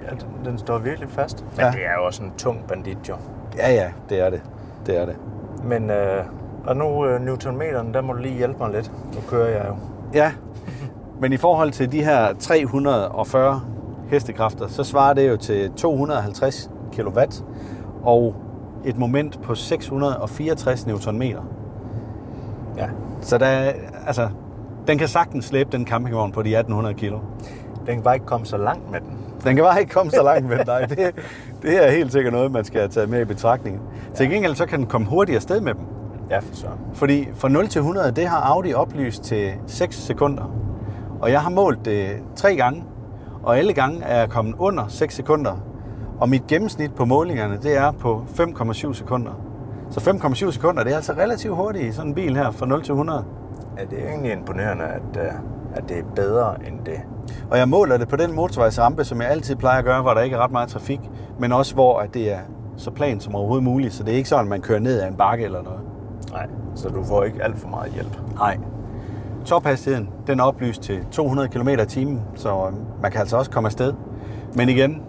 den, 0.44 0.58
står 0.58 0.78
virkelig 0.78 1.10
fast. 1.10 1.44
Men 1.56 1.64
ja. 1.64 1.70
det 1.70 1.86
er 1.86 1.94
jo 1.98 2.06
også 2.06 2.22
en 2.22 2.32
tung 2.38 2.64
bandit, 2.68 3.08
jo. 3.08 3.14
Ja, 3.56 3.72
ja, 3.72 3.90
det 4.08 4.20
er 4.20 4.30
det. 4.30 4.42
Det 4.86 5.00
er 5.00 5.06
det. 5.06 5.16
Men, 5.64 5.90
øh, 5.90 6.24
og 6.66 6.76
nu 6.76 7.06
øh, 7.06 7.20
Newtonmeteren, 7.20 7.94
der 7.94 8.00
må 8.00 8.12
du 8.12 8.18
lige 8.18 8.34
hjælpe 8.34 8.58
mig 8.58 8.70
lidt. 8.70 8.92
Nu 9.14 9.20
kører 9.28 9.48
jeg 9.48 9.66
jo. 9.68 9.76
Ja, 10.14 10.32
men 11.20 11.32
i 11.32 11.36
forhold 11.36 11.70
til 11.70 11.92
de 11.92 12.04
her 12.04 12.34
340 12.34 13.62
hestekræfter, 14.10 14.68
så 14.68 14.84
svarer 14.84 15.14
det 15.14 15.28
jo 15.28 15.36
til 15.36 15.72
250 15.72 16.70
kW 16.96 17.20
og 18.02 18.34
et 18.84 18.98
moment 18.98 19.42
på 19.42 19.54
664 19.54 20.86
Nm. 20.86 21.22
Ja. 22.76 22.86
Så 23.20 23.38
der, 23.38 23.46
er- 23.46 23.72
altså, 24.06 24.28
den 24.86 24.98
kan 24.98 25.08
sagtens 25.08 25.44
slæbe 25.44 25.68
den 25.72 25.86
campingvogn 25.86 26.32
på 26.32 26.42
de 26.42 26.48
1800 26.48 26.94
kilo. 26.94 27.18
Den 27.86 27.94
kan 27.94 28.02
bare 28.02 28.14
ikke 28.14 28.26
komme 28.26 28.46
så 28.46 28.56
langt 28.56 28.90
med 28.90 29.00
den. 29.00 29.16
Den 29.44 29.56
kan 29.56 29.64
bare 29.64 29.80
ikke 29.80 29.92
komme 29.92 30.10
så 30.12 30.22
langt 30.22 30.48
med 30.48 30.58
dig. 30.64 30.86
Det, 30.90 30.98
det 31.62 31.86
er 31.86 31.90
helt 31.90 32.12
sikkert 32.12 32.32
noget, 32.32 32.52
man 32.52 32.64
skal 32.64 32.88
tage 32.90 33.06
med 33.06 33.20
i 33.20 33.24
betragtning. 33.24 33.80
Til 34.14 34.30
gengæld 34.30 34.54
så 34.54 34.66
kan 34.66 34.78
den 34.78 34.86
komme 34.86 35.06
hurtigere 35.06 35.36
afsted 35.36 35.60
med 35.60 35.74
dem. 35.74 35.82
Ja, 36.30 36.38
for 36.38 36.54
søren. 36.54 36.78
Fordi 36.94 37.28
fra 37.34 37.48
0 37.48 37.68
til 37.68 37.78
100, 37.78 38.12
det 38.12 38.26
har 38.26 38.40
Audi 38.40 38.74
oplyst 38.74 39.22
til 39.22 39.52
6 39.66 39.96
sekunder. 39.96 40.52
Og 41.20 41.30
jeg 41.30 41.40
har 41.40 41.50
målt 41.50 41.84
det 41.84 42.10
tre 42.36 42.56
gange, 42.56 42.84
og 43.42 43.58
alle 43.58 43.72
gange 43.72 44.02
er 44.04 44.18
jeg 44.18 44.28
kommet 44.28 44.54
under 44.58 44.84
6 44.88 45.14
sekunder. 45.14 45.52
Og 46.20 46.28
mit 46.28 46.46
gennemsnit 46.46 46.94
på 46.94 47.04
målingerne, 47.04 47.58
det 47.62 47.76
er 47.76 47.90
på 47.90 48.24
5,7 48.28 48.92
sekunder. 48.92 49.32
Så 49.90 50.00
5,7 50.00 50.50
sekunder, 50.50 50.84
det 50.84 50.92
er 50.92 50.96
altså 50.96 51.12
relativt 51.12 51.56
hurtigt 51.56 51.84
i 51.84 51.92
sådan 51.92 52.08
en 52.08 52.14
bil 52.14 52.36
her 52.36 52.50
fra 52.50 52.66
0 52.66 52.82
til 52.82 52.92
100. 52.92 53.24
Ja, 53.78 53.84
det 53.84 54.04
er 54.04 54.08
egentlig 54.08 54.32
imponerende, 54.32 54.84
at, 54.84 55.24
øh, 55.24 55.32
at 55.74 55.88
det 55.88 55.98
er 55.98 56.02
bedre 56.16 56.54
end 56.66 56.78
det. 56.86 57.00
Og 57.50 57.58
jeg 57.58 57.68
måler 57.68 57.96
det 57.96 58.08
på 58.08 58.16
den 58.16 58.34
motorvejsrampe, 58.34 59.04
som 59.04 59.20
jeg 59.20 59.30
altid 59.30 59.56
plejer 59.56 59.78
at 59.78 59.84
gøre, 59.84 60.02
hvor 60.02 60.14
der 60.14 60.20
ikke 60.20 60.36
er 60.36 60.40
ret 60.40 60.52
meget 60.52 60.68
trafik, 60.68 61.00
men 61.38 61.52
også 61.52 61.74
hvor 61.74 61.98
at 61.98 62.14
det 62.14 62.32
er 62.32 62.38
så 62.76 62.90
plant 62.90 63.22
som 63.22 63.34
overhovedet 63.34 63.64
muligt, 63.64 63.94
så 63.94 64.02
det 64.02 64.12
er 64.12 64.16
ikke 64.16 64.28
sådan, 64.28 64.44
at 64.44 64.50
man 64.50 64.60
kører 64.60 64.78
ned 64.78 65.00
ad 65.00 65.08
en 65.08 65.14
bakke 65.14 65.44
eller 65.44 65.62
noget. 65.62 65.80
Nej, 66.32 66.46
så 66.74 66.88
du 66.88 67.04
får 67.04 67.24
ikke 67.24 67.42
alt 67.42 67.58
for 67.58 67.68
meget 67.68 67.92
hjælp. 67.92 68.18
Nej. 68.34 68.58
Tophastigheden, 69.44 70.08
den 70.26 70.40
er 70.40 70.44
oplyst 70.44 70.82
til 70.82 71.04
200 71.10 71.48
km 71.48 71.68
i 71.68 71.86
timen, 71.88 72.20
så 72.34 72.48
øh, 72.48 73.02
man 73.02 73.10
kan 73.10 73.20
altså 73.20 73.36
også 73.36 73.50
komme 73.50 73.66
afsted. 73.66 73.92
Men 74.54 74.68
igen, 74.68 75.02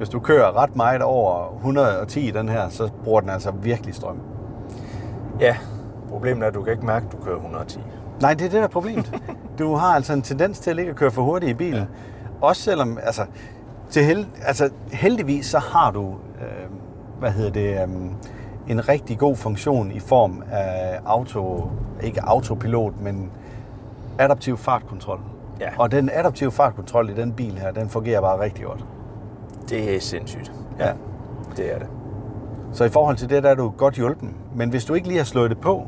hvis 0.00 0.08
du 0.08 0.20
kører 0.20 0.62
ret 0.62 0.76
meget 0.76 1.02
over 1.02 1.54
110 1.56 2.28
i 2.28 2.30
den 2.30 2.48
her, 2.48 2.68
så 2.68 2.90
bruger 3.04 3.20
den 3.20 3.30
altså 3.30 3.50
virkelig 3.50 3.94
strøm. 3.94 4.20
Ja, 5.40 5.56
problemet 6.08 6.42
er, 6.42 6.46
at 6.46 6.54
du 6.54 6.62
kan 6.62 6.72
ikke 6.72 6.86
mærke, 6.86 7.06
at 7.06 7.12
du 7.12 7.16
kører 7.24 7.36
110. 7.36 7.78
Nej, 8.20 8.34
det 8.34 8.44
er 8.44 8.48
det, 8.48 8.56
der 8.56 8.62
er 8.62 8.68
problemet. 8.68 9.12
Du 9.58 9.74
har 9.74 9.94
altså 9.94 10.12
en 10.12 10.22
tendens 10.22 10.58
til 10.58 10.70
at 10.70 10.78
ikke 10.78 10.90
at 10.90 10.96
køre 10.96 11.10
for 11.10 11.22
hurtigt 11.22 11.50
i 11.50 11.54
bilen. 11.54 11.78
Ja. 11.78 11.86
Også 12.40 12.62
selvom, 12.62 12.98
altså, 13.02 13.22
til 13.90 14.04
held, 14.04 14.26
altså, 14.46 14.70
heldigvis 14.92 15.46
så 15.46 15.58
har 15.58 15.90
du, 15.90 16.06
øh, 16.40 16.70
hvad 17.18 17.30
hedder 17.30 17.50
det, 17.50 17.82
øh, 17.82 17.88
en 18.68 18.88
rigtig 18.88 19.18
god 19.18 19.36
funktion 19.36 19.92
i 19.92 20.00
form 20.00 20.42
af 20.52 21.00
auto, 21.04 21.70
ikke 22.02 22.20
autopilot, 22.22 23.00
men 23.00 23.30
adaptiv 24.18 24.56
fartkontrol. 24.56 25.20
Ja. 25.60 25.68
Og 25.78 25.92
den 25.92 26.10
adaptive 26.12 26.50
fartkontrol 26.50 27.10
i 27.10 27.14
den 27.14 27.32
bil 27.32 27.58
her, 27.58 27.70
den 27.72 27.88
fungerer 27.88 28.20
bare 28.20 28.40
rigtig 28.40 28.64
godt. 28.64 28.84
Det 29.68 29.96
er 29.96 30.00
sindssygt. 30.00 30.52
Ja. 30.78 30.92
Det 31.56 31.74
er 31.74 31.78
det. 31.78 31.88
Så 32.72 32.84
i 32.84 32.88
forhold 32.88 33.16
til 33.16 33.28
det, 33.30 33.42
der 33.42 33.50
er 33.50 33.54
du 33.54 33.70
godt 33.76 33.94
hjulpen. 33.94 34.36
Men 34.54 34.70
hvis 34.70 34.84
du 34.84 34.94
ikke 34.94 35.08
lige 35.08 35.18
har 35.18 35.24
slået 35.24 35.50
det 35.50 35.60
på, 35.60 35.86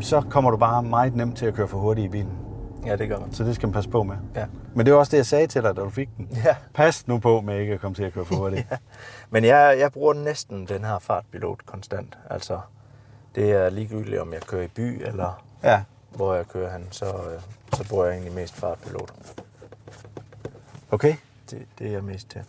så 0.00 0.20
kommer 0.20 0.50
du 0.50 0.56
bare 0.56 0.82
meget 0.82 1.16
nemt 1.16 1.36
til 1.36 1.46
at 1.46 1.54
køre 1.54 1.68
for 1.68 1.78
hurtigt 1.78 2.04
i 2.04 2.08
bilen. 2.08 2.38
Ja, 2.86 2.96
det 2.96 3.08
gør 3.08 3.18
man. 3.18 3.32
Så 3.32 3.44
det 3.44 3.54
skal 3.54 3.66
man 3.66 3.72
passe 3.72 3.90
på 3.90 4.02
med. 4.02 4.16
Ja. 4.34 4.46
Men 4.74 4.86
det 4.86 4.94
var 4.94 5.00
også 5.00 5.10
det, 5.10 5.16
jeg 5.16 5.26
sagde 5.26 5.46
til 5.46 5.62
dig, 5.62 5.76
da 5.76 5.80
du 5.80 5.90
fik 5.90 6.08
den. 6.16 6.28
Ja. 6.44 6.56
Pas 6.74 7.08
nu 7.08 7.18
på 7.18 7.40
med 7.40 7.60
ikke 7.60 7.72
at 7.72 7.80
komme 7.80 7.94
til 7.94 8.02
at 8.02 8.12
køre 8.12 8.24
for 8.24 8.34
hurtigt. 8.34 8.66
ja. 8.70 8.76
Men 9.30 9.44
jeg, 9.44 9.76
jeg 9.78 9.92
bruger 9.92 10.14
næsten 10.14 10.66
den 10.66 10.84
her 10.84 10.98
fartpilot 10.98 11.66
konstant. 11.66 12.18
Altså, 12.30 12.60
det 13.34 13.52
er 13.52 13.70
ligegyldigt, 13.70 14.20
om 14.20 14.32
jeg 14.32 14.40
kører 14.40 14.62
i 14.62 14.68
by, 14.68 15.06
eller 15.06 15.44
ja. 15.64 15.82
hvor 16.10 16.34
jeg 16.34 16.46
kører 16.48 16.72
hen, 16.72 16.86
så, 16.90 17.04
øh, 17.06 17.40
så 17.72 17.88
bruger 17.88 18.04
jeg 18.04 18.12
egentlig 18.14 18.34
mest 18.34 18.54
fartpilot. 18.54 19.12
Okay. 20.90 21.14
Det, 21.50 21.66
det 21.78 21.86
er 21.86 21.92
jeg 21.92 22.04
mest 22.04 22.30
til. 22.30 22.40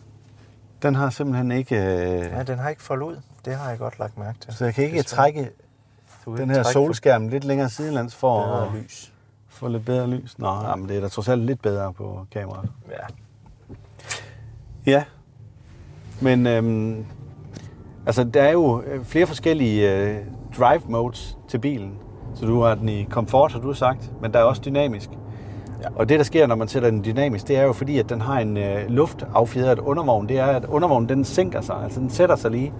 Den 0.84 0.94
har 0.94 1.10
simpelthen 1.10 1.50
ikke... 1.50 1.76
Øh... 1.76 2.32
Nej, 2.32 2.42
den 2.42 2.58
har 2.58 2.68
ikke 2.68 2.82
foldet 2.82 3.06
ud. 3.06 3.16
Det 3.44 3.54
har 3.54 3.68
jeg 3.70 3.78
godt 3.78 3.98
lagt 3.98 4.18
mærke 4.18 4.38
til. 4.40 4.52
Så 4.54 4.64
jeg 4.64 4.74
kan 4.74 4.84
ikke 4.84 4.98
Desværre. 5.02 5.16
trække 5.24 5.50
den 6.26 6.32
ikke 6.40 6.46
her 6.54 6.62
trække 6.62 6.72
solskærm 6.72 7.28
lidt 7.28 7.44
længere 7.44 7.68
sidelands 7.68 8.14
for 8.14 8.42
for 8.42 8.46
bedre 8.46 8.66
at 8.66 8.82
lys. 8.82 9.12
få 9.48 9.68
lidt 9.68 9.84
bedre 9.84 10.06
lys. 10.10 10.38
Nå, 10.38 10.48
ja, 10.68 10.74
men 10.76 10.88
det 10.88 10.96
er 10.96 11.00
da 11.00 11.08
trods 11.08 11.28
alt 11.28 11.42
lidt 11.42 11.62
bedre 11.62 11.92
på 11.92 12.26
kameraet. 12.32 12.70
Ja. 12.90 13.06
Ja. 14.86 15.04
Men 16.20 16.46
øhm, 16.46 17.06
altså, 18.06 18.24
der 18.24 18.42
er 18.42 18.52
jo 18.52 18.82
øh, 18.82 19.04
flere 19.04 19.26
forskellige 19.26 19.92
øh, 19.94 20.16
drive 20.58 20.82
modes 20.88 21.38
til 21.48 21.58
bilen. 21.58 21.98
Så 22.34 22.46
du 22.46 22.62
har 22.62 22.74
den 22.74 22.88
i 22.88 23.04
komfort, 23.04 23.52
har 23.52 23.60
du 23.60 23.74
sagt, 23.74 24.12
men 24.22 24.32
der 24.32 24.38
er 24.38 24.42
også 24.44 24.62
dynamisk. 24.64 25.10
Ja. 25.84 25.88
Og 25.96 26.08
det, 26.08 26.18
der 26.18 26.24
sker, 26.24 26.46
når 26.46 26.54
man 26.54 26.68
sætter 26.68 26.90
den 26.90 27.04
dynamisk, 27.04 27.48
det 27.48 27.58
er 27.58 27.62
jo 27.62 27.72
fordi, 27.72 27.98
at 27.98 28.08
den 28.08 28.20
har 28.20 28.38
en 28.38 28.56
øh, 28.56 28.88
luftaffjedret 28.88 29.78
undervogn. 29.78 30.28
Det 30.28 30.38
er, 30.38 30.46
at 30.46 30.64
undervognen 30.64 31.08
den 31.08 31.24
sænker 31.24 31.60
sig, 31.60 31.76
altså 31.84 32.00
den 32.00 32.10
sætter 32.10 32.36
sig 32.36 32.50
lige. 32.50 32.72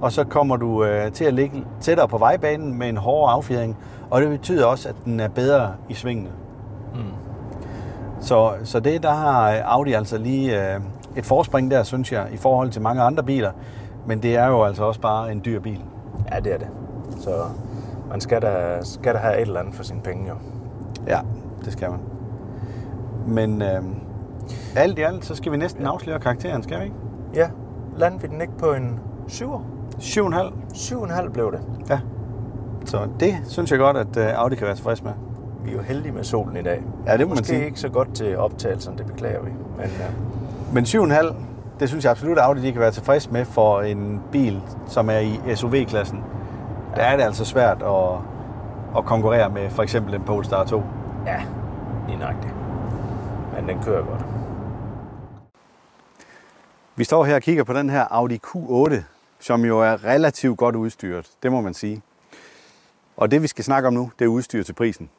Og 0.00 0.12
så 0.12 0.24
kommer 0.24 0.56
du 0.56 0.84
øh, 0.84 1.12
til 1.12 1.24
at 1.24 1.34
ligge 1.34 1.64
tættere 1.80 2.08
på 2.08 2.18
vejbanen 2.18 2.78
med 2.78 2.88
en 2.88 2.96
hårdere 2.96 3.32
affjedring. 3.32 3.76
Og 4.10 4.20
det 4.20 4.28
betyder 4.28 4.66
også, 4.66 4.88
at 4.88 4.94
den 5.04 5.20
er 5.20 5.28
bedre 5.28 5.72
i 5.88 5.94
svingene. 5.94 6.30
Mm. 6.94 7.00
Så, 8.20 8.52
så 8.64 8.80
det, 8.80 9.02
der 9.02 9.12
har 9.12 9.62
Audi 9.64 9.92
altså 9.92 10.18
lige 10.18 10.74
øh, 10.74 10.80
et 11.16 11.26
forspring 11.26 11.70
der, 11.70 11.82
synes 11.82 12.12
jeg, 12.12 12.26
i 12.32 12.36
forhold 12.36 12.70
til 12.70 12.82
mange 12.82 13.02
andre 13.02 13.22
biler. 13.22 13.50
Men 14.06 14.22
det 14.22 14.36
er 14.36 14.46
jo 14.46 14.62
altså 14.62 14.84
også 14.84 15.00
bare 15.00 15.32
en 15.32 15.42
dyr 15.44 15.60
bil. 15.60 15.80
Ja, 16.32 16.40
det 16.40 16.54
er 16.54 16.58
det. 16.58 16.68
Så 17.20 17.30
man 18.10 18.20
skal 18.20 18.42
da, 18.42 18.78
skal 18.82 19.14
da 19.14 19.18
have 19.18 19.36
et 19.36 19.40
eller 19.40 19.60
andet 19.60 19.74
for 19.74 19.82
sine 19.82 20.00
penge, 20.00 20.28
jo. 20.28 20.34
Ja, 21.06 21.18
det 21.64 21.72
skal 21.72 21.90
man. 21.90 22.17
Men 23.28 23.62
øh, 23.62 23.82
alt 24.76 24.98
i 24.98 25.02
alt, 25.02 25.24
så 25.24 25.34
skal 25.34 25.52
vi 25.52 25.56
næsten 25.56 25.86
afsløre 25.86 26.20
karakteren, 26.20 26.62
skal 26.62 26.78
vi 26.78 26.84
ikke? 26.84 26.96
Ja, 27.34 27.48
landede 27.96 28.22
vi 28.22 28.28
den 28.28 28.40
ikke 28.40 28.58
på 28.58 28.72
en 28.72 29.00
7'er? 29.28 29.60
7,5. 29.98 30.52
7,5 30.74 31.28
blev 31.32 31.52
det. 31.52 31.60
Ja. 31.90 32.00
Så 32.84 32.98
det 33.20 33.34
synes 33.44 33.70
jeg 33.70 33.78
godt, 33.78 33.96
at 33.96 34.16
øh, 34.16 34.26
Audi 34.34 34.56
kan 34.56 34.66
være 34.66 34.74
tilfreds 34.76 35.04
med. 35.04 35.12
Vi 35.64 35.70
er 35.70 35.74
jo 35.76 35.82
heldige 35.82 36.12
med 36.12 36.24
solen 36.24 36.56
i 36.56 36.62
dag. 36.62 36.82
Ja, 37.06 37.12
det 37.12 37.20
må 37.20 37.28
man 37.28 37.30
Måske 37.40 37.46
sige. 37.46 37.64
ikke 37.66 37.80
så 37.80 37.88
godt 37.88 38.14
til 38.14 38.38
optagelsen, 38.38 38.98
det 38.98 39.06
beklager 39.06 39.42
vi. 39.42 39.50
Men 39.76 39.86
ja, 39.86 40.06
Men 40.72 40.84
7,5, 40.84 41.34
det 41.80 41.88
synes 41.88 42.04
jeg 42.04 42.10
absolut, 42.10 42.38
at 42.38 42.44
Audi 42.44 42.62
de 42.62 42.72
kan 42.72 42.80
være 42.80 42.90
tilfreds 42.90 43.30
med 43.30 43.44
for 43.44 43.80
en 43.80 44.20
bil, 44.32 44.62
som 44.86 45.10
er 45.10 45.18
i 45.18 45.40
SUV-klassen. 45.54 46.20
Der 46.96 47.02
er 47.02 47.16
det 47.16 47.22
altså 47.24 47.44
svært 47.44 47.82
at, 47.82 48.18
at 48.98 49.04
konkurrere 49.04 49.50
med 49.50 49.70
for 49.70 49.82
eksempel 49.82 50.14
en 50.14 50.22
Polestar 50.22 50.64
2. 50.64 50.82
ja 51.26 51.40
lige 52.08 52.18
nøjagtigt. 52.18 52.54
Men 53.68 53.76
den 53.76 53.84
kører 53.84 54.04
godt. 54.04 54.24
Vi 56.96 57.04
står 57.04 57.24
her 57.24 57.34
og 57.34 57.42
kigger 57.42 57.64
på 57.64 57.72
den 57.72 57.90
her 57.90 58.06
Audi 58.10 58.40
Q8, 58.46 58.94
som 59.38 59.64
jo 59.64 59.80
er 59.80 60.04
relativt 60.04 60.58
godt 60.58 60.76
udstyret, 60.76 61.30
det 61.42 61.52
må 61.52 61.60
man 61.60 61.74
sige. 61.74 62.02
Og 63.16 63.30
det 63.30 63.42
vi 63.42 63.46
skal 63.46 63.64
snakke 63.64 63.86
om 63.88 63.94
nu, 63.94 64.10
det 64.18 64.24
er 64.24 64.28
udstyr 64.28 64.62
til 64.62 64.72
prisen. 64.72 65.10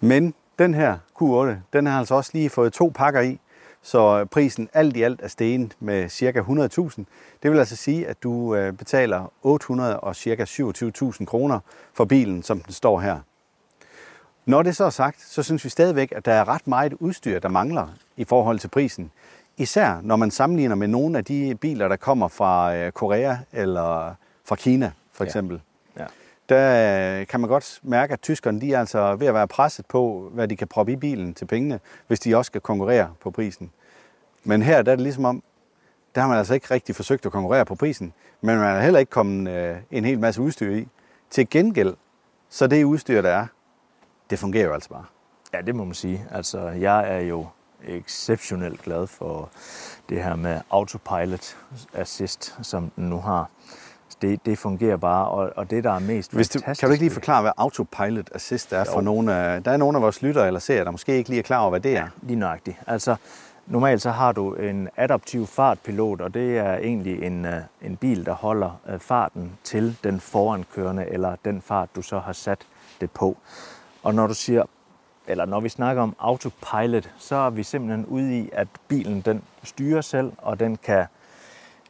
Men 0.00 0.34
den 0.58 0.74
her 0.74 0.98
Q8, 1.22 1.56
den 1.72 1.86
har 1.86 1.98
altså 1.98 2.14
også 2.14 2.30
lige 2.34 2.50
fået 2.50 2.72
to 2.72 2.92
pakker 2.94 3.20
i, 3.20 3.40
så 3.82 4.24
prisen 4.24 4.68
alt 4.72 4.96
i 4.96 5.02
alt 5.02 5.20
er 5.22 5.28
steget 5.28 5.76
med 5.80 6.08
ca. 6.08 6.40
100.000. 6.40 7.04
Det 7.42 7.50
vil 7.50 7.58
altså 7.58 7.76
sige, 7.76 8.06
at 8.06 8.22
du 8.22 8.54
øh, 8.54 8.72
betaler 8.72 9.32
800 9.42 10.00
og 10.00 10.16
ca. 10.16 10.44
27.000 10.44 11.24
kroner 11.24 11.60
for 11.94 12.04
bilen, 12.04 12.42
som 12.42 12.60
den 12.60 12.72
står 12.72 13.00
her. 13.00 13.20
Når 14.48 14.62
det 14.62 14.76
så 14.76 14.84
er 14.84 14.90
sagt, 14.90 15.20
så 15.20 15.42
synes 15.42 15.64
vi 15.64 15.68
stadigvæk, 15.70 16.12
at 16.16 16.24
der 16.24 16.32
er 16.32 16.48
ret 16.48 16.66
meget 16.66 16.92
udstyr, 16.92 17.38
der 17.38 17.48
mangler 17.48 17.86
i 18.16 18.24
forhold 18.24 18.58
til 18.58 18.68
prisen. 18.68 19.10
Især 19.56 20.00
når 20.02 20.16
man 20.16 20.30
sammenligner 20.30 20.74
med 20.74 20.88
nogle 20.88 21.18
af 21.18 21.24
de 21.24 21.54
biler, 21.60 21.88
der 21.88 21.96
kommer 21.96 22.28
fra 22.28 22.76
øh, 22.76 22.92
Korea 22.92 23.36
eller 23.52 24.14
fra 24.44 24.56
Kina, 24.56 24.92
for 25.12 25.24
Ja. 25.24 25.28
eksempel. 25.28 25.60
Ja. 25.98 26.04
Der 26.48 27.20
øh, 27.20 27.26
kan 27.26 27.40
man 27.40 27.48
godt 27.48 27.80
mærke, 27.82 28.12
at 28.12 28.20
tyskerne 28.20 28.60
de 28.60 28.74
er 28.74 28.80
altså 28.80 29.14
ved 29.16 29.26
at 29.26 29.34
være 29.34 29.48
presset 29.48 29.86
på, 29.86 30.30
hvad 30.34 30.48
de 30.48 30.56
kan 30.56 30.68
proppe 30.68 30.92
i 30.92 30.96
bilen 30.96 31.34
til 31.34 31.44
pengene, 31.44 31.80
hvis 32.06 32.20
de 32.20 32.36
også 32.36 32.48
skal 32.48 32.60
konkurrere 32.60 33.10
på 33.20 33.30
prisen. 33.30 33.70
Men 34.44 34.62
her 34.62 34.82
der 34.82 34.92
er 34.92 34.96
det 34.96 35.02
ligesom 35.02 35.24
om, 35.24 35.42
der 36.14 36.20
har 36.20 36.28
man 36.28 36.38
altså 36.38 36.54
ikke 36.54 36.66
rigtig 36.70 36.96
forsøgt 36.96 37.26
at 37.26 37.32
konkurrere 37.32 37.64
på 37.64 37.74
prisen, 37.74 38.12
men 38.40 38.56
man 38.56 38.74
har 38.74 38.80
heller 38.80 39.00
ikke 39.00 39.10
kommet 39.10 39.52
øh, 39.52 39.76
en 39.90 40.04
hel 40.04 40.18
masse 40.18 40.40
udstyr 40.42 40.70
i. 40.74 40.88
Til 41.30 41.50
gengæld, 41.50 41.94
så 42.50 42.66
det 42.66 42.84
udstyr, 42.84 43.22
der 43.22 43.30
er, 43.30 43.46
det 44.30 44.38
fungerer 44.38 44.66
jo 44.66 44.72
altså 44.74 44.88
bare. 44.88 45.04
Ja, 45.54 45.60
det 45.60 45.74
må 45.76 45.84
man 45.84 45.94
sige. 45.94 46.26
Altså, 46.30 46.60
jeg 46.68 47.14
er 47.16 47.20
jo 47.20 47.46
exceptionelt 47.88 48.82
glad 48.82 49.06
for 49.06 49.48
det 50.08 50.22
her 50.22 50.36
med 50.36 50.60
autopilot 50.70 51.56
assist, 51.94 52.56
som 52.62 52.90
den 52.96 53.04
nu 53.08 53.20
har. 53.20 53.48
Det, 54.22 54.46
det 54.46 54.58
fungerer 54.58 54.96
bare, 54.96 55.28
og, 55.28 55.52
og 55.56 55.70
det, 55.70 55.84
der 55.84 55.92
er 55.92 55.98
mest 55.98 56.34
Hvis 56.34 56.48
du, 56.48 56.58
fantastisk 56.58 56.80
kan 56.80 56.88
du 56.88 56.92
ikke 56.92 57.04
lige 57.04 57.12
forklare, 57.14 57.42
hvad 57.42 57.52
autopilot 57.56 58.30
assist 58.34 58.72
er 58.72 58.84
for 58.84 58.92
Jo. 58.94 59.00
nogle 59.00 59.34
af... 59.34 59.64
Der 59.64 59.70
er 59.70 59.76
nogle 59.76 59.98
af 59.98 60.02
vores 60.02 60.22
lyttere 60.22 60.46
eller 60.46 60.60
seere, 60.60 60.84
der 60.84 60.90
måske 60.90 61.16
ikke 61.16 61.30
lige 61.30 61.38
er 61.38 61.42
klar 61.42 61.60
over, 61.60 61.70
hvad 61.70 61.80
det 61.80 61.96
er. 61.96 62.08
Lige 62.22 62.38
nøjagtigt. 62.38 62.76
Altså, 62.86 63.16
normalt 63.66 64.02
så 64.02 64.10
har 64.10 64.32
du 64.32 64.54
en 64.54 64.88
adaptiv 64.96 65.46
fartpilot, 65.46 66.20
og 66.20 66.34
det 66.34 66.58
er 66.58 66.74
egentlig 66.74 67.22
en, 67.22 67.44
øh, 67.44 67.60
en 67.82 67.96
bil, 67.96 68.26
der 68.26 68.32
holder 68.34 68.80
øh, 68.88 68.98
farten 68.98 69.52
til 69.64 69.96
den 70.04 70.20
forankørende, 70.20 71.06
eller 71.08 71.36
den 71.44 71.62
fart, 71.62 71.88
du 71.96 72.02
så 72.02 72.18
har 72.18 72.32
sat 72.32 72.58
det 73.00 73.10
på. 73.10 73.36
Og 74.02 74.14
når 74.14 74.26
du 74.26 74.34
siger, 74.34 74.64
eller 75.26 75.44
når 75.44 75.60
vi 75.60 75.68
snakker 75.68 76.02
om 76.02 76.16
autopilot, 76.18 77.10
så 77.18 77.36
er 77.36 77.50
vi 77.50 77.62
simpelthen 77.62 78.06
ude 78.06 78.38
i, 78.38 78.50
at 78.52 78.68
bilen 78.88 79.20
den 79.20 79.42
styrer 79.62 80.00
selv, 80.00 80.32
og 80.38 80.60
den 80.60 80.76
kan 80.76 81.06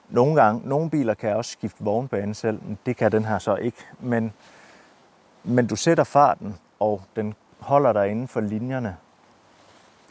nogle 0.08 0.42
gange, 0.42 0.68
nogle 0.68 0.90
biler 0.90 1.14
kan 1.14 1.36
også 1.36 1.50
skifte 1.50 1.84
vognbane 1.84 2.34
selv, 2.34 2.60
men 2.62 2.78
det 2.86 2.96
kan 2.96 3.12
den 3.12 3.24
her 3.24 3.38
så 3.38 3.56
ikke. 3.56 3.78
Men, 4.00 4.32
men 5.44 5.66
du 5.66 5.76
sætter 5.76 6.04
farten, 6.04 6.56
og 6.80 7.02
den 7.16 7.34
holder 7.58 7.92
dig 7.92 8.08
inden 8.08 8.28
for 8.28 8.40
linjerne 8.40 8.96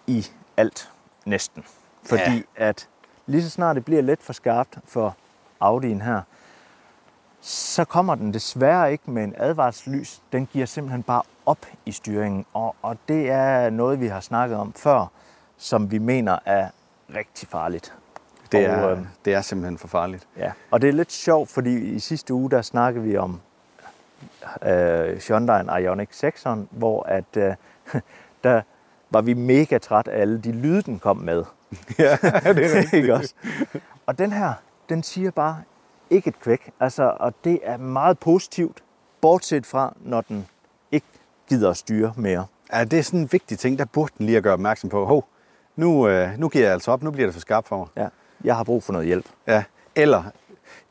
i 0.08 0.28
alt 0.58 0.91
næsten. 1.26 1.64
Fordi 2.04 2.36
ja. 2.36 2.41
at 2.56 2.88
lige 3.26 3.43
så 3.43 3.50
snart 3.50 3.76
det 3.76 3.86
bliver 3.86 4.02
lidt 4.02 4.24
for 4.24 4.34
skarpt 4.34 4.78
for 4.86 5.16
Audi'en 5.64 6.04
her, 6.04 6.22
så 7.42 7.86
kommer 7.86 8.16
den 8.16 8.34
desværre 8.34 8.92
ikke 8.92 9.12
med 9.12 9.24
en 9.24 9.34
advarselslys. 9.38 10.22
Den 10.32 10.46
giver 10.46 10.66
simpelthen 10.66 11.04
bare 11.04 11.22
op 11.46 11.66
i 11.86 11.92
styringen. 11.92 12.46
Og, 12.54 12.76
og 12.82 12.98
det 13.08 13.30
er 13.30 13.70
noget, 13.70 14.00
vi 14.00 14.08
har 14.08 14.20
snakket 14.20 14.58
om 14.58 14.74
før, 14.74 15.12
som 15.58 15.92
vi 15.92 15.98
mener 15.98 16.40
er 16.46 16.70
rigtig 17.16 17.50
farligt. 17.50 17.94
Det 18.52 18.70
Og, 18.70 18.74
er, 18.74 18.90
øh, 18.90 19.00
det 19.26 19.34
er 19.34 19.42
simpelthen 19.42 19.78
for 19.78 19.88
farligt. 19.88 20.28
Ja, 20.38 20.52
og 20.72 20.82
det 20.82 20.88
er 20.88 20.94
lidt 20.94 21.12
sjovt, 21.12 21.50
fordi 21.50 21.78
i 21.78 22.00
sidste 22.00 22.34
uge, 22.34 22.52
der 22.52 22.62
snakkede 22.62 23.04
vi 23.04 23.18
om 23.18 23.40
øh, 24.66 25.18
Hyundai 25.28 25.84
Ioniq 25.84 26.10
6'eren, 26.24 26.60
hvor 26.72 27.04
at, 27.04 27.38
øh, 27.38 27.54
der 28.44 28.62
var 29.10 29.22
vi 29.22 29.34
mega 29.34 29.78
træt 29.78 30.08
af 30.08 30.22
alle 30.22 30.42
de 30.42 30.52
lyde, 30.52 30.82
den 30.82 31.00
kom 31.00 31.18
med. 31.18 31.44
Ja, 32.00 32.18
det 32.54 32.76
er 32.76 32.96
Ikke 32.96 33.14
også? 33.14 33.34
Og 34.06 34.18
den 34.20 34.32
her, 34.32 34.54
den 34.90 35.04
siger 35.04 35.32
bare 35.32 35.62
ikke 36.10 36.28
et 36.28 36.39
kvæk. 36.39 36.72
Altså, 36.80 37.14
og 37.20 37.34
det 37.43 37.60
er 37.64 37.78
meget 37.78 38.20
positivt, 38.20 38.84
Bortset 39.22 39.66
fra, 39.66 39.93
når 39.99 40.22
den 40.22 40.47
ikke 40.91 41.08
gider 41.49 41.70
at 41.70 41.78
styre 41.78 42.14
mere. 42.16 42.45
Ja, 42.74 42.84
det 42.84 42.99
er 42.99 43.03
sådan 43.03 43.20
en 43.20 43.30
vigtig 43.32 43.60
ting, 43.60 43.80
der 43.80 43.86
burde 43.86 44.12
den 44.18 44.26
lige 44.26 44.38
at 44.38 44.43
gøre 44.43 44.53
opmærksom 44.53 44.89
på. 44.89 45.05
Hov, 45.05 45.28
nu, 45.76 46.08
øh, 46.08 46.30
nu 46.39 46.49
giver 46.49 46.66
jeg 46.66 46.74
altså 46.74 46.91
op, 46.91 47.03
nu 47.03 47.12
bliver 47.12 47.28
det 47.28 47.34
for 47.34 47.41
skarpt 47.41 47.68
for 47.68 47.78
mig. 47.78 47.88
Ja. 47.97 48.08
Jeg 48.43 48.55
har 48.55 48.64
brug 48.64 48.84
for 48.84 48.93
noget 48.93 49.08
hjælp. 49.08 49.26
Ja, 49.47 49.64
eller 49.95 50.24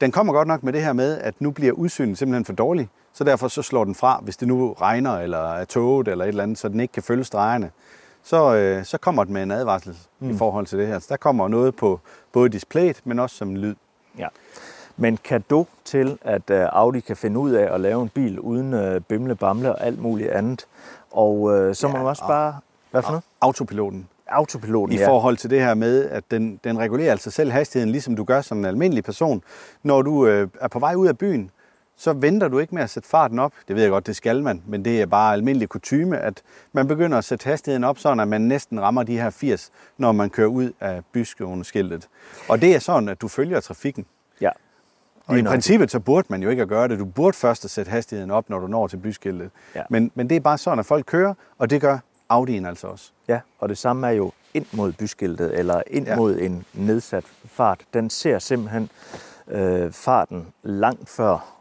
den 0.01 0.13
kommer 0.13 0.33
godt 0.33 0.49
nok 0.49 0.63
med 0.63 0.73
det 0.73 0.83
her 0.83 0.93
med, 0.93 1.19
at 1.19 1.35
nu 1.41 1.51
bliver 1.51 1.73
udsynet 1.73 2.19
simpelthen 2.19 2.45
for 2.45 2.53
dårlig, 2.53 2.89
så 3.13 3.25
derfor 3.25 3.49
så 3.49 3.63
slår 3.63 3.85
den 3.85 3.95
fra, 3.95 4.21
hvis 4.23 4.37
det 4.37 4.49
nu 4.49 4.73
regner 4.73 5.19
eller 5.19 5.53
er 5.53 5.65
toget 5.65 6.09
eller 6.09 6.25
et 6.25 6.29
eller 6.29 6.43
andet, 6.43 6.59
så 6.59 6.69
den 6.69 6.81
ikke 6.81 6.93
kan 6.93 7.03
følge 7.03 7.25
stregerne. 7.25 7.71
Så, 8.23 8.55
øh, 8.55 8.85
så 8.85 8.99
kommer 8.99 9.25
den 9.25 9.33
med 9.33 9.43
en 9.43 9.51
advarsel 9.51 9.97
mm. 10.21 10.31
i 10.31 10.37
forhold 10.37 10.67
til 10.67 10.79
det 10.79 10.87
her. 10.87 10.99
Så 10.99 11.07
der 11.09 11.17
kommer 11.17 11.49
noget 11.49 11.77
på 11.77 12.01
både 12.33 12.49
displayet, 12.49 13.01
men 13.05 13.19
også 13.19 13.37
som 13.37 13.57
lyd. 13.57 13.75
Ja. 14.19 14.27
Men 14.97 15.17
kado 15.25 15.67
til, 15.85 16.19
at 16.23 16.51
øh, 16.51 16.67
Audi 16.73 17.01
kan 17.01 17.17
finde 17.17 17.39
ud 17.39 17.51
af 17.53 17.75
at 17.75 17.81
lave 17.81 18.03
en 18.03 18.09
bil 18.09 18.41
uden 18.41 18.75
øh, 18.75 19.01
bimle, 19.01 19.35
bamle 19.35 19.73
og 19.75 19.85
alt 19.87 19.99
muligt 20.03 20.31
andet. 20.31 20.67
Og 21.11 21.57
øh, 21.59 21.75
så 21.75 21.89
må 21.89 21.93
Ja, 21.97 21.99
man 22.03 22.09
også 22.09 22.23
og- 22.25 22.29
bare... 22.29 22.55
Hvad 22.91 23.03
for 23.03 23.11
noget? 23.11 23.25
Autopiloten. 23.41 24.09
Autopiloten, 24.29 24.95
I 24.95 24.99
ja. 24.99 25.09
forhold 25.09 25.37
til 25.37 25.51
det 25.51 25.61
her 25.61 25.75
med, 25.75 26.05
at 26.11 26.25
den, 26.31 26.61
den 26.65 26.79
regulerer 26.79 27.11
altså 27.11 27.31
selv 27.31 27.51
hastigheden, 27.53 27.93
ligesom 27.93 28.17
du 28.17 28.25
gør 28.25 28.41
som 28.41 28.59
en 28.59 28.65
almindelig 28.65 29.05
person. 29.05 29.43
Når 29.83 30.03
du 30.03 30.27
øh, 30.27 30.49
er 30.61 30.69
på 30.69 30.79
vej 30.79 30.95
ud 30.95 31.07
af 31.09 31.19
byen, 31.19 31.51
så 31.97 32.13
venter 32.13 32.49
du 32.49 32.59
ikke 32.59 32.75
med 32.75 32.83
at 32.83 32.91
sætte 32.91 33.09
farten 33.09 33.39
op. 33.39 33.53
Det 33.69 33.77
ved 33.77 33.83
jeg 33.83 33.91
godt, 33.91 34.07
det 34.07 34.17
skal 34.17 34.43
man, 34.43 34.63
men 34.67 34.85
det 34.85 35.01
er 35.03 35.07
bare 35.07 35.33
almindelig 35.33 35.69
kutyme, 35.69 36.19
at 36.19 36.43
man 36.73 36.89
begynder 36.89 37.19
at 37.19 37.25
sætte 37.25 37.45
hastigheden 37.45 37.85
op, 37.85 37.99
sådan 37.99 38.21
at 38.21 38.29
man 38.29 38.41
næsten 38.41 38.81
rammer 38.81 39.03
de 39.03 39.21
her 39.21 39.31
80, 39.31 39.71
når 39.99 40.13
man 40.13 40.31
kører 40.31 40.49
ud 40.49 40.73
af 40.81 41.01
byskiltet. 41.13 42.09
Og 42.49 42.61
det 42.61 42.75
er 42.75 42.79
sådan, 42.79 43.09
at 43.09 43.21
du 43.21 43.29
følger 43.29 43.61
trafikken. 43.61 44.07
ja. 44.41 44.51
Og 45.27 45.39
i 45.39 45.43
princippet 45.43 45.91
så 45.91 46.01
burde 46.01 46.27
man 46.31 46.43
jo 46.43 46.51
ikke 46.51 46.63
at 46.63 46.69
gøre 46.69 46.89
det. 46.89 46.99
Du 46.99 47.05
burde 47.05 47.37
først 47.37 47.65
at 47.65 47.71
sætte 47.71 47.91
hastigheden 47.91 48.31
op, 48.31 48.51
når 48.51 48.59
du 48.59 48.67
når 48.67 48.87
til 48.87 48.97
byskiltet. 48.97 49.51
Ja. 49.75 49.83
Men, 49.91 50.11
men 50.15 50.29
det 50.29 50.37
er 50.37 50.41
bare 50.41 50.59
sådan, 50.59 50.79
at 50.79 50.87
folk 50.87 51.07
kører, 51.07 51.35
og 51.59 51.71
det 51.71 51.81
gør 51.81 51.99
Audi'en 52.33 52.67
altså 52.67 52.87
også. 52.87 53.11
Ja, 53.29 53.41
og 53.59 53.69
det 53.69 53.79
samme 53.79 54.07
er 54.07 54.11
jo 54.11 54.33
ind 54.55 54.67
mod 54.73 54.93
byskiltet, 54.93 55.59
eller 55.59 55.83
ind 55.87 56.07
ja. 56.07 56.17
mod 56.17 56.39
en 56.39 56.65
nedsat 56.75 57.25
fart. 57.45 57.81
Den 57.95 58.11
ser 58.11 58.39
simpelthen 58.39 58.91
øh, 59.49 59.93
farten 59.93 60.47
langt 60.63 61.09
før, 61.09 61.55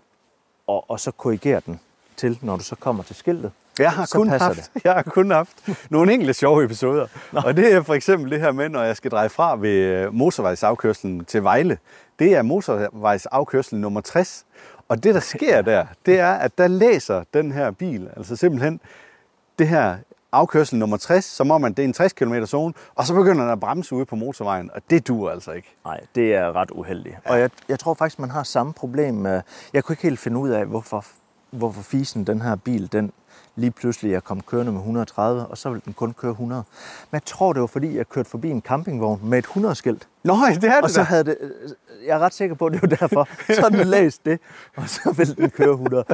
og, 0.68 0.89
og 0.89 0.99
så 0.99 1.11
korrigerer 1.11 1.59
den 1.59 1.80
til, 2.18 2.39
når 2.41 2.57
du 2.57 2.63
så 2.63 2.76
kommer 2.76 3.03
til 3.03 3.16
skiltet. 3.16 3.51
Jeg 3.80 3.91
har, 3.91 4.09
kun 4.13 4.30
haft, 4.30 4.71
jeg 4.84 4.93
har 4.93 5.03
kun 5.03 5.32
haft 5.32 5.69
nogle 5.89 6.13
enkelte 6.13 6.34
sjove 6.34 6.63
episoder. 6.63 7.07
Og 7.32 7.57
det 7.57 7.73
er 7.73 7.82
for 7.82 7.93
eksempel 7.93 8.32
det 8.32 8.39
her 8.39 8.51
med, 8.51 8.69
når 8.69 8.84
jeg 8.84 8.97
skal 8.97 9.11
dreje 9.11 9.30
fra 9.30 9.55
ved 9.55 9.69
øh, 9.69 10.13
motorvejsafkørselen 10.13 11.26
til 11.26 11.43
Vejle. 11.43 11.78
Det 12.19 12.36
er 12.36 12.41
motorvejsafkørsel 12.41 13.80
nummer 13.80 14.01
60. 14.01 14.45
Og 14.88 15.03
det, 15.03 15.13
der 15.13 15.19
sker 15.19 15.61
der, 15.61 15.86
det 16.05 16.19
er, 16.19 16.34
at 16.34 16.57
der 16.57 16.67
læser 16.67 17.23
den 17.34 17.51
her 17.51 17.71
bil, 17.71 18.09
altså 18.17 18.36
simpelthen 18.36 18.80
det 19.59 19.67
her 19.67 19.97
afkørsel 20.32 20.80
nummer 20.80 20.97
60, 20.97 21.26
som 21.26 21.51
om 21.51 21.63
at 21.63 21.78
det 21.78 21.84
er 21.84 21.88
en 21.88 21.93
60 21.93 22.13
km 22.13 22.43
zone, 22.45 22.73
og 22.95 23.05
så 23.05 23.13
begynder 23.13 23.41
den 23.41 23.51
at 23.51 23.59
bremse 23.59 23.95
ude 23.95 24.05
på 24.05 24.15
motorvejen, 24.15 24.71
og 24.73 24.82
det 24.89 25.07
duer 25.07 25.32
altså 25.32 25.51
ikke. 25.51 25.76
Nej, 25.86 25.99
det 26.15 26.36
er 26.36 26.55
ret 26.55 26.71
uheldigt. 26.71 27.15
Ja. 27.26 27.32
Og 27.32 27.39
jeg, 27.39 27.49
jeg 27.69 27.80
tror 27.80 27.93
faktisk, 27.93 28.19
man 28.19 28.30
har 28.30 28.43
samme 28.43 28.73
problem 28.73 29.15
med... 29.15 29.41
Jeg 29.73 29.84
kunne 29.84 29.93
ikke 29.93 30.03
helt 30.03 30.19
finde 30.19 30.38
ud 30.38 30.49
af, 30.49 30.65
hvorfor, 30.65 31.05
hvorfor 31.51 31.82
fisen 31.82 32.23
den 32.23 32.41
her 32.41 32.55
bil, 32.55 32.91
den 32.91 33.11
lige 33.56 33.72
pludselig 33.72 34.14
er 34.14 34.20
kommet 34.20 34.45
kørende 34.45 34.72
med 34.72 34.80
130, 34.80 35.45
og 35.45 35.58
så 35.58 35.70
vil 35.70 35.82
den 35.86 35.93
kun 35.93 36.14
køre 36.14 36.32
100. 36.32 36.64
Men 37.12 37.16
jeg 37.16 37.26
tror, 37.26 37.53
det 37.53 37.60
var 37.62 37.68
fordi, 37.68 37.97
jeg 37.97 38.10
kørte 38.10 38.30
forbi 38.30 38.49
en 38.49 38.62
campingvogn 38.62 39.20
med 39.24 39.38
et 39.38 39.45
100-skilt. 39.45 40.08
Nå, 40.24 40.34
det 40.34 40.64
er 40.64 40.74
det 40.74 40.84
Og 40.84 40.89
så 40.89 41.01
havde 41.01 41.24
det, 41.24 41.38
jeg 42.08 42.16
er 42.16 42.20
ret 42.20 42.34
sikker 42.34 42.56
på, 42.56 42.66
at 42.66 42.74
det 42.74 42.82
var 42.82 42.88
derfor. 42.88 43.28
Så 43.53 43.70
den 43.70 43.88
læst 43.88 44.26
det, 44.26 44.39
og 44.76 44.89
så 44.89 45.14
vil 45.18 45.38
den 45.38 45.49
køre 45.49 45.72
100. 45.72 46.06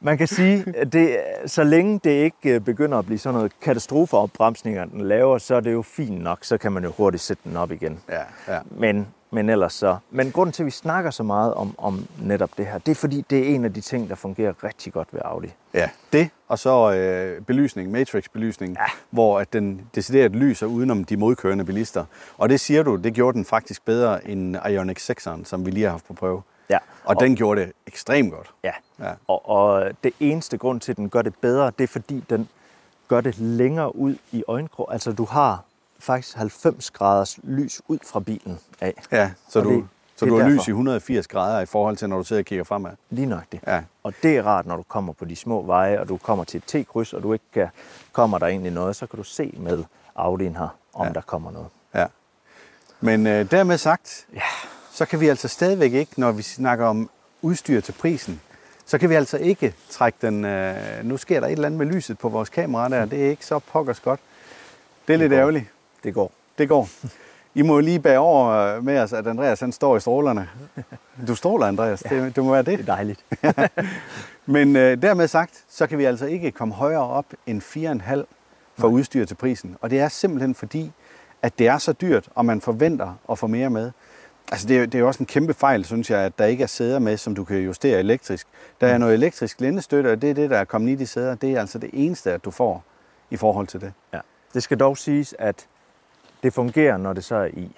Man 0.00 0.18
kan 0.18 0.26
sige, 0.26 0.64
at 0.76 0.92
det, 0.92 1.16
så 1.46 1.64
længe 1.64 2.00
det 2.04 2.10
ikke 2.10 2.54
øh, 2.54 2.60
begynder 2.60 2.98
at 2.98 3.06
blive 3.06 3.18
sådan 3.18 3.34
noget 3.34 3.52
katastrofeopbremsninger, 3.60 4.84
den 4.84 5.00
laver, 5.00 5.38
så 5.38 5.54
er 5.54 5.60
det 5.60 5.72
jo 5.72 5.82
fint 5.82 6.22
nok. 6.22 6.38
Så 6.42 6.58
kan 6.58 6.72
man 6.72 6.84
jo 6.84 6.92
hurtigt 6.96 7.22
sætte 7.22 7.42
den 7.44 7.56
op 7.56 7.72
igen. 7.72 8.00
Ja, 8.08 8.54
ja. 8.54 8.60
Men, 8.70 9.06
men 9.34 9.48
ellers 9.48 9.72
så... 9.72 9.96
Men 10.10 10.32
grunden 10.32 10.52
til, 10.52 10.62
at 10.62 10.66
vi 10.66 10.70
snakker 10.70 11.10
så 11.10 11.22
meget 11.22 11.54
om, 11.54 11.74
om 11.78 12.06
netop 12.18 12.50
det 12.56 12.66
her, 12.66 12.78
det 12.78 12.90
er 12.92 12.94
fordi, 12.94 13.24
det 13.30 13.38
er 13.38 13.54
en 13.54 13.64
af 13.64 13.72
de 13.74 13.80
ting, 13.80 14.08
der 14.08 14.14
fungerer 14.14 14.64
rigtig 14.64 14.92
godt 14.92 15.08
ved 15.12 15.20
Audi. 15.24 15.48
Ja, 15.74 15.90
det, 16.12 16.30
og 16.48 16.58
så 16.58 16.92
øh, 16.92 17.42
belysning, 17.42 17.90
matrix-belysning, 17.90 18.76
ja. 18.78 18.84
hvor 19.10 19.40
at 19.40 19.52
den 19.52 19.80
decideret 19.94 20.32
lyser 20.32 20.66
udenom 20.66 21.04
de 21.04 21.16
modkørende 21.16 21.64
bilister. 21.64 22.04
Og 22.38 22.48
det 22.48 22.60
siger 22.60 22.82
du, 22.82 22.96
det 22.96 23.14
gjorde 23.14 23.36
den 23.36 23.44
faktisk 23.44 23.84
bedre 23.84 24.28
end 24.28 24.56
Ioniq 24.70 24.98
6'eren, 24.98 25.44
som 25.44 25.66
vi 25.66 25.70
lige 25.70 25.84
har 25.84 25.90
haft 25.90 26.06
på 26.06 26.12
prøve. 26.12 26.42
Ja. 26.70 26.78
Og, 27.04 27.16
og 27.16 27.20
den 27.20 27.36
gjorde 27.36 27.60
det 27.60 27.72
ekstremt 27.86 28.32
godt. 28.32 28.50
Ja. 28.64 28.72
Ja. 29.00 29.12
Og, 29.28 29.48
og 29.48 29.90
det 30.04 30.12
eneste 30.20 30.58
grund 30.58 30.80
til, 30.80 30.92
at 30.92 30.96
den 30.96 31.08
gør 31.08 31.22
det 31.22 31.34
bedre, 31.40 31.72
det 31.78 31.84
er 31.84 31.88
fordi, 31.88 32.24
den 32.30 32.48
gør 33.08 33.20
det 33.20 33.38
længere 33.38 33.96
ud 33.96 34.16
i 34.32 34.44
øjenkrog. 34.48 34.92
Altså, 34.92 35.12
du 35.12 35.24
har 35.24 35.64
faktisk 36.04 36.36
90 36.36 36.90
graders 36.90 37.38
lys 37.42 37.82
ud 37.88 37.98
fra 38.06 38.20
bilen 38.20 38.58
af. 38.80 38.94
Ja, 39.12 39.30
så 39.48 39.58
Og 39.58 39.64
du, 39.64 39.70
det- 39.70 39.84
så 40.16 40.24
det 40.24 40.30
du 40.32 40.38
har 40.38 40.48
lys 40.48 40.54
derfor. 40.58 40.68
i 40.68 40.72
180 40.72 41.26
grader 41.28 41.60
i 41.60 41.66
forhold 41.66 41.96
til, 41.96 42.08
når 42.08 42.18
du 42.18 42.24
sidder 42.24 42.42
og 42.42 42.46
kigger 42.46 42.64
fremad. 42.64 42.90
Lige 43.10 43.26
nøjagtigt. 43.26 43.62
Ja. 43.66 43.80
Og 44.02 44.12
det 44.22 44.36
er 44.36 44.42
rart, 44.42 44.66
når 44.66 44.76
du 44.76 44.82
kommer 44.82 45.12
på 45.12 45.24
de 45.24 45.36
små 45.36 45.62
veje, 45.62 46.00
og 46.00 46.08
du 46.08 46.16
kommer 46.16 46.44
til 46.44 46.58
et 46.58 46.64
T-kryds, 46.86 47.12
og 47.12 47.22
du 47.22 47.32
ikke 47.32 47.44
kan, 47.54 47.68
kommer 48.12 48.38
der 48.38 48.46
egentlig 48.46 48.72
noget, 48.72 48.96
så 48.96 49.06
kan 49.06 49.16
du 49.16 49.22
se 49.22 49.54
med 49.58 49.84
Audi'en 50.18 50.58
her, 50.58 50.76
om 50.94 51.06
Ja. 51.06 51.12
der 51.12 51.20
kommer 51.20 51.50
noget. 51.50 51.68
Ja. 51.94 52.06
Men 53.00 53.26
øh, 53.26 53.50
dermed 53.50 53.78
sagt, 53.78 54.26
ja. 54.34 54.40
så 54.92 55.04
kan 55.06 55.20
vi 55.20 55.28
altså 55.28 55.48
stadigvæk 55.48 55.92
ikke, 55.92 56.12
når 56.20 56.32
vi 56.32 56.42
snakker 56.42 56.86
om 56.86 57.10
udstyr 57.42 57.80
til 57.80 57.92
prisen, 57.92 58.40
så 58.86 58.98
kan 58.98 59.10
vi 59.10 59.14
altså 59.14 59.38
ikke 59.38 59.74
trække 59.90 60.18
den... 60.22 60.44
Øh, 60.44 60.76
nu 61.04 61.16
sker 61.16 61.40
der 61.40 61.46
et 61.46 61.52
eller 61.52 61.66
andet 61.66 61.78
med 61.78 61.86
lyset 61.86 62.18
på 62.18 62.28
vores 62.28 62.48
kamera 62.48 62.88
der, 62.88 63.04
det 63.04 63.24
er 63.26 63.30
ikke 63.30 63.46
så 63.46 63.58
pokkers 63.58 64.00
godt. 64.00 64.20
Det 65.08 65.14
er 65.14 65.18
lidt 65.18 65.32
ærgerligt. 65.32 65.64
Det 66.04 66.14
går. 66.14 66.32
Det 66.58 66.68
går. 66.68 66.88
I 67.54 67.62
må 67.62 67.80
lige 67.80 68.00
bære 68.00 68.18
over 68.18 68.48
øh, 68.50 68.84
med 68.84 68.98
os, 68.98 69.12
at 69.12 69.26
Andreas 69.26 69.60
han 69.60 69.72
står 69.72 69.96
i 69.96 70.00
strålerne. 70.00 70.48
Du 71.28 71.34
stråler, 71.34 71.66
Andreas. 71.66 72.00
Det, 72.08 72.36
det 72.36 72.44
må 72.44 72.50
være 72.50 72.62
Det 72.62 72.72
er 72.72 72.76
det. 72.76 72.86
dejligt. 72.86 73.24
Men 74.46 74.76
øh, 74.76 75.02
dermed 75.02 75.28
sagt, 75.28 75.64
så 75.68 75.86
kan 75.86 75.98
vi 75.98 76.04
altså 76.04 76.26
ikke 76.26 76.50
komme 76.50 76.74
højere 76.74 77.02
op 77.08 77.26
end 77.46 77.62
4,5 77.62 78.24
for 78.78 78.88
udstyr 78.88 79.24
til 79.24 79.34
prisen. 79.34 79.76
Og 79.80 79.90
det 79.90 80.00
er 80.00 80.08
simpelthen 80.08 80.54
fordi, 80.54 80.92
at 81.42 81.58
det 81.58 81.66
er 81.66 81.78
så 81.78 81.92
dyrt, 81.92 82.28
og 82.34 82.44
man 82.44 82.60
forventer 82.60 83.14
at 83.30 83.38
få 83.38 83.46
mere 83.46 83.70
med. 83.70 83.90
Altså 84.52 84.68
det 84.68 84.78
er, 84.78 84.86
det 84.86 84.94
er 84.94 84.98
jo 84.98 85.06
også 85.06 85.20
en 85.20 85.26
kæmpe 85.26 85.54
fejl, 85.54 85.84
synes 85.84 86.10
jeg, 86.10 86.20
at 86.20 86.38
der 86.38 86.44
ikke 86.44 86.62
er 86.62 86.66
sæder 86.66 86.98
med, 86.98 87.16
som 87.16 87.34
du 87.34 87.44
kan 87.44 87.56
justere 87.56 87.98
elektrisk. 87.98 88.46
Der 88.80 88.86
er 88.86 88.98
noget 88.98 89.14
elektrisk 89.14 89.60
lændestøtte, 89.60 90.08
og 90.12 90.22
det 90.22 90.30
er 90.30 90.34
det, 90.34 90.50
der 90.50 90.58
er 90.58 90.64
kommet 90.64 90.92
i 90.92 90.94
de 90.94 91.06
sæder. 91.06 91.34
Det 91.34 91.52
er 91.52 91.60
altså 91.60 91.78
det 91.78 91.90
eneste, 91.92 92.32
at 92.32 92.44
du 92.44 92.50
får 92.50 92.84
i 93.30 93.36
forhold 93.36 93.66
til 93.66 93.80
det. 93.80 93.92
Ja. 94.12 94.18
Det 94.54 94.62
skal 94.62 94.78
dog 94.80 94.98
siges, 94.98 95.34
at 95.38 95.66
det 96.44 96.52
fungerer, 96.52 96.96
når 96.96 97.12
det 97.12 97.24
så 97.24 97.34
er 97.36 97.46
i. 97.46 97.70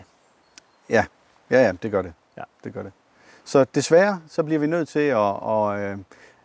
Ja, 0.91 1.05
ja, 1.51 1.65
ja 1.65 1.73
det 1.83 1.91
gør 1.91 2.03
det. 2.03 2.13
Ja. 2.37 2.43
det 2.65 2.73
gør 2.73 2.83
det. 2.83 2.93
Så 3.45 3.67
desværre, 3.75 4.21
så 4.29 4.43
bliver 4.43 4.59
vi 4.59 4.67
nødt 4.67 4.89
til 4.89 5.01
at, 5.01 5.35
at 5.49 5.79
øh, 5.79 5.99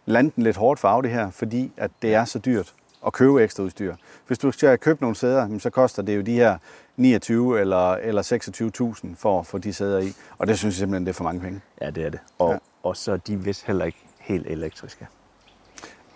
lande 0.05 0.32
den 0.36 0.43
lidt 0.43 0.57
hårdt 0.57 0.80
for 0.80 0.88
Audi 0.88 1.07
her, 1.07 1.32
fordi 1.32 1.72
at 1.78 1.91
det 2.01 2.13
er 2.13 2.26
så 2.26 2.39
dyrt 2.39 2.74
at 3.05 3.13
købe 3.13 3.43
ekstra 3.43 3.63
udstyr. 3.63 3.95
Hvis 4.28 4.38
du 4.38 4.51
skal 4.51 4.78
købe 4.78 5.01
nogle 5.01 5.15
sæder, 5.15 5.59
så 5.59 5.69
koster 5.69 6.01
det 6.01 6.15
jo 6.15 6.22
de 6.22 6.34
her 6.34 6.57
29 6.97 7.59
eller, 7.59 7.91
eller 7.91 8.22
26.000 9.09 9.15
for 9.17 9.39
at 9.39 9.45
få 9.45 9.57
de 9.57 9.74
sæder 9.74 9.99
i. 9.99 10.13
Og 10.38 10.47
det 10.47 10.57
synes 10.57 10.76
jeg 10.76 10.80
simpelthen, 10.80 11.05
det 11.05 11.09
er 11.09 11.13
for 11.13 11.24
mange 11.24 11.41
penge. 11.41 11.61
Ja, 11.82 11.89
det 11.89 12.05
er 12.05 12.09
det. 12.09 12.19
Og, 12.39 12.51
ja. 12.51 12.57
og 12.84 12.97
så 12.97 13.11
er 13.11 13.17
de 13.17 13.36
vist 13.36 13.65
heller 13.65 13.86
ikke 13.86 14.03
helt 14.19 14.47
elektriske. 14.47 15.07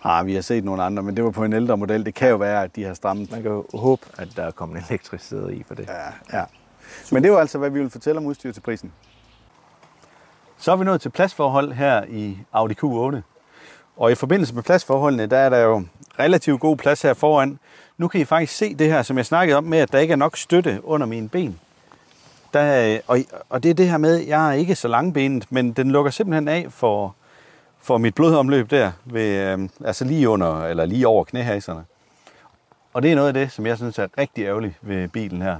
Ah, 0.08 0.26
vi 0.26 0.34
har 0.34 0.42
set 0.42 0.64
nogle 0.64 0.82
andre, 0.82 1.02
men 1.02 1.16
det 1.16 1.24
var 1.24 1.30
på 1.30 1.44
en 1.44 1.52
ældre 1.52 1.76
model. 1.76 2.04
Det 2.06 2.14
kan 2.14 2.28
jo 2.28 2.36
være, 2.36 2.62
at 2.62 2.76
de 2.76 2.84
har 2.84 2.94
strammet. 2.94 3.30
Man 3.30 3.42
kan 3.42 3.50
jo 3.50 3.64
håbe, 3.74 4.02
at 4.18 4.28
der 4.36 4.42
er 4.42 4.50
kommet 4.50 4.78
en 4.78 4.84
elektrisk 4.90 5.24
sæde 5.24 5.56
i 5.56 5.62
for 5.68 5.74
det. 5.74 5.88
Ja, 5.88 6.38
ja. 6.38 6.44
Men 7.12 7.22
det 7.22 7.32
var 7.32 7.38
altså, 7.38 7.58
hvad 7.58 7.70
vi 7.70 7.80
vil 7.80 7.90
fortælle 7.90 8.18
om 8.18 8.26
udstyr 8.26 8.52
til 8.52 8.60
prisen. 8.60 8.92
Så 10.58 10.72
er 10.72 10.76
vi 10.76 10.84
nået 10.84 11.00
til 11.00 11.08
pladsforhold 11.10 11.72
her 11.72 12.04
i 12.08 12.38
Audi 12.52 12.74
Q8. 12.84 13.16
Og 13.96 14.12
i 14.12 14.14
forbindelse 14.14 14.54
med 14.54 14.62
pladsforholdene, 14.62 15.26
der 15.26 15.38
er 15.38 15.48
der 15.48 15.58
jo 15.58 15.84
relativt 16.18 16.60
god 16.60 16.76
plads 16.76 17.02
her 17.02 17.14
foran. 17.14 17.58
Nu 17.98 18.08
kan 18.08 18.20
I 18.20 18.24
faktisk 18.24 18.56
se 18.56 18.74
det 18.74 18.86
her, 18.86 19.02
som 19.02 19.16
jeg 19.16 19.26
snakkede 19.26 19.58
om 19.58 19.64
med, 19.64 19.78
at 19.78 19.92
der 19.92 19.98
ikke 19.98 20.12
er 20.12 20.16
nok 20.16 20.36
støtte 20.36 20.80
under 20.84 21.06
mine 21.06 21.28
ben. 21.28 21.58
Der, 22.52 22.60
er- 22.60 23.00
og, 23.06 23.18
og 23.48 23.62
det 23.62 23.70
er 23.70 23.74
det 23.74 23.88
her 23.90 23.98
med, 23.98 24.20
at 24.22 24.28
jeg 24.28 24.48
er 24.48 24.52
ikke 24.52 24.74
så 24.74 24.88
langbenet, 24.88 25.46
men 25.50 25.72
den 25.72 25.90
lukker 25.90 26.10
simpelthen 26.10 26.48
af 26.48 26.66
for, 26.70 27.14
får 27.86 27.98
mit 27.98 28.14
blodomløb 28.14 28.70
der, 28.70 28.92
ved, 29.04 29.58
øh, 29.58 29.68
altså 29.84 30.04
lige 30.04 30.28
under, 30.28 30.64
eller 30.64 30.86
lige 30.86 31.08
over 31.08 31.24
knæhaserne. 31.24 31.84
Og 32.92 33.02
det 33.02 33.12
er 33.12 33.14
noget 33.14 33.28
af 33.28 33.34
det, 33.34 33.52
som 33.52 33.66
jeg 33.66 33.76
synes 33.76 33.98
er 33.98 34.06
rigtig 34.18 34.44
ærgerligt 34.44 34.74
ved 34.82 35.08
bilen 35.08 35.42
her. 35.42 35.56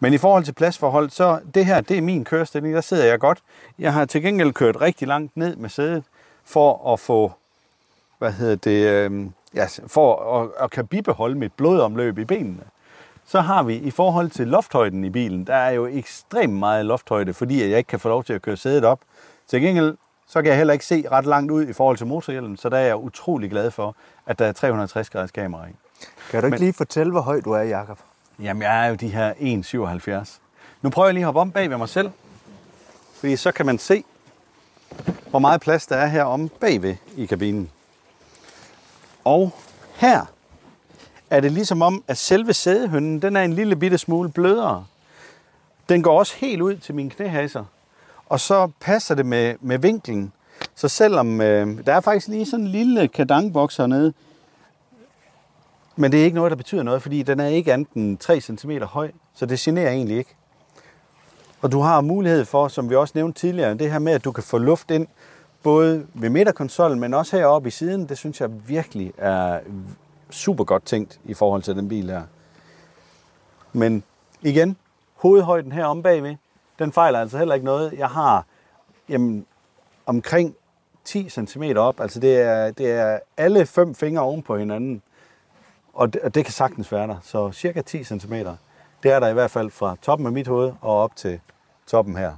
Men 0.00 0.14
i 0.14 0.18
forhold 0.18 0.44
til 0.44 0.52
pladsforhold, 0.52 1.10
så 1.10 1.40
det 1.54 1.66
her, 1.66 1.80
det 1.80 1.98
er 1.98 2.02
min 2.02 2.24
kørestilling. 2.24 2.74
Der 2.74 2.80
sidder 2.80 3.04
jeg 3.04 3.18
godt. 3.18 3.38
Jeg 3.78 3.92
har 3.92 4.04
til 4.04 4.22
gengæld 4.22 4.52
kørt 4.52 4.80
rigtig 4.80 5.08
langt 5.08 5.36
ned 5.36 5.56
med 5.56 5.68
sædet 5.68 6.04
for 6.44 6.92
at 6.92 7.00
få, 7.00 7.32
hvad 8.18 8.32
hedder 8.32 8.56
det, 8.56 8.88
øh, 8.88 9.26
ja, 9.54 9.66
for 9.86 10.40
at, 10.40 10.50
at 10.64 10.70
kan 10.70 10.86
bibeholde 10.86 11.34
mit 11.38 11.52
blodomløb 11.52 12.18
i 12.18 12.24
benene. 12.24 12.62
Så 13.26 13.40
har 13.40 13.62
vi 13.62 13.74
i 13.76 13.90
forhold 13.90 14.30
til 14.30 14.48
lofthøjden 14.48 15.04
i 15.04 15.10
bilen, 15.10 15.46
der 15.46 15.54
er 15.54 15.70
jo 15.70 15.86
ekstremt 15.86 16.54
meget 16.54 16.86
lofthøjde, 16.86 17.34
fordi 17.34 17.68
jeg 17.68 17.78
ikke 17.78 17.88
kan 17.88 18.00
få 18.00 18.08
lov 18.08 18.24
til 18.24 18.32
at 18.32 18.42
køre 18.42 18.56
sædet 18.56 18.84
op. 18.84 19.00
Til 19.46 19.60
gengæld 19.60 19.96
så 20.32 20.42
kan 20.42 20.48
jeg 20.48 20.56
heller 20.56 20.72
ikke 20.72 20.86
se 20.86 21.04
ret 21.12 21.26
langt 21.26 21.50
ud 21.52 21.66
i 21.66 21.72
forhold 21.72 21.96
til 21.96 22.06
motorhjelmen, 22.06 22.56
så 22.56 22.68
der 22.68 22.76
er 22.76 22.86
jeg 22.86 22.96
utrolig 22.96 23.50
glad 23.50 23.70
for, 23.70 23.96
at 24.26 24.38
der 24.38 24.46
er 24.46 24.52
360 24.52 25.10
graders 25.10 25.30
kamera 25.30 25.66
i. 25.66 25.70
Kan 26.30 26.40
du 26.40 26.46
ikke 26.46 26.50
Men- 26.50 26.58
lige 26.60 26.72
fortælle, 26.72 27.12
hvor 27.12 27.20
høj 27.20 27.40
du 27.40 27.52
er, 27.52 27.62
Jakob? 27.62 27.98
Jamen, 28.42 28.62
jeg 28.62 28.84
er 28.84 28.88
jo 28.88 28.94
de 28.94 29.08
her 29.08 29.32
1,77. 30.24 30.40
Nu 30.82 30.90
prøver 30.90 31.08
jeg 31.08 31.14
lige 31.14 31.22
at 31.22 31.26
hoppe 31.26 31.40
om 31.40 31.50
bag 31.52 31.70
ved 31.70 31.76
mig 31.76 31.88
selv, 31.88 32.10
fordi 33.14 33.36
så 33.36 33.52
kan 33.52 33.66
man 33.66 33.78
se, 33.78 34.04
hvor 35.30 35.38
meget 35.38 35.60
plads 35.60 35.86
der 35.86 35.96
er 35.96 36.06
her 36.06 36.24
om 36.24 36.48
bagved 36.48 36.96
i 37.16 37.26
kabinen. 37.26 37.70
Og 39.24 39.52
her 39.96 40.24
er 41.30 41.40
det 41.40 41.52
ligesom 41.52 41.82
om, 41.82 42.04
at 42.08 42.16
selve 42.18 42.52
sædehønnen, 42.52 43.22
den 43.22 43.36
er 43.36 43.42
en 43.42 43.52
lille 43.52 43.76
bitte 43.76 43.98
smule 43.98 44.28
blødere. 44.32 44.84
Den 45.88 46.02
går 46.02 46.18
også 46.18 46.36
helt 46.36 46.62
ud 46.62 46.76
til 46.76 46.94
mine 46.94 47.10
knæhaser. 47.10 47.64
Og 48.32 48.40
så 48.40 48.70
passer 48.80 49.14
det 49.14 49.26
med, 49.26 49.54
med 49.60 49.78
vinklen. 49.78 50.32
Så 50.74 50.88
selvom 50.88 51.40
øh, 51.40 51.86
der 51.86 51.94
er 51.94 52.00
faktisk 52.00 52.28
lige 52.28 52.46
sådan 52.46 52.64
en 52.64 52.70
lille 52.70 53.08
kadangboks 53.08 53.76
hernede, 53.76 54.12
men 55.96 56.12
det 56.12 56.20
er 56.20 56.24
ikke 56.24 56.34
noget, 56.34 56.50
der 56.50 56.56
betyder 56.56 56.82
noget, 56.82 57.02
fordi 57.02 57.22
den 57.22 57.40
er 57.40 57.46
ikke 57.46 57.72
andet 57.72 57.88
end 57.94 58.18
3 58.18 58.40
cm 58.40 58.70
høj, 58.70 59.10
så 59.34 59.46
det 59.46 59.58
generer 59.58 59.90
egentlig 59.90 60.16
ikke. 60.16 60.34
Og 61.62 61.72
du 61.72 61.80
har 61.80 62.00
mulighed 62.00 62.44
for, 62.44 62.68
som 62.68 62.90
vi 62.90 62.94
også 62.94 63.12
nævnte 63.14 63.40
tidligere, 63.40 63.74
det 63.74 63.92
her 63.92 63.98
med, 63.98 64.12
at 64.12 64.24
du 64.24 64.32
kan 64.32 64.44
få 64.44 64.58
luft 64.58 64.90
ind, 64.90 65.06
både 65.62 66.06
ved 66.14 66.30
midterkonsollen, 66.30 67.00
men 67.00 67.14
også 67.14 67.36
heroppe 67.36 67.68
i 67.68 67.70
siden. 67.70 68.08
Det 68.08 68.18
synes 68.18 68.40
jeg 68.40 68.68
virkelig 68.68 69.12
er 69.18 69.60
super 70.30 70.64
godt 70.64 70.84
tænkt 70.84 71.20
i 71.24 71.34
forhold 71.34 71.62
til 71.62 71.76
den 71.76 71.88
bil 71.88 72.10
her. 72.10 72.22
Men 73.72 74.02
igen, 74.42 74.76
hovedhøjden 75.14 75.72
her 75.72 75.84
om 75.84 76.02
bagved, 76.02 76.36
den 76.82 76.92
fejler 76.92 77.20
altså 77.20 77.38
heller 77.38 77.54
ikke 77.54 77.66
noget. 77.66 77.92
Jeg 77.92 78.08
har 78.08 78.44
jamen, 79.08 79.46
omkring 80.06 80.54
10 81.04 81.28
cm 81.28 81.62
op, 81.76 82.00
altså 82.00 82.20
det 82.20 82.40
er, 82.40 82.70
det 82.70 82.90
er 82.90 83.18
alle 83.36 83.66
fem 83.66 83.94
fingre 83.94 84.22
oven 84.22 84.42
på 84.42 84.56
hinanden. 84.56 85.02
Og 85.94 86.12
det, 86.12 86.22
og 86.22 86.34
det 86.34 86.44
kan 86.44 86.52
sagtens 86.52 86.92
være 86.92 87.06
der. 87.06 87.16
Så 87.22 87.52
cirka 87.52 87.80
10 87.82 88.04
cm. 88.04 88.34
Det 89.02 89.12
er 89.12 89.20
der 89.20 89.28
i 89.28 89.32
hvert 89.32 89.50
fald 89.50 89.70
fra 89.70 89.96
toppen 90.02 90.26
af 90.26 90.32
mit 90.32 90.46
hoved 90.46 90.72
og 90.80 90.98
op 90.98 91.16
til 91.16 91.40
toppen 91.86 92.16
her. 92.16 92.32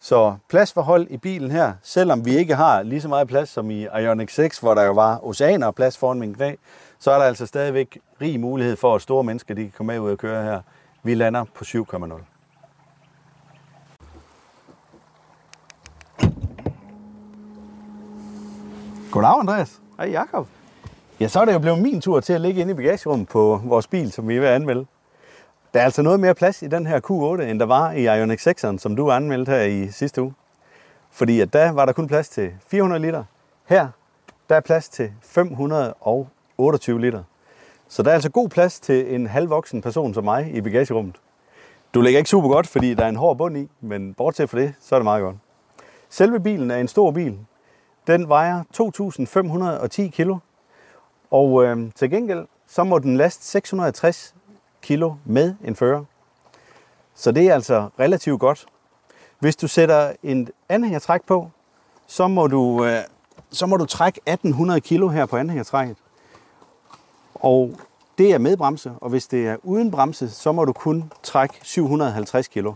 Så 0.00 0.36
pladsforhold 0.48 1.06
i 1.10 1.16
bilen 1.16 1.50
her, 1.50 1.72
selvom 1.82 2.24
vi 2.24 2.36
ikke 2.36 2.54
har 2.54 2.82
lige 2.82 3.00
så 3.00 3.08
meget 3.08 3.28
plads 3.28 3.48
som 3.48 3.70
i 3.70 3.82
Ioniq 3.82 4.30
6, 4.30 4.58
hvor 4.58 4.74
der 4.74 4.82
jo 4.82 4.92
var 4.92 5.24
oceaner 5.24 5.66
og 5.66 5.74
plads 5.74 5.98
foran 5.98 6.20
min 6.20 6.34
knæ, 6.34 6.54
så 6.98 7.10
er 7.10 7.18
der 7.18 7.24
altså 7.24 7.46
stadigvæk 7.46 7.98
rig 8.20 8.40
mulighed 8.40 8.76
for, 8.76 8.94
at 8.94 9.02
store 9.02 9.24
mennesker 9.24 9.54
de 9.54 9.62
kan 9.62 9.72
komme 9.76 9.92
med 9.92 10.00
ud 10.00 10.10
og 10.10 10.18
køre 10.18 10.42
her. 10.42 10.60
Vi 11.02 11.14
lander 11.14 11.44
på 11.54 11.64
7,0. 11.64 12.29
Goddag, 19.10 19.40
Andreas. 19.40 19.80
Hej, 19.96 20.10
Jakob. 20.10 20.46
Ja, 21.20 21.28
så 21.28 21.40
er 21.40 21.44
det 21.44 21.52
jo 21.52 21.58
blevet 21.58 21.82
min 21.82 22.00
tur 22.00 22.20
til 22.20 22.32
at 22.32 22.40
ligge 22.40 22.60
inde 22.60 22.72
i 22.72 22.74
bagagerummet 22.74 23.28
på 23.28 23.60
vores 23.64 23.86
bil, 23.86 24.12
som 24.12 24.28
vi 24.28 24.36
er 24.36 24.40
ved 24.40 24.48
at 24.48 24.54
anmelde. 24.54 24.86
Der 25.74 25.80
er 25.80 25.84
altså 25.84 26.02
noget 26.02 26.20
mere 26.20 26.34
plads 26.34 26.62
i 26.62 26.66
den 26.66 26.86
her 26.86 27.00
Q8, 27.00 27.42
end 27.42 27.60
der 27.60 27.66
var 27.66 27.92
i 27.92 28.02
Ioniq 28.02 28.46
6'eren, 28.46 28.78
som 28.78 28.96
du 28.96 29.10
anmeldte 29.10 29.52
her 29.52 29.62
i 29.62 29.90
sidste 29.90 30.22
uge. 30.22 30.34
Fordi 31.10 31.40
at 31.40 31.52
der 31.52 31.72
var 31.72 31.86
der 31.86 31.92
kun 31.92 32.06
plads 32.06 32.28
til 32.28 32.52
400 32.66 33.02
liter. 33.02 33.24
Her 33.66 33.88
der 34.48 34.56
er 34.56 34.60
plads 34.60 34.88
til 34.88 35.12
528 35.22 37.00
liter. 37.00 37.22
Så 37.88 38.02
der 38.02 38.10
er 38.10 38.14
altså 38.14 38.30
god 38.30 38.48
plads 38.48 38.80
til 38.80 39.14
en 39.14 39.26
halvvoksen 39.26 39.82
person 39.82 40.14
som 40.14 40.24
mig 40.24 40.54
i 40.54 40.60
bagagerummet. 40.60 41.16
Du 41.94 42.00
ligger 42.00 42.18
ikke 42.18 42.30
super 42.30 42.48
godt, 42.48 42.66
fordi 42.66 42.94
der 42.94 43.04
er 43.04 43.08
en 43.08 43.16
hård 43.16 43.38
bund 43.38 43.58
i, 43.58 43.68
men 43.80 44.14
bortset 44.14 44.50
fra 44.50 44.58
det, 44.58 44.74
så 44.80 44.94
er 44.94 44.98
det 44.98 45.04
meget 45.04 45.22
godt. 45.22 45.36
Selve 46.08 46.40
bilen 46.40 46.70
er 46.70 46.76
en 46.76 46.88
stor 46.88 47.10
bil. 47.10 47.38
Den 48.06 48.28
vejer 48.28 48.62
2.510 50.06 50.10
kilo, 50.10 50.38
og 51.30 51.64
øh, 51.64 51.92
til 51.94 52.10
gengæld, 52.10 52.46
så 52.66 52.84
må 52.84 52.98
den 52.98 53.16
laste 53.16 53.44
660 53.44 54.34
kilo 54.82 55.14
med 55.24 55.54
en 55.64 55.76
fører. 55.76 56.04
Så 57.14 57.32
det 57.32 57.48
er 57.48 57.54
altså 57.54 57.88
relativt 57.98 58.40
godt. 58.40 58.66
Hvis 59.38 59.56
du 59.56 59.68
sætter 59.68 60.12
en 60.22 60.48
anhængertræk 60.68 61.20
på, 61.26 61.50
så 62.06 62.28
må 62.28 62.46
du, 62.46 62.84
øh, 62.84 62.98
så 63.50 63.66
må 63.66 63.76
du 63.76 63.84
trække 63.84 64.20
1800 64.26 64.80
kilo 64.80 65.08
her 65.08 65.26
på 65.26 65.36
anhængertrækket. 65.36 65.96
Og 67.34 67.74
det 68.18 68.34
er 68.34 68.38
med 68.38 68.56
bremse, 68.56 68.92
og 69.00 69.10
hvis 69.10 69.26
det 69.26 69.48
er 69.48 69.56
uden 69.62 69.90
bremse, 69.90 70.30
så 70.30 70.52
må 70.52 70.64
du 70.64 70.72
kun 70.72 71.12
trække 71.22 71.54
750 71.62 72.48
kilo. 72.48 72.72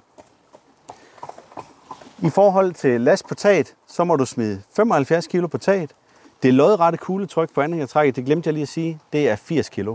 I 2.25 2.31
forhold 2.31 2.75
til 2.75 3.01
last 3.01 3.29
på 3.29 3.35
taget, 3.35 3.75
så 3.87 4.05
må 4.05 4.17
du 4.17 4.25
smide 4.25 4.63
75 4.77 5.27
kg 5.27 5.51
på 5.51 5.59
taget. 5.59 5.95
Det 6.43 6.55
lodrette 6.55 6.99
kugletryk 6.99 7.55
på 7.55 7.61
anhængertrækket, 7.61 8.17
det 8.17 8.25
glemte 8.25 8.49
jeg 8.49 8.55
lige 8.55 8.63
at 8.63 8.69
sige, 8.69 9.01
det 9.13 9.29
er 9.29 9.37
80 9.37 9.69
kg. 9.69 9.89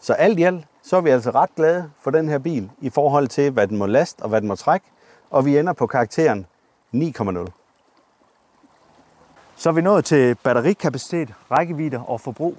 Så 0.00 0.12
alt 0.12 0.38
i 0.38 0.42
alt, 0.42 0.64
så 0.82 0.96
er 0.96 1.00
vi 1.00 1.10
altså 1.10 1.30
ret 1.30 1.54
glade 1.56 1.90
for 2.00 2.10
den 2.10 2.28
her 2.28 2.38
bil 2.38 2.70
i 2.80 2.90
forhold 2.90 3.28
til, 3.28 3.50
hvad 3.50 3.68
den 3.68 3.76
må 3.76 3.86
laste 3.86 4.22
og 4.22 4.28
hvad 4.28 4.40
den 4.40 4.48
må 4.48 4.56
trække. 4.56 4.86
Og 5.30 5.44
vi 5.44 5.58
ender 5.58 5.72
på 5.72 5.86
karakteren 5.86 6.46
9,0. 6.94 7.50
Så 9.56 9.68
er 9.68 9.72
vi 9.72 9.80
nået 9.80 10.04
til 10.04 10.34
batterikapacitet, 10.34 11.34
rækkevidde 11.50 11.98
og 12.06 12.20
forbrug. 12.20 12.56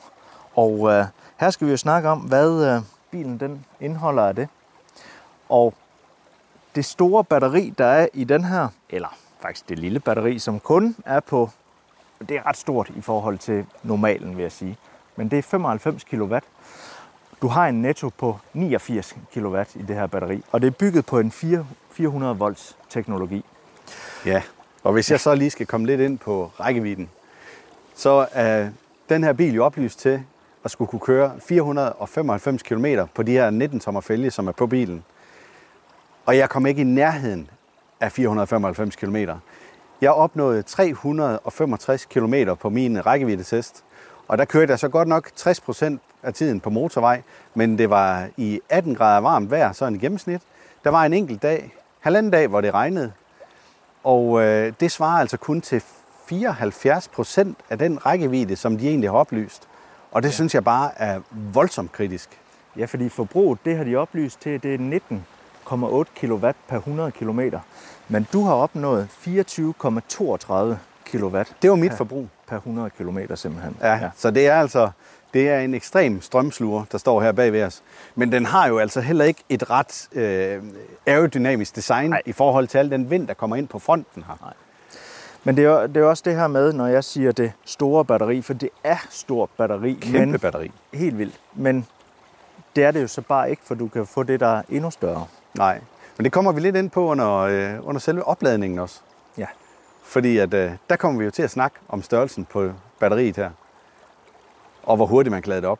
Og 0.55 0.89
øh, 0.89 1.05
her 1.37 1.49
skal 1.49 1.67
vi 1.67 1.71
jo 1.71 1.77
snakke 1.77 2.09
om, 2.09 2.19
hvad 2.19 2.75
øh, 2.75 2.81
bilen 3.11 3.39
den 3.39 3.65
indeholder 3.79 4.23
af 4.23 4.35
det. 4.35 4.47
Og 5.49 5.73
det 6.77 6.85
store 6.85 7.23
batteri, 7.23 7.73
der 7.77 7.85
er 7.85 8.07
i 8.13 8.23
den 8.23 8.43
her, 8.43 8.67
eller 8.89 9.17
faktisk 9.41 9.69
det 9.69 9.79
lille 9.79 9.99
batteri, 9.99 10.39
som 10.39 10.59
kun 10.59 10.95
er 11.05 11.19
på, 11.19 11.49
det 12.29 12.37
er 12.37 12.45
ret 12.45 12.57
stort 12.57 12.91
i 12.95 13.01
forhold 13.01 13.37
til 13.37 13.65
normalen, 13.83 14.37
vil 14.37 14.41
jeg 14.41 14.51
sige. 14.51 14.77
Men 15.15 15.31
det 15.31 15.39
er 15.39 15.43
95 15.43 16.03
kW. 16.03 16.37
Du 17.41 17.47
har 17.47 17.67
en 17.67 17.81
netto 17.81 18.09
på 18.17 18.37
89 18.53 19.15
kW 19.33 19.61
i 19.75 19.81
det 19.81 19.95
her 19.95 20.07
batteri, 20.07 20.43
og 20.51 20.61
det 20.61 20.67
er 20.67 20.71
bygget 20.71 21.05
på 21.05 21.19
en 21.19 21.31
400 21.31 22.37
volts 22.37 22.77
teknologi. 22.89 23.45
Ja, 24.25 24.41
og 24.83 24.93
hvis 24.93 25.11
jeg 25.11 25.19
så 25.19 25.35
lige 25.35 25.49
skal 25.49 25.65
komme 25.65 25.87
lidt 25.87 26.01
ind 26.01 26.17
på 26.17 26.51
rækkevidden, 26.59 27.09
så 27.95 28.27
er 28.31 28.69
den 29.09 29.23
her 29.23 29.33
bil 29.33 29.55
jo 29.55 29.65
oplyst 29.65 29.99
til 29.99 30.23
at 30.63 30.71
skulle 30.71 30.89
kunne 30.89 30.99
køre 30.99 31.31
495 31.39 32.63
km 32.63 32.85
på 33.15 33.23
de 33.23 33.31
her 33.31 33.49
19 33.49 33.79
tommer 33.79 34.01
fælge, 34.01 34.31
som 34.31 34.47
er 34.47 34.51
på 34.51 34.67
bilen. 34.67 35.03
Og 36.27 36.37
jeg 36.37 36.49
kom 36.49 36.65
ikke 36.65 36.81
i 36.81 36.83
nærheden 36.83 37.49
af 37.99 38.11
495 38.11 38.95
km. 38.95 39.15
Jeg 40.01 40.11
opnåede 40.11 40.61
365 40.61 42.05
km 42.05 42.33
på 42.59 42.69
min 42.69 43.05
rækkeviddetest, 43.05 43.83
og 44.27 44.37
der 44.37 44.45
kørte 44.45 44.71
jeg 44.71 44.79
så 44.79 44.89
godt 44.89 45.07
nok 45.07 45.31
60% 45.39 45.97
af 46.23 46.33
tiden 46.33 46.59
på 46.59 46.69
motorvej, 46.69 47.21
men 47.55 47.77
det 47.77 47.89
var 47.89 48.27
i 48.37 48.61
18 48.69 48.95
grader 48.95 49.21
varmt 49.21 49.51
vejr, 49.51 49.71
sådan 49.71 49.95
i 49.95 49.97
gennemsnit. 49.97 50.41
Der 50.83 50.89
var 50.89 51.05
en 51.05 51.13
enkelt 51.13 51.41
dag, 51.41 51.75
halvanden 51.99 52.31
dag, 52.31 52.47
hvor 52.47 52.61
det 52.61 52.73
regnede, 52.73 53.11
og 54.03 54.41
øh, 54.41 54.73
det 54.79 54.91
svarer 54.91 55.19
altså 55.19 55.37
kun 55.37 55.61
til 55.61 55.83
74 56.25 57.07
procent 57.07 57.57
af 57.69 57.77
den 57.77 58.05
rækkevidde, 58.05 58.55
som 58.55 58.77
de 58.77 58.87
egentlig 58.87 59.09
har 59.09 59.17
oplyst. 59.17 59.67
Og 60.11 60.23
det 60.23 60.29
ja. 60.29 60.33
synes 60.33 60.55
jeg 60.55 60.63
bare 60.63 60.91
er 60.97 61.19
voldsomt 61.53 61.91
kritisk. 61.91 62.29
Ja, 62.77 62.85
fordi 62.85 63.09
forbruget, 63.09 63.59
det 63.65 63.77
har 63.77 63.83
de 63.83 63.95
oplyst 63.95 64.41
til, 64.41 64.63
det 64.63 64.73
er 64.73 64.77
19,8 65.71 66.03
kW 66.27 66.45
per 66.67 66.77
100 66.77 67.11
km. 67.11 67.39
Men 68.07 68.27
du 68.33 68.43
har 68.43 68.53
opnået 68.53 69.07
24,32 69.11 70.77
kW 71.11 71.37
Det 71.61 71.69
var 71.69 71.75
mit 71.75 71.91
Ja. 71.91 71.95
forbrug. 71.95 72.27
per 72.47 72.55
100 72.57 72.89
km 72.89 73.17
simpelthen. 73.35 73.77
Ja, 73.81 73.93
ja. 73.95 74.09
Så 74.15 74.31
det 74.31 74.47
er 74.47 74.55
altså 74.55 74.89
det 75.33 75.49
er 75.49 75.59
en 75.59 75.73
ekstrem 75.73 76.21
strømsluger, 76.21 76.83
der 76.91 76.97
står 76.97 77.21
her 77.21 77.31
bag 77.31 77.51
ved 77.53 77.63
os. 77.63 77.83
Men 78.15 78.31
den 78.31 78.45
har 78.45 78.67
jo 78.67 78.77
altså 78.79 79.01
heller 79.01 79.25
ikke 79.25 79.43
et 79.49 79.69
ret 79.69 80.07
øh, 80.13 80.63
aerodynamisk 81.05 81.75
design 81.75 82.09
Nej. 82.09 82.21
i 82.25 82.31
forhold 82.31 82.67
til 82.67 82.77
al 82.77 82.91
den 82.91 83.09
vind, 83.09 83.27
der 83.27 83.33
kommer 83.33 83.55
ind 83.55 83.67
på 83.67 83.79
fronten 83.79 84.23
her. 84.27 84.37
Nej. 84.41 84.53
Men 85.43 85.57
det 85.57 85.65
er, 85.65 85.69
jo- 85.69 85.87
det 85.87 85.97
er 85.97 86.03
også 86.05 86.23
det 86.25 86.35
her 86.35 86.47
med, 86.47 86.73
når 86.73 86.87
jeg 86.87 87.03
siger 87.03 87.31
det 87.31 87.51
store 87.65 88.05
batteri, 88.05 88.41
for 88.41 88.53
det 88.53 88.69
er 88.83 88.97
stort 89.09 89.49
batteri. 89.57 89.97
Kæmpe 90.01 90.25
men, 90.31 90.39
batteri. 90.39 90.71
Helt 90.93 91.17
vildt. 91.17 91.39
Men 91.53 91.87
det 92.75 92.83
er 92.83 92.91
det 92.91 93.01
jo 93.01 93.07
så 93.07 93.21
bare 93.21 93.49
ikke, 93.49 93.61
for 93.65 93.75
du 93.75 93.87
kan 93.87 94.05
få 94.07 94.23
det, 94.23 94.39
der 94.39 94.57
er 94.57 94.61
endnu 94.69 94.91
større. 94.91 95.25
Nej, 95.53 95.81
men 96.17 96.23
det 96.23 96.31
kommer 96.31 96.51
vi 96.51 96.59
lidt 96.59 96.75
ind 96.75 96.89
på 96.89 97.05
under, 97.05 97.37
øh, 97.37 97.87
under 97.87 97.99
selve 97.99 98.23
opladningen 98.23 98.79
også. 98.79 98.99
Ja. 99.37 99.47
Fordi 100.03 100.37
at, 100.37 100.53
øh, 100.53 100.71
der 100.89 100.95
kommer 100.95 101.19
vi 101.19 101.25
jo 101.25 101.31
til 101.31 101.43
at 101.43 101.51
snakke 101.51 101.77
om 101.89 102.03
størrelsen 102.03 102.45
på 102.45 102.71
batteriet 102.99 103.35
her. 103.35 103.49
Og 104.83 104.95
hvor 104.95 105.05
hurtigt 105.05 105.31
man 105.31 105.41
kan 105.41 105.49
lade 105.49 105.61
det 105.61 105.69
op. 105.69 105.79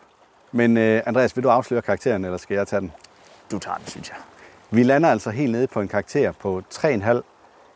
Men 0.52 0.78
øh, 0.78 1.02
Andreas, 1.06 1.36
vil 1.36 1.44
du 1.44 1.50
afsløre 1.50 1.82
karakteren, 1.82 2.26
eller 2.26 2.38
skal 2.38 2.56
jeg 2.56 2.68
tage 2.68 2.80
den? 2.82 2.92
Du 3.52 3.60
tager 3.60 3.78
den, 3.78 3.88
synes 3.88 4.10
jeg. 4.10 4.18
Vi 4.70 4.84
lander 4.84 5.10
altså 5.10 5.30
helt 5.30 5.52
nede 5.52 5.68
på 5.68 5.82
en 5.82 5.88
karakter 5.88 6.32
på 6.32 6.62
3,5 6.74 7.22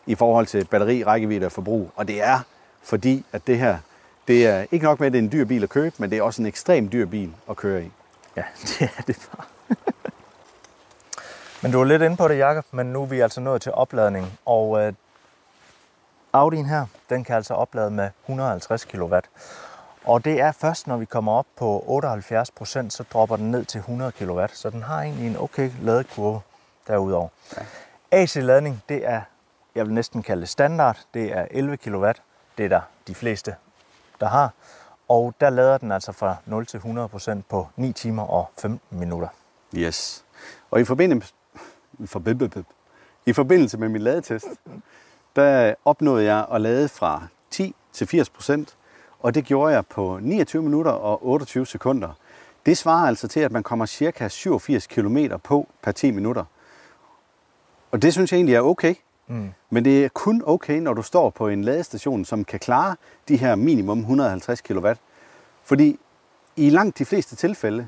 i 0.06 0.16
forhold 0.16 0.46
til 0.46 0.66
batteri, 0.66 1.04
rækkevidde 1.04 1.46
og 1.46 1.52
forbrug. 1.52 1.92
Og 1.96 2.08
det 2.08 2.24
er 2.24 2.40
fordi, 2.84 3.26
at 3.32 3.48
det 3.48 3.60
her, 3.60 3.78
det 4.28 4.48
er 4.48 4.66
ikke 4.72 4.86
nok 4.86 5.00
med, 5.00 5.08
at 5.08 5.14
det 5.14 5.20
er 5.20 5.24
en 5.24 5.32
dyr 5.32 5.46
bil 5.46 5.64
at 5.64 5.70
købe, 5.70 5.96
men 5.98 6.10
det 6.10 6.18
er 6.18 6.22
også 6.24 6.42
en 6.42 6.46
ekstremt 6.46 6.92
dyr 6.92 7.06
bil 7.06 7.32
at 7.50 7.56
køre 7.56 7.84
i. 7.84 7.92
Ja, 8.36 8.44
det 8.68 8.90
er 8.98 9.02
det 9.02 9.30
bare. 9.32 9.46
Men 11.62 11.72
du 11.72 11.82
er 11.82 11.86
lidt 11.86 12.02
inde 12.02 12.18
på 12.18 12.28
det, 12.28 12.38
Jacob, 12.38 12.66
men 12.72 12.86
nu 12.86 13.02
er 13.02 13.06
vi 13.06 13.20
altså 13.20 13.42
nået 13.42 13.62
til 13.62 13.72
opladning. 13.72 14.40
Og 14.46 14.82
øh, 14.82 14.94
Audi'en 16.38 16.68
her, 16.68 16.86
den 17.10 17.24
kan 17.24 17.36
altså 17.36 17.54
oplade 17.54 17.92
med 17.92 18.10
150 18.26 18.86
kW. 18.86 19.16
Og 20.06 20.26
det 20.26 20.42
er 20.42 20.52
først, 20.52 20.88
når 20.88 20.98
vi 20.98 21.06
kommer 21.06 21.32
op 21.32 21.46
på 21.58 21.84
78 21.88 22.52
procent, 22.52 22.94
så 22.94 23.04
dropper 23.14 23.36
den 23.36 23.52
ned 23.52 23.66
til 23.66 23.80
100 23.80 24.12
kW. 24.12 24.46
Så 24.54 24.70
den 24.70 24.84
har 24.84 25.02
egentlig 25.02 25.28
en 25.28 25.38
okay 25.38 25.72
ladekurve 25.82 26.42
derudover. 26.88 27.28
Ja. 27.58 27.62
AC-ladning, 28.12 28.84
det 28.90 29.08
er, 29.08 29.22
jeg 29.76 29.86
vil 29.86 29.94
næsten 29.94 30.24
kalde 30.24 30.42
det 30.42 30.50
standard. 30.50 30.98
Det 31.14 31.38
er 31.38 31.48
11 31.52 31.78
kW. 31.78 32.12
Det 32.58 32.66
er 32.66 32.70
der 32.70 32.82
de 33.08 33.16
fleste, 33.16 33.56
der 34.20 34.28
har. 34.28 34.52
Og 35.08 35.34
der 35.42 35.50
lader 35.50 35.78
den 35.78 35.92
altså 35.92 36.12
fra 36.12 36.36
0 36.46 36.66
til 36.66 36.78
100 36.78 37.08
procent 37.08 37.50
på 37.50 37.68
9 37.76 37.94
timer 37.94 38.24
og 38.24 38.50
15 38.62 39.00
minutter. 39.00 39.28
Yes. 39.76 40.26
Og 40.72 40.80
i 40.80 40.86
forbindelse, 40.86 41.34
i 43.26 43.34
forbindelse 43.34 43.78
med 43.78 43.90
min 43.90 44.02
ladetest, 44.02 44.48
der 45.36 45.74
opnåede 45.86 46.26
jeg 46.26 46.46
at 46.52 46.62
lade 46.62 46.90
fra 46.90 47.28
10 47.50 47.76
til 47.94 48.08
80 48.08 48.30
procent, 48.30 48.78
og 49.20 49.36
det 49.36 49.46
gjorde 49.46 49.74
jeg 49.74 49.86
på 49.86 50.20
29 50.22 50.64
minutter 50.64 50.92
og 50.92 51.28
28 51.28 51.66
sekunder. 51.66 52.10
Det 52.66 52.78
svarer 52.78 53.08
altså 53.08 53.28
til, 53.28 53.40
at 53.40 53.52
man 53.52 53.64
kommer 53.64 53.86
cirka 53.86 54.28
87 54.28 54.88
km 54.88 55.18
på 55.44 55.68
per 55.82 55.92
10 55.92 56.12
minutter. 56.12 56.46
Og 57.92 58.02
det 58.02 58.14
synes 58.14 58.32
jeg 58.32 58.38
egentlig 58.38 58.56
er 58.56 58.62
okay. 58.62 58.96
Mm. 59.28 59.50
Men 59.70 59.86
det 59.86 60.06
er 60.06 60.10
kun 60.10 60.44
okay, 60.46 60.80
når 60.80 60.94
du 60.94 61.02
står 61.02 61.30
på 61.30 61.48
en 61.48 61.64
ladestation, 61.64 62.26
som 62.26 62.44
kan 62.44 62.60
klare 62.60 62.96
de 63.28 63.38
her 63.38 63.56
minimum 63.56 64.00
150 64.00 64.62
kW. 64.62 64.88
Fordi 65.64 66.00
i 66.56 66.70
langt 66.70 66.98
de 66.98 67.06
fleste 67.06 67.36
tilfælde, 67.36 67.88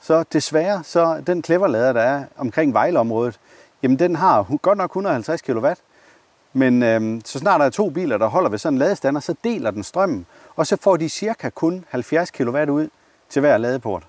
så 0.00 0.24
desværre, 0.32 0.84
så 0.84 1.22
den 1.26 1.44
cleverlader, 1.44 1.92
der 1.92 2.00
er 2.00 2.24
omkring 2.36 2.74
Vejleområdet, 2.74 3.40
jamen 3.82 3.98
den 3.98 4.16
har 4.16 4.56
godt 4.62 4.78
nok 4.78 4.90
150 4.90 5.42
kW, 5.42 5.66
men 6.52 6.82
øhm, 6.82 7.22
så 7.24 7.38
snart 7.38 7.60
der 7.60 7.66
er 7.66 7.70
to 7.70 7.90
biler, 7.90 8.18
der 8.18 8.26
holder 8.26 8.50
ved 8.50 8.58
sådan 8.58 8.74
en 8.74 8.78
ladestander, 8.78 9.20
så 9.20 9.34
deler 9.44 9.70
den 9.70 9.82
strømmen, 9.82 10.26
og 10.56 10.66
så 10.66 10.76
får 10.80 10.96
de 10.96 11.08
cirka 11.08 11.50
kun 11.50 11.84
70 11.88 12.30
kW 12.30 12.58
ud 12.70 12.88
til 13.28 13.40
hver 13.40 13.56
ladeport. 13.56 14.02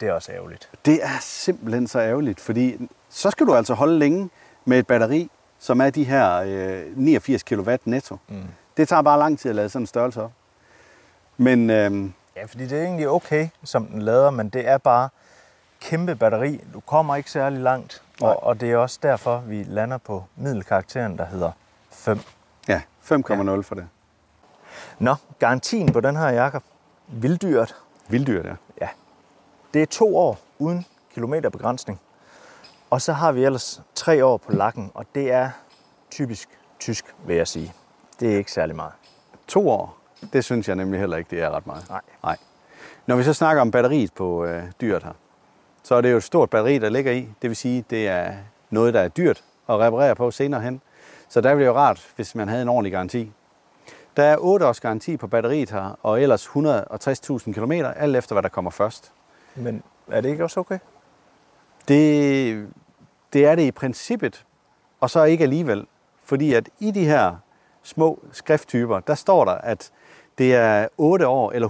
Det 0.00 0.08
er 0.08 0.12
også 0.12 0.32
ærgerligt. 0.32 0.70
Det 0.84 1.04
er 1.04 1.18
simpelthen 1.20 1.86
så 1.86 2.00
ærgerligt, 2.00 2.40
fordi 2.40 2.88
så 3.10 3.30
skal 3.30 3.46
du 3.46 3.54
altså 3.54 3.74
holde 3.74 3.98
længe 3.98 4.30
med 4.64 4.78
et 4.78 4.86
batteri, 4.86 5.30
som 5.58 5.80
er 5.80 5.90
de 5.90 6.04
her 6.04 6.36
øh, 6.36 6.96
89 6.96 7.42
kW 7.42 7.70
netto. 7.84 8.16
Mm. 8.28 8.36
Det 8.76 8.88
tager 8.88 9.02
bare 9.02 9.18
lang 9.18 9.38
tid 9.38 9.50
at 9.50 9.56
lade 9.56 9.68
sådan 9.68 9.82
en 9.82 9.86
størrelse 9.86 10.22
op. 10.22 10.32
Men, 11.36 11.70
øhm, 11.70 12.12
ja, 12.36 12.44
fordi 12.44 12.66
det 12.66 12.78
er 12.78 12.82
egentlig 12.82 13.08
okay, 13.08 13.48
som 13.64 13.86
den 13.86 14.02
lader, 14.02 14.30
men 14.30 14.48
det 14.48 14.68
er 14.68 14.78
bare 14.78 15.08
kæmpe 15.80 16.16
batteri. 16.16 16.60
Du 16.74 16.80
kommer 16.80 17.16
ikke 17.16 17.30
særlig 17.30 17.60
langt, 17.60 18.02
og, 18.20 18.42
og 18.42 18.60
det 18.60 18.72
er 18.72 18.76
også 18.76 18.98
derfor, 19.02 19.38
vi 19.38 19.62
lander 19.62 19.98
på 19.98 20.24
middelkarakteren, 20.36 21.18
der 21.18 21.24
hedder 21.24 21.50
5. 21.90 22.20
Ja, 22.68 22.82
5,0 23.02 23.50
ja. 23.50 23.60
for 23.60 23.74
det. 23.74 23.88
Nå, 24.98 25.14
garantien 25.38 25.92
på 25.92 26.00
den 26.00 26.16
her, 26.16 26.28
Jakob. 26.28 26.62
Vilddyrt. 27.08 27.76
Vilddyrt, 28.08 28.46
ja. 28.46 28.54
Ja. 28.80 28.88
Det 29.74 29.82
er 29.82 29.86
to 29.86 30.16
år 30.16 30.38
uden 30.58 30.86
kilometerbegrænsning. 31.14 32.00
Og 32.90 33.02
så 33.02 33.12
har 33.12 33.32
vi 33.32 33.44
ellers 33.44 33.82
tre 33.94 34.24
år 34.24 34.36
på 34.36 34.52
lakken, 34.52 34.90
og 34.94 35.06
det 35.14 35.32
er 35.32 35.50
typisk 36.10 36.48
tysk, 36.78 37.14
vil 37.26 37.36
jeg 37.36 37.48
sige. 37.48 37.72
Det 38.20 38.32
er 38.32 38.36
ikke 38.36 38.52
særlig 38.52 38.76
meget. 38.76 38.92
To 39.48 39.70
år? 39.70 39.98
Det 40.32 40.44
synes 40.44 40.68
jeg 40.68 40.76
nemlig 40.76 41.00
heller 41.00 41.16
ikke, 41.16 41.30
det 41.30 41.42
er 41.42 41.50
ret 41.50 41.66
meget. 41.66 41.88
Nej. 41.88 42.00
Nej. 42.22 42.36
Når 43.06 43.16
vi 43.16 43.22
så 43.22 43.32
snakker 43.32 43.60
om 43.60 43.70
batteriet 43.70 44.12
på 44.12 44.44
øh, 44.44 44.62
dyret 44.80 45.02
her, 45.02 45.12
så 45.86 45.94
er 45.94 46.00
det 46.00 46.12
jo 46.12 46.16
et 46.16 46.22
stort 46.22 46.50
batteri, 46.50 46.78
der 46.78 46.88
ligger 46.88 47.12
i. 47.12 47.28
Det 47.42 47.50
vil 47.50 47.56
sige, 47.56 47.84
det 47.90 48.08
er 48.08 48.34
noget, 48.70 48.94
der 48.94 49.00
er 49.00 49.08
dyrt 49.08 49.44
at 49.68 49.78
reparere 49.78 50.14
på 50.14 50.30
senere 50.30 50.60
hen. 50.60 50.80
Så 51.28 51.40
der 51.40 51.54
ville 51.54 51.60
det 51.60 51.66
jo 51.66 51.76
rart, 51.76 52.08
hvis 52.16 52.34
man 52.34 52.48
havde 52.48 52.62
en 52.62 52.68
ordentlig 52.68 52.92
garanti. 52.92 53.32
Der 54.16 54.22
er 54.22 54.36
8 54.38 54.66
års 54.66 54.80
garanti 54.80 55.16
på 55.16 55.26
batteriet 55.26 55.70
her, 55.70 55.98
og 56.02 56.22
ellers 56.22 56.46
160.000 56.46 57.52
km, 57.52 57.72
alt 57.72 58.16
efter 58.16 58.34
hvad 58.34 58.42
der 58.42 58.48
kommer 58.48 58.70
først. 58.70 59.12
Men 59.54 59.82
er 60.08 60.20
det 60.20 60.28
ikke 60.28 60.44
også 60.44 60.60
okay? 60.60 60.78
Det, 61.88 62.68
det 63.32 63.46
er 63.46 63.54
det 63.54 63.62
i 63.62 63.70
princippet, 63.70 64.44
og 65.00 65.10
så 65.10 65.24
ikke 65.24 65.44
alligevel. 65.44 65.86
Fordi 66.24 66.54
at 66.54 66.68
i 66.78 66.90
de 66.90 67.04
her 67.04 67.36
små 67.82 68.22
skrifttyper, 68.32 69.00
der 69.00 69.14
står 69.14 69.44
der, 69.44 69.54
at 69.54 69.90
det 70.38 70.54
er 70.54 70.88
8 70.96 71.26
år 71.26 71.52
eller 71.52 71.68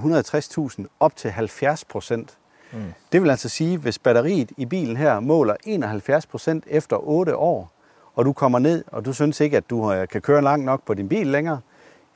160.000 0.79 0.87
op 1.01 1.17
til 1.17 1.31
70 1.31 1.85
procent. 1.85 2.39
Mm. 2.73 2.95
Det 3.13 3.23
vil 3.23 3.31
altså 3.31 3.49
sige, 3.49 3.79
hvis 3.79 3.99
batteriet 3.99 4.53
i 4.57 4.67
bilen 4.67 4.97
her 4.97 5.21
måler 5.21 5.57
71 5.65 6.27
procent 6.27 6.65
efter 6.67 6.97
8 6.97 7.37
år, 7.37 7.71
og 8.15 8.25
du 8.25 8.33
kommer 8.33 8.59
ned, 8.59 8.85
og 8.87 9.05
du 9.05 9.13
synes 9.13 9.41
ikke, 9.41 9.57
at 9.57 9.71
du 9.71 9.93
øh, 9.93 10.09
kan 10.09 10.21
køre 10.21 10.43
langt 10.43 10.65
nok 10.65 10.83
på 10.87 10.95
din 10.95 11.09
bil 11.09 11.27
længere, 11.27 11.61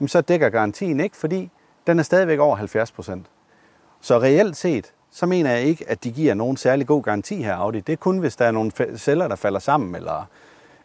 jamen 0.00 0.08
så 0.08 0.20
dækker 0.20 0.48
garantien 0.48 1.00
ikke, 1.00 1.16
fordi 1.16 1.50
den 1.86 1.98
er 1.98 2.02
stadigvæk 2.02 2.38
over 2.38 2.56
70 2.56 2.92
procent. 2.92 3.26
Så 4.00 4.18
reelt 4.18 4.56
set, 4.56 4.92
så 5.10 5.26
mener 5.26 5.50
jeg 5.50 5.62
ikke, 5.62 5.84
at 5.88 6.04
de 6.04 6.12
giver 6.12 6.34
nogen 6.34 6.56
særlig 6.56 6.86
god 6.86 7.02
garanti 7.02 7.42
her, 7.42 7.54
Audi. 7.54 7.80
Det 7.80 7.92
er 7.92 7.96
kun, 7.96 8.18
hvis 8.18 8.36
der 8.36 8.44
er 8.44 8.50
nogle 8.50 8.72
celler, 8.96 9.28
der 9.28 9.36
falder 9.36 9.58
sammen, 9.58 9.94
eller 9.94 10.20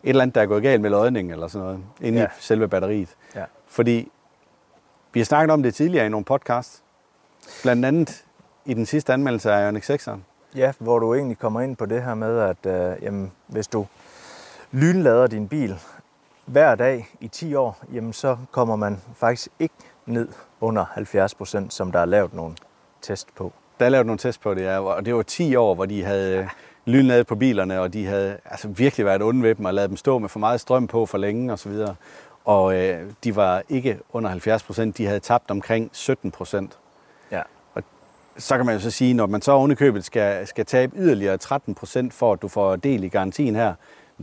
et 0.03 0.09
eller 0.09 0.21
andet, 0.21 0.35
der 0.35 0.41
er 0.41 0.45
gået 0.45 0.63
galt 0.63 0.81
med 0.81 0.89
lodningen, 0.89 1.33
eller 1.33 1.47
sådan 1.47 1.65
noget, 1.65 1.83
inde 2.01 2.19
ja. 2.19 2.25
i 2.25 2.29
selve 2.39 2.67
batteriet. 2.67 3.09
Ja. 3.35 3.43
Fordi 3.67 4.11
vi 5.13 5.19
har 5.19 5.25
snakket 5.25 5.53
om 5.53 5.63
det 5.63 5.75
tidligere 5.75 6.05
i 6.05 6.09
nogle 6.09 6.25
podcasts, 6.25 6.83
blandt 7.61 7.85
andet 7.85 8.24
i 8.65 8.73
den 8.73 8.85
sidste 8.85 9.13
anmeldelse 9.13 9.51
af 9.51 9.65
Ioniq 9.65 9.89
6'eren. 9.89 10.19
Ja, 10.55 10.71
hvor 10.79 10.99
du 10.99 11.13
egentlig 11.13 11.39
kommer 11.39 11.61
ind 11.61 11.75
på 11.75 11.85
det 11.85 12.03
her 12.03 12.13
med, 12.13 12.39
at 12.39 12.65
øh, 12.65 13.03
jamen, 13.03 13.31
hvis 13.47 13.67
du 13.67 13.85
lynlader 14.71 15.27
din 15.27 15.47
bil 15.47 15.79
hver 16.45 16.75
dag 16.75 17.07
i 17.19 17.27
10 17.27 17.55
år, 17.55 17.77
jamen 17.93 18.13
så 18.13 18.37
kommer 18.51 18.75
man 18.75 19.01
faktisk 19.15 19.47
ikke 19.59 19.75
ned 20.05 20.27
under 20.61 20.85
70 20.91 21.35
procent, 21.35 21.73
som 21.73 21.91
der 21.91 21.99
er 21.99 22.05
lavet 22.05 22.33
nogle 22.33 22.55
test 23.01 23.27
på. 23.35 23.53
Der 23.79 23.85
er 23.85 23.89
lavet 23.89 24.05
nogle 24.05 24.17
test 24.19 24.41
på 24.41 24.53
det, 24.53 24.61
ja, 24.61 24.79
og 24.79 25.05
det 25.05 25.15
var 25.15 25.21
10 25.21 25.55
år, 25.55 25.75
hvor 25.75 25.85
de 25.85 26.03
havde 26.03 26.37
ja. 26.37 26.49
lynladet 26.85 27.27
på 27.27 27.35
bilerne, 27.35 27.81
og 27.81 27.93
de 27.93 28.05
havde 28.05 28.37
altså, 28.45 28.67
virkelig 28.67 29.05
været 29.05 29.21
onde 29.21 29.43
ved 29.43 29.55
dem 29.55 29.65
og 29.65 29.73
lavet 29.73 29.89
dem 29.89 29.97
stå 29.97 30.19
med 30.19 30.29
for 30.29 30.39
meget 30.39 30.61
strøm 30.61 30.87
på 30.87 31.05
for 31.05 31.17
længe 31.17 31.53
osv. 31.53 31.71
Og, 31.71 31.95
og 32.45 32.75
øh, 32.75 33.11
de 33.23 33.35
var 33.35 33.63
ikke 33.69 33.99
under 34.13 34.29
70 34.29 34.63
procent, 34.63 34.97
de 34.97 35.05
havde 35.05 35.19
tabt 35.19 35.51
omkring 35.51 35.89
17 35.93 36.31
procent. 36.31 36.77
Så 38.37 38.57
kan 38.57 38.65
man 38.65 38.75
jo 38.75 38.81
så 38.81 38.91
sige, 38.91 39.13
når 39.13 39.25
man 39.25 39.41
så 39.41 39.51
ovenikøbet 39.51 40.05
skal, 40.05 40.47
skal 40.47 40.65
tabe 40.65 40.95
yderligere 40.97 41.37
13 41.37 41.75
procent 41.75 42.13
for, 42.13 42.33
at 42.33 42.41
du 42.41 42.47
får 42.47 42.75
del 42.75 43.03
i 43.03 43.07
garantien 43.07 43.55
her, 43.55 43.73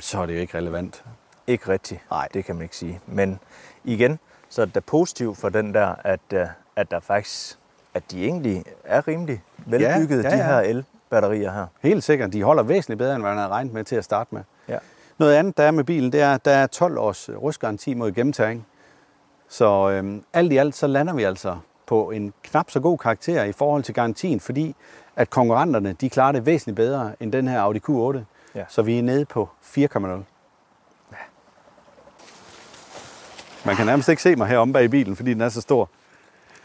så 0.01 0.19
er 0.19 0.27
det 0.27 0.35
jo 0.35 0.39
ikke 0.41 0.59
relevant. 0.59 1.05
Ikke 1.47 1.69
rigtigt. 1.69 2.01
Nej. 2.11 2.29
Det 2.35 2.45
kan 2.45 2.55
man 2.55 2.63
ikke 2.63 2.77
sige. 2.77 3.01
Men 3.07 3.41
igen, 3.85 4.19
så 4.49 4.63
er 4.63 4.67
det 4.67 4.85
positivt 4.85 5.39
for 5.39 5.49
den 5.49 5.75
der, 5.75 5.95
at, 6.05 6.21
øh, 6.33 6.47
at 6.77 6.91
der 6.91 7.01
faktisk, 7.01 7.59
at 7.95 8.03
de 8.11 8.25
egentlig 8.25 8.65
er 8.85 9.09
rimelig 9.09 9.43
velbygget, 9.67 10.25
ja, 10.25 10.29
ja, 10.29 10.37
ja. 10.37 10.43
de 10.43 10.47
her 10.47 10.61
elbatterier 10.61 11.53
her. 11.53 11.67
Helt 11.81 12.05
sikkert. 12.05 12.33
De 12.33 12.43
holder 12.43 12.63
væsentligt 12.63 12.99
bedre, 12.99 13.15
end 13.15 13.23
man 13.23 13.37
havde 13.37 13.49
regnet 13.49 13.73
med 13.73 13.85
til 13.85 13.97
at 13.97 14.05
starte 14.05 14.35
med. 14.35 14.43
Ja. 14.69 14.79
Noget 15.19 15.35
andet, 15.35 15.57
der 15.57 15.65
er 15.65 15.71
med 15.71 15.85
bilen, 15.85 16.13
det 16.13 16.21
er, 16.21 16.35
at 16.35 16.45
der 16.45 16.51
er 16.51 16.67
12 16.67 16.99
års 16.99 17.31
rustgaranti 17.31 17.95
mod 17.95 18.13
gennemtæring. 18.13 18.67
Så 19.49 19.91
øhm, 19.91 20.25
alt 20.33 20.53
i 20.53 20.57
alt, 20.57 20.75
så 20.75 20.87
lander 20.87 21.15
vi 21.15 21.23
altså 21.23 21.57
på 21.93 22.11
en 22.11 22.33
knap 22.43 22.71
så 22.71 22.81
god 22.81 22.99
karakter 22.99 23.45
i 23.45 23.53
forhold 23.53 23.83
til 23.83 23.95
garantien, 23.95 24.41
fordi 24.41 24.77
at 25.17 25.31
konkurrenterne, 25.31 25.93
de 25.93 26.11
klarer 26.11 26.33
det 26.33 26.47
væsentligt 26.47 26.77
bedre 26.77 27.13
end 27.21 27.33
den 27.33 27.49
her 27.49 27.61
Audi 27.61 27.79
Q8. 27.89 28.19
Ja. 28.55 28.65
Så 28.69 28.83
vi 28.83 28.99
er 28.99 29.03
nede 29.03 29.25
på 29.25 29.49
4,0. 29.63 29.79
Ja. 29.79 30.23
Man 33.65 33.77
kan 33.77 33.87
nærmest 33.87 34.09
ikke 34.09 34.23
se 34.23 34.37
mig 34.37 34.49
heromme 34.49 34.75
bag 34.75 34.85
i 34.85 34.89
bilen, 34.89 35.17
fordi 35.17 35.35
den 35.35 35.41
er 35.41 35.49
så 35.49 35.61
stor. 35.61 35.89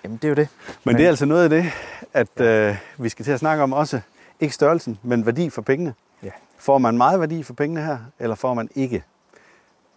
Jamen, 0.04 0.18
det 0.18 0.24
er 0.24 0.30
jo 0.30 0.36
det. 0.36 0.48
Men, 0.68 0.76
men 0.84 0.96
det 0.96 1.06
er 1.06 1.10
altså 1.10 1.26
noget 1.26 1.44
af 1.44 1.50
det, 1.50 1.66
at 2.14 2.28
ja. 2.40 2.70
øh, 2.70 2.76
vi 2.98 3.10
skal 3.10 3.26
til 3.26 3.32
at 3.32 3.40
snakke 3.40 3.64
om 3.64 3.74
også. 3.74 4.02
Ikke 4.40 4.54
størrelsen, 4.54 5.00
men 5.04 5.26
værdi 5.26 5.50
for 5.50 5.62
pengene. 5.62 5.94
Ja. 6.24 6.32
Får 6.58 6.78
man 6.78 6.98
meget 6.98 7.20
værdi 7.20 7.44
for 7.44 7.54
pengene 7.54 7.82
her, 7.82 7.98
eller 8.20 8.36
får 8.36 8.54
man 8.54 8.70
ikke? 8.76 9.04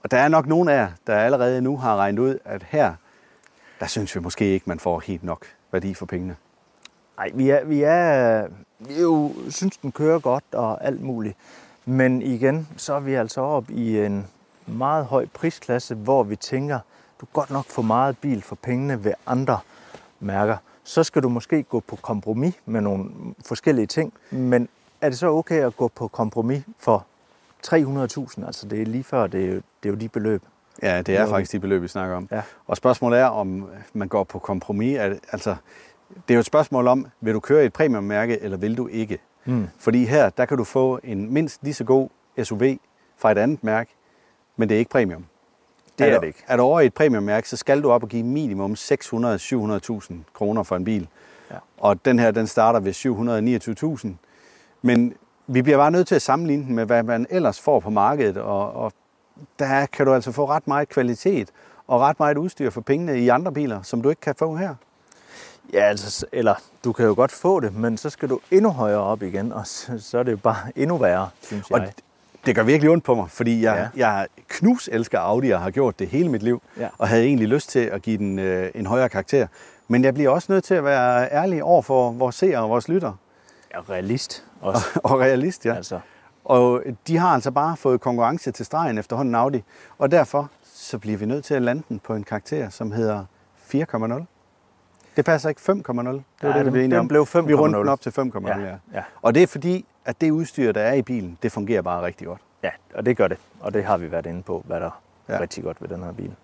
Og 0.03 0.11
der 0.11 0.19
er 0.19 0.29
nok 0.29 0.47
nogen 0.47 0.69
af 0.69 0.77
jer, 0.77 0.89
der 1.07 1.19
allerede 1.19 1.63
nu 1.63 1.77
har 1.77 1.97
regnet 1.97 2.19
ud, 2.19 2.39
at 2.45 2.67
her, 2.69 2.95
der 3.81 3.87
synes 3.87 4.15
vi 4.15 4.21
måske 4.21 4.45
ikke, 4.45 4.65
man 4.69 4.79
får 4.79 5.01
helt 5.01 5.23
nok 5.23 5.47
værdi 5.73 5.95
for 5.95 6.07
pengene. 6.07 6.37
Nej, 7.17 7.31
vi 7.35 7.51
er, 7.51 7.65
vi 7.65 7.83
er, 7.83 8.47
vi 8.79 8.95
er 8.95 9.01
jo, 9.01 9.33
synes, 9.49 9.77
den 9.77 9.93
kører 9.93 10.19
godt 10.19 10.45
og 10.53 10.85
alt 10.85 11.01
muligt. 11.01 11.37
Men 11.85 12.23
igen, 12.23 12.69
så 12.77 12.95
er 12.95 13.01
vi 13.01 13.15
altså 13.15 13.41
op 13.41 13.71
i 13.71 13.99
en 13.99 14.27
meget 14.67 15.07
høj 15.07 15.27
prisklasse, 15.27 15.95
hvor 15.95 16.23
vi 16.23 16.37
tænker, 16.37 16.79
du 17.21 17.27
kan 17.27 17.33
godt 17.33 17.51
nok 17.51 17.67
få 17.67 17.83
meget 17.83 18.19
bil 18.19 18.43
for 18.43 18.57
pengene 18.57 19.05
ved 19.05 19.13
andre 19.27 19.59
mærker. 20.21 20.57
Så 20.85 21.05
skal 21.05 21.23
du 21.23 21.29
måske 21.29 21.63
gå 21.63 21.81
på 21.81 21.97
kompromis 21.97 22.55
med 22.67 22.81
nogle 22.81 23.11
forskellige 23.47 23.87
ting, 23.87 24.13
men 24.31 24.69
er 25.01 25.09
det 25.09 25.19
så 25.19 25.27
okay 25.27 25.67
at 25.67 25.77
gå 25.77 25.89
på 25.89 26.09
kompromis 26.09 26.63
for 26.79 27.07
300.000? 27.67 28.47
Altså 28.47 28.67
det 28.71 28.83
er 28.83 28.87
lige 28.87 29.05
før, 29.05 29.27
det 29.27 29.45
er, 29.45 29.49
jo, 29.49 29.55
det 29.55 29.89
er 29.89 29.91
jo 29.91 29.95
de 29.95 30.09
beløb. 30.09 30.43
Ja, 30.83 31.03
det 31.03 31.17
er 31.17 31.27
faktisk 31.27 31.53
de 31.53 31.61
beløb, 31.61 31.83
vi 31.83 31.89
snakker 31.89 32.17
om. 32.17 32.29
Ja. 32.31 32.43
Og 32.67 32.77
spørgsmålet 32.77 33.19
er, 33.19 33.25
om 33.25 33.69
man 33.93 34.09
går 34.09 34.25
på 34.25 34.39
kompromis. 34.39 34.99
Altså, 34.99 35.57
det 36.15 36.31
er 36.31 36.35
jo 36.35 36.41
et 36.41 36.47
spørgsmål 36.47 36.87
om, 36.87 37.07
vil 37.21 37.35
du 37.35 37.41
køre 37.41 37.63
i 37.63 37.67
et 37.67 37.73
premiummærke, 37.73 38.41
eller 38.43 38.57
vil 38.57 38.77
du 38.77 38.87
ikke? 38.87 39.19
Mm. 39.45 39.69
Fordi 39.79 40.05
her, 40.05 40.31
der 40.31 40.45
kan 40.45 40.59
du 40.59 40.65
få 40.65 41.01
en 41.05 41.33
mindst 41.33 41.63
lige 41.63 41.75
så 41.75 41.85
god 41.85 42.09
SUV 42.43 42.63
fra 43.19 43.33
et 43.33 43.39
andet 43.39 43.65
mærke, 43.65 43.95
men 44.57 44.69
det 44.69 44.75
er 44.75 44.79
ikke 44.79 44.91
premium. 44.91 45.25
Det 45.99 46.09
er 46.09 46.15
er 46.15 46.21
det 46.21 46.27
ikke. 46.27 46.45
Er 46.47 46.57
du 46.57 46.63
over 46.63 46.81
i 46.81 46.87
et 46.87 46.95
premiummærke, 46.95 47.49
så 47.49 47.57
skal 47.57 47.83
du 47.83 47.91
op 47.91 48.03
og 48.03 48.09
give 48.09 48.23
minimum 48.23 48.73
600-700.000 48.73 50.15
kroner 50.35 50.63
for 50.63 50.77
en 50.77 50.85
bil. 50.85 51.09
Ja. 51.51 51.57
Og 51.79 52.05
den 52.05 52.19
her, 52.19 52.31
den 52.31 52.47
starter 52.47 52.81
ved 52.81 52.93
729.000. 54.05 54.09
Men 54.83 55.15
vi 55.47 55.63
bliver 55.63 55.79
bare 55.79 55.91
nødt 55.91 56.09
til 56.09 56.15
at 56.15 56.23
sammenligne 56.23 56.65
den 56.65 56.75
med, 56.75 56.87
hvad 56.87 57.03
man 57.03 57.27
ellers 57.31 57.61
får 57.61 57.81
på 57.81 57.91
markedet. 57.91 58.37
Og, 58.37 58.73
og 58.73 58.93
der 59.59 59.87
kan 59.87 60.07
du 60.07 60.15
altså 60.15 60.33
få 60.33 60.45
ret 60.49 60.67
meget 60.69 60.89
kvalitet 60.89 61.49
og 61.89 62.01
ret 62.01 62.19
meget 62.21 62.37
udstyr 62.39 62.71
for 62.71 62.81
pengene 62.81 63.19
i 63.21 63.29
andre 63.29 63.53
biler, 63.53 63.83
som 63.83 64.03
du 64.03 64.09
ikke 64.09 64.21
kan 64.21 64.35
få 64.39 64.57
her. 64.57 64.75
Ja, 65.73 65.81
altså, 65.83 66.27
eller 66.33 66.55
du 66.85 66.93
kan 66.93 67.07
jo 67.07 67.15
godt 67.15 67.33
få 67.33 67.61
det, 67.61 67.75
men 67.75 67.97
så 67.97 68.11
skal 68.11 68.29
du 68.29 68.41
endnu 68.51 68.71
højere 68.71 69.01
op 69.01 69.23
igen, 69.23 69.53
og 69.53 69.67
så, 69.67 69.99
så 69.99 70.19
er 70.19 70.23
det 70.23 70.33
jo 70.33 70.37
bare 70.37 70.57
endnu 70.77 70.97
værre, 70.97 71.29
synes 71.43 71.71
Og 71.71 71.81
jeg. 71.81 71.93
det 72.47 72.55
gør 72.55 72.63
virkelig 72.63 72.91
ondt 72.91 73.05
på 73.05 73.15
mig, 73.15 73.31
fordi 73.31 73.63
jeg, 73.65 73.91
Ja. 73.97 74.07
jeg 74.09 74.27
knus 74.49 74.89
elsker 74.93 75.19
Audi 75.19 75.51
og 75.51 75.61
har 75.61 75.71
gjort 75.71 75.99
det 75.99 76.09
hele 76.09 76.29
mit 76.29 76.43
liv, 76.43 76.63
Ja. 76.79 76.89
og 76.99 77.09
havde 77.09 77.25
egentlig 77.25 77.49
lyst 77.49 77.69
til 77.71 77.79
at 77.81 78.03
give 78.03 78.19
den 78.19 78.39
øh, 78.39 78.71
en 78.75 78.87
højere 78.87 79.09
karakter. 79.09 79.47
Men 79.89 80.05
jeg 80.05 80.15
bliver 80.15 80.31
også 80.31 80.53
nødt 80.53 80.65
til 80.65 80.75
at 80.75 80.85
være 80.85 81.33
ærlig 81.33 81.63
over 81.65 81.83
for 81.83 82.11
vores 82.13 82.35
seere 82.35 82.59
og 82.59 82.71
vores 82.71 82.89
lytter. 82.89 83.13
Ja, 83.75 83.81
realist 83.81 84.45
også. 84.61 84.87
Og 85.05 85.21
realist, 85.21 85.67
ja. 85.67 85.75
Altså, 85.75 86.01
Og 86.51 86.83
de 87.07 87.17
har 87.17 87.29
altså 87.29 87.51
bare 87.51 87.77
fået 87.77 88.01
konkurrence 88.01 88.51
til 88.53 88.67
stregen 88.67 88.99
efterhånden 88.99 89.35
Audi. 89.35 89.65
Og 89.99 90.11
derfor 90.11 90.51
så 90.65 90.99
bliver 90.99 91.19
vi 91.19 91.27
nødt 91.27 91.45
til 91.45 91.55
at 91.55 91.63
lande 91.63 91.83
den 91.89 91.99
på 91.99 92.15
en 92.15 92.25
karakter, 92.25 92.69
som 92.69 92.93
hedder 92.93 93.25
4,0. 93.75 94.25
Det 95.17 95.25
passer 95.25 95.49
ikke 95.49 95.61
5,0. 95.61 95.73
Det 95.73 96.23
var 96.43 96.49
Ja, 96.49 96.53
det, 96.53 96.59
vi 96.59 96.65
den- 96.65 96.73
blev 96.73 96.85
enige 96.85 96.99
om. 96.99 97.09
blev 97.09 97.21
Vi 97.47 97.55
rundte 97.55 97.77
5,0. 97.79 97.81
den 97.81 97.89
op 97.89 98.01
til 98.01 98.11
5,0, 98.11 98.49
ja. 98.49 98.59
Ja, 98.59 98.67
ja. 98.67 98.77
ja. 98.95 99.03
Og 99.23 99.35
det 99.35 99.43
er 99.43 99.47
fordi, 99.47 99.87
at 100.05 100.21
det 100.21 100.31
udstyr, 100.31 100.73
der 100.73 100.81
er 100.81 100.93
i 100.95 101.03
bilen, 101.03 101.39
det 101.43 101.53
fungerer 101.53 101.83
bare 101.83 102.03
rigtig 102.07 102.27
godt. 102.27 102.41
ja, 102.63 102.71
og 102.95 103.07
det 103.07 103.17
gør 103.17 103.29
det. 103.29 103.39
Og 103.61 103.75
det 103.75 103.85
har 103.85 103.97
vi 103.97 104.11
været 104.11 104.27
inde 104.27 104.43
på, 104.43 104.63
hvad 104.67 104.81
der 104.81 104.87
er 105.29 105.35
Ja. 105.35 105.41
rigtig 105.41 105.65
godt 105.65 105.83
ved 105.83 105.89
den 105.89 106.03
her 106.03 106.13
bil. 106.13 106.35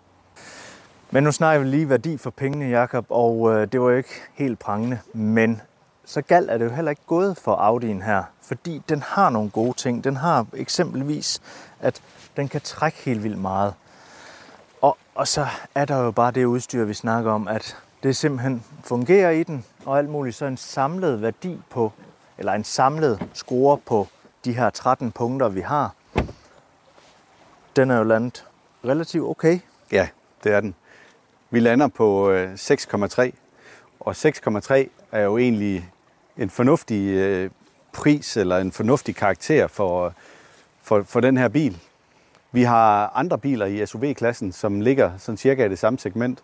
Men 1.10 1.24
nu 1.24 1.32
snakker 1.32 1.62
vi 1.64 1.68
lige 1.70 1.88
værdi 1.88 2.16
for 2.16 2.30
pengene, 2.30 2.64
Jakob, 2.68 3.06
og 3.08 3.54
øh, 3.54 3.72
det 3.72 3.80
var 3.80 3.90
jo 3.90 3.96
ikke 3.96 4.22
helt 4.34 4.58
prangende, 4.58 4.98
men 5.12 5.60
så 6.06 6.22
galt 6.22 6.50
er 6.50 6.58
det 6.58 6.64
jo 6.64 6.70
heller 6.70 6.90
ikke 6.90 7.02
gået 7.06 7.36
for 7.36 7.56
Audi'en 7.56 8.04
her, 8.04 8.22
fordi 8.42 8.82
den 8.88 9.02
har 9.02 9.30
nogle 9.30 9.50
gode 9.50 9.72
ting. 9.72 10.04
Den 10.04 10.16
har 10.16 10.46
eksempelvis, 10.52 11.40
at 11.80 12.02
den 12.36 12.48
kan 12.48 12.60
trække 12.60 12.98
helt 12.98 13.22
vildt 13.22 13.38
meget. 13.38 13.74
Og, 14.80 14.98
og 15.14 15.28
så 15.28 15.46
er 15.74 15.84
der 15.84 15.98
jo 15.98 16.10
bare 16.10 16.30
det 16.30 16.44
udstyr, 16.44 16.84
vi 16.84 16.94
snakker 16.94 17.32
om, 17.32 17.48
at 17.48 17.76
det 18.02 18.16
simpelthen 18.16 18.64
fungerer 18.84 19.30
i 19.30 19.42
den, 19.42 19.64
og 19.84 19.98
alt 19.98 20.08
muligt. 20.08 20.36
Så 20.36 20.44
en 20.44 20.56
samlet 20.56 21.22
værdi 21.22 21.60
på, 21.70 21.92
eller 22.38 22.52
en 22.52 22.64
samlet 22.64 23.28
score 23.32 23.78
på 23.78 24.08
de 24.44 24.52
her 24.52 24.70
13 24.70 25.12
punkter, 25.12 25.48
vi 25.48 25.60
har, 25.60 25.94
den 27.76 27.90
er 27.90 27.96
jo 27.96 28.04
landet 28.04 28.46
relativt 28.84 29.24
okay. 29.24 29.58
Ja, 29.92 30.08
det 30.44 30.52
er 30.52 30.60
den. 30.60 30.74
Vi 31.50 31.60
lander 31.60 31.88
på 31.88 32.30
øh, 32.30 32.54
6,3, 32.54 33.30
og 34.00 34.12
6,3 34.12 34.74
er 35.12 35.20
jo 35.20 35.38
egentlig 35.38 35.90
en 36.38 36.50
fornuftig 36.50 37.08
øh, 37.08 37.50
pris 37.92 38.36
eller 38.36 38.58
en 38.58 38.72
fornuftig 38.72 39.16
karakter 39.16 39.66
for, 39.66 40.12
for, 40.82 41.02
for 41.02 41.20
den 41.20 41.36
her 41.36 41.48
bil. 41.48 41.78
Vi 42.52 42.62
har 42.62 43.12
andre 43.14 43.38
biler 43.38 43.66
i 43.66 43.86
SUV-klassen, 43.86 44.52
som 44.52 44.80
ligger 44.80 45.10
sådan 45.18 45.36
cirka 45.36 45.66
i 45.66 45.68
det 45.68 45.78
samme 45.78 45.98
segment. 45.98 46.38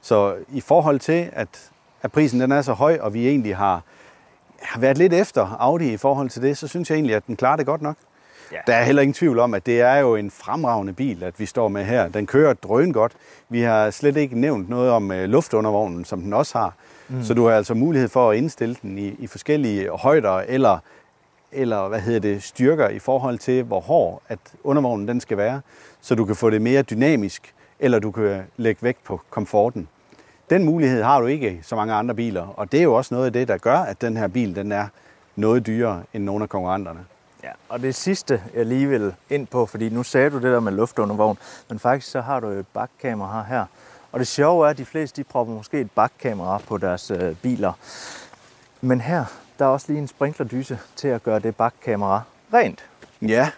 Så 0.00 0.36
i 0.48 0.60
forhold 0.60 1.00
til, 1.00 1.30
at, 1.32 1.70
at 2.02 2.12
prisen 2.12 2.40
den 2.40 2.52
er 2.52 2.62
så 2.62 2.72
høj, 2.72 2.98
og 3.00 3.14
vi 3.14 3.28
egentlig 3.28 3.56
har, 3.56 3.82
har 4.62 4.80
været 4.80 4.98
lidt 4.98 5.12
efter 5.12 5.56
Audi 5.58 5.92
i 5.92 5.96
forhold 5.96 6.30
til 6.30 6.42
det, 6.42 6.58
så 6.58 6.68
synes 6.68 6.90
jeg 6.90 6.96
egentlig, 6.96 7.16
at 7.16 7.26
den 7.26 7.36
klarer 7.36 7.56
det 7.56 7.66
godt 7.66 7.82
nok. 7.82 7.96
Ja. 8.52 8.58
Der 8.66 8.74
er 8.74 8.84
heller 8.84 9.02
ingen 9.02 9.14
tvivl 9.14 9.38
om, 9.38 9.54
at 9.54 9.66
det 9.66 9.80
er 9.80 9.96
jo 9.96 10.16
en 10.16 10.30
fremragende 10.30 10.92
bil, 10.92 11.22
at 11.22 11.40
vi 11.40 11.46
står 11.46 11.68
med 11.68 11.84
her. 11.84 12.08
Den 12.08 12.26
kører 12.26 12.54
drøn 12.54 12.92
godt. 12.92 13.12
Vi 13.48 13.60
har 13.60 13.90
slet 13.90 14.16
ikke 14.16 14.40
nævnt 14.40 14.68
noget 14.68 14.90
om 14.90 15.12
øh, 15.12 15.28
luftundervognen, 15.28 16.04
som 16.04 16.20
den 16.20 16.32
også 16.32 16.58
har. 16.58 16.74
Mm. 17.12 17.22
Så 17.22 17.34
du 17.34 17.46
har 17.46 17.56
altså 17.56 17.74
mulighed 17.74 18.08
for 18.08 18.30
at 18.30 18.36
indstille 18.36 18.76
den 18.82 18.98
i, 18.98 19.08
i 19.18 19.26
forskellige 19.26 19.88
højder 19.90 20.32
eller, 20.32 20.78
eller 21.52 21.88
hvad 21.88 22.00
hedder 22.00 22.20
det, 22.20 22.42
styrker 22.42 22.88
i 22.88 22.98
forhold 22.98 23.38
til, 23.38 23.62
hvor 23.62 23.80
hård 23.80 24.22
at 24.28 24.38
undervognen 24.64 25.08
den 25.08 25.20
skal 25.20 25.36
være. 25.36 25.60
Så 26.00 26.14
du 26.14 26.24
kan 26.24 26.36
få 26.36 26.50
det 26.50 26.62
mere 26.62 26.82
dynamisk, 26.82 27.54
eller 27.80 27.98
du 27.98 28.10
kan 28.10 28.42
lægge 28.56 28.82
vægt 28.82 29.04
på 29.04 29.20
komforten. 29.30 29.88
Den 30.50 30.64
mulighed 30.64 31.02
har 31.02 31.20
du 31.20 31.26
ikke 31.26 31.52
i 31.52 31.58
så 31.62 31.76
mange 31.76 31.94
andre 31.94 32.14
biler, 32.14 32.54
og 32.56 32.72
det 32.72 32.80
er 32.80 32.84
jo 32.84 32.94
også 32.94 33.14
noget 33.14 33.26
af 33.26 33.32
det, 33.32 33.48
der 33.48 33.58
gør, 33.58 33.78
at 33.78 34.00
den 34.00 34.16
her 34.16 34.28
bil 34.28 34.56
den 34.56 34.72
er 34.72 34.86
noget 35.36 35.66
dyrere 35.66 36.02
end 36.12 36.24
nogle 36.24 36.42
af 36.42 36.48
konkurrenterne. 36.48 37.00
Ja, 37.44 37.50
og 37.68 37.82
det 37.82 37.94
sidste, 37.94 38.42
jeg 38.54 38.66
lige 38.66 38.88
vil 38.88 39.14
ind 39.30 39.46
på, 39.46 39.66
fordi 39.66 39.88
nu 39.88 40.02
sagde 40.02 40.30
du 40.30 40.36
det 40.36 40.42
der 40.42 40.60
med 40.60 40.72
luftundervogn, 40.72 41.38
men 41.68 41.78
faktisk 41.78 42.10
så 42.10 42.20
har 42.20 42.40
du 42.40 42.48
jo 42.48 42.58
et 42.58 42.66
bakkamera 42.66 43.44
her. 43.48 43.64
Og 44.12 44.18
det 44.20 44.26
sjove 44.26 44.66
er, 44.66 44.70
at 44.70 44.78
de 44.78 44.84
fleste 44.84 45.16
de 45.22 45.24
propper 45.24 45.54
måske 45.54 45.80
et 45.80 45.90
bakkamera 45.90 46.58
på 46.58 46.78
deres 46.78 47.10
øh, 47.10 47.34
biler. 47.36 47.72
Men 48.80 49.00
her, 49.00 49.24
der 49.58 49.64
er 49.64 49.68
også 49.68 49.86
lige 49.88 49.98
en 49.98 50.08
sprinklerdyse 50.08 50.78
til 50.96 51.08
at 51.08 51.22
gøre 51.22 51.38
det 51.40 51.56
bakkamera 51.56 52.22
rent. 52.54 52.84
Ja, 53.22 53.50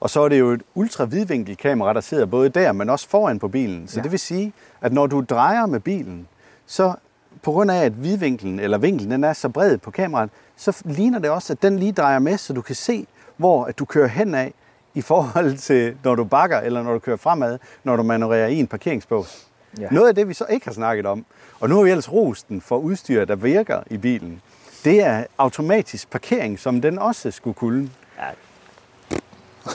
og 0.00 0.10
så 0.10 0.20
er 0.20 0.28
det 0.28 0.38
jo 0.38 0.50
et 0.50 0.62
ultravidvinkelkamera, 0.74 1.92
der 1.92 2.00
sidder 2.00 2.26
både 2.26 2.48
der, 2.48 2.72
men 2.72 2.90
også 2.90 3.08
foran 3.08 3.38
på 3.38 3.48
bilen. 3.48 3.88
Så 3.88 3.96
Ja. 3.96 4.02
det 4.02 4.10
vil 4.10 4.18
sige, 4.20 4.52
at 4.80 4.92
når 4.92 5.06
du 5.06 5.20
drejer 5.20 5.66
med 5.66 5.80
bilen, 5.80 6.28
så 6.66 6.94
på 7.42 7.52
grund 7.52 7.70
af, 7.70 7.84
at 7.84 8.02
vidvinkelen 8.02 8.60
eller 8.60 8.78
vinklen 8.78 9.10
den 9.10 9.24
er 9.24 9.32
så 9.32 9.48
bred 9.48 9.78
på 9.78 9.90
kameraet, 9.90 10.30
så 10.56 10.82
ligner 10.84 11.18
det 11.18 11.30
også, 11.30 11.52
at 11.52 11.62
den 11.62 11.78
lige 11.78 11.92
drejer 11.92 12.18
med, 12.18 12.38
så 12.38 12.52
du 12.52 12.60
kan 12.62 12.74
se, 12.74 13.06
hvor 13.36 13.64
at 13.64 13.78
du 13.78 13.84
kører 13.84 14.08
hen 14.08 14.34
af 14.34 14.54
i 14.94 15.00
forhold 15.02 15.56
til, 15.56 15.96
når 16.04 16.14
du 16.14 16.24
bakker, 16.24 16.58
eller 16.60 16.82
når 16.82 16.92
du 16.92 16.98
kører 16.98 17.16
fremad, 17.16 17.58
når 17.84 17.96
du 17.96 18.02
manøvrerer 18.02 18.46
i 18.46 18.54
en 18.60 18.66
parkeringsbås. 18.66 19.46
Ja. 19.78 19.82
Ja. 19.82 19.88
Noget 19.90 20.08
af 20.08 20.14
det, 20.14 20.28
vi 20.28 20.34
så 20.34 20.44
ikke 20.50 20.66
har 20.66 20.72
snakket 20.72 21.06
om, 21.06 21.24
og 21.60 21.68
nu 21.68 21.76
har 21.76 21.82
vi 21.82 21.90
ellers 21.90 22.12
rost 22.12 22.48
den 22.48 22.60
for 22.60 22.78
udstyr, 22.78 23.24
der 23.24 23.36
virker 23.36 23.82
i 23.90 23.96
bilen, 23.96 24.42
det 24.84 25.00
er 25.02 25.24
automatisk 25.38 26.10
parkering, 26.10 26.58
som 26.58 26.80
den 26.80 26.98
også 26.98 27.30
skulle 27.30 27.54
kunne. 27.54 27.90
Ja, 28.18 28.28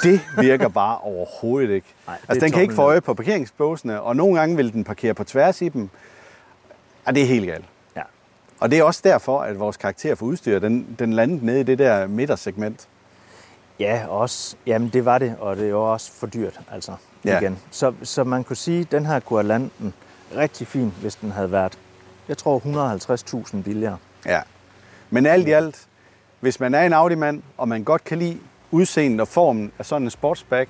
Det 0.04 0.22
virker 0.40 0.68
bare 0.68 0.98
overhovedet 0.98 1.70
ikke. 1.70 1.88
Nej, 2.08 2.18
altså, 2.28 2.46
den 2.46 2.52
kan 2.52 2.62
ikke 2.62 2.74
få 2.74 2.82
øje 2.82 3.02
på 3.02 3.14
parkeringsbåsene, 3.14 4.02
og 4.02 4.16
nogle 4.16 4.40
gange 4.40 4.56
vil 4.56 4.74
den 4.74 4.84
parkere 4.84 5.14
på 5.14 5.24
tværs 5.24 5.62
i 5.62 5.70
dem. 5.70 5.90
Og 7.06 7.16
det 7.16 7.24
er 7.24 7.28
helt 7.28 7.46
galt. 7.48 7.66
ja. 7.96 8.02
Og 8.60 8.72
det 8.72 8.80
er 8.80 8.84
også 8.84 9.02
derfor, 9.04 9.40
at 9.42 9.60
vores 9.60 9.78
karakter 9.78 10.16
for 10.16 10.26
udstyr, 10.26 10.60
den, 10.60 10.96
den 11.00 11.14
landede 11.14 11.46
nede 11.46 11.60
i 11.60 11.64
det 11.64 11.80
der 11.80 12.08
midtersegment. 12.08 12.88
Ja, 13.80 14.08
også. 14.08 14.56
Jamen, 14.66 14.90
det 14.90 15.06
var 15.06 15.18
det, 15.18 15.36
og 15.40 15.56
det 15.56 15.66
er 15.66 15.70
jo 15.70 15.92
også 15.94 16.12
for 16.12 16.28
dyrt, 16.28 16.60
altså, 16.72 16.92
Ja. 17.26 17.40
igen. 17.40 17.60
Så, 17.72 17.94
så 18.04 18.24
man 18.24 18.44
kunne 18.44 18.56
sige, 18.56 18.82
at 18.82 18.92
den 18.92 19.06
her 19.06 19.20
kunne 19.20 19.40
have 19.40 19.48
landet 19.48 19.72
rigtig 20.38 20.68
fint, 20.68 20.94
hvis 21.02 21.16
den 21.16 21.32
havde 21.32 21.52
været, 21.52 21.78
jeg 22.28 22.38
tror, 22.38 22.60
150.000 23.56 23.62
billigere. 23.64 23.98
Ja. 24.26 24.42
Men 25.10 25.26
alt 25.26 25.48
i 25.48 25.52
alt, 25.52 25.88
hvis 26.40 26.60
man 26.60 26.74
er 26.74 26.82
en 26.82 26.94
Audi-mand, 26.94 27.42
og 27.58 27.68
man 27.68 27.84
godt 27.84 28.04
kan 28.04 28.18
lide 28.20 28.38
udseendet 28.72 29.22
og 29.22 29.28
formen 29.28 29.72
af 29.80 29.86
sådan 29.86 30.08
en 30.08 30.10
sportsback, 30.12 30.70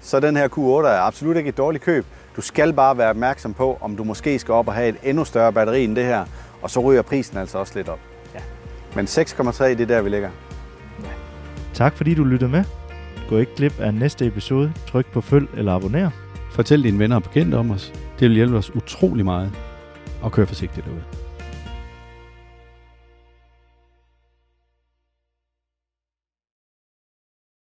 så 0.00 0.20
den 0.20 0.36
her 0.36 0.48
Q8 0.48 0.86
er 0.88 1.00
absolut 1.00 1.36
ikke 1.36 1.48
et 1.48 1.56
dårligt 1.56 1.84
køb. 1.84 2.06
Du 2.36 2.40
skal 2.40 2.72
bare 2.72 2.98
være 2.98 3.10
opmærksom 3.10 3.54
på, 3.54 3.78
om 3.80 3.96
du 3.96 4.04
måske 4.04 4.38
skal 4.38 4.52
op 4.54 4.68
og 4.68 4.74
have 4.74 4.88
et 4.88 4.96
endnu 5.02 5.24
større 5.24 5.52
batteri 5.52 5.84
end 5.84 5.96
det 5.96 6.04
her, 6.04 6.24
og 6.62 6.70
så 6.70 6.80
ryger 6.80 7.02
prisen 7.02 7.36
altså 7.38 7.58
også 7.58 7.72
lidt 7.76 7.88
op. 7.88 7.98
Ja. 8.34 8.40
Men 8.94 9.04
6,3, 9.04 9.64
det 9.64 9.80
er 9.80 9.86
der, 9.86 10.00
vi 10.02 10.08
ligger. 10.10 10.30
Tak 11.76 11.96
fordi 11.96 12.14
du 12.14 12.24
lyttede 12.24 12.50
med. 12.50 12.64
Gå 13.28 13.38
ikke 13.38 13.54
glip 13.56 13.80
af 13.80 13.94
næste 13.94 14.26
episode. 14.26 14.72
Tryk 14.86 15.06
på 15.12 15.20
følg 15.20 15.48
eller 15.56 15.72
abonner. 15.72 16.10
Fortæl 16.50 16.84
dine 16.84 16.98
venner 16.98 17.16
og 17.16 17.22
bekendte 17.22 17.56
om 17.56 17.70
os. 17.70 17.92
Det 18.20 18.28
vil 18.28 18.36
hjælpe 18.36 18.56
os 18.56 18.74
utrolig 18.74 19.24
meget. 19.24 19.52
Og 20.22 20.32
kør 20.32 20.44
forsigtigt 20.44 20.86
derude. 20.86 21.25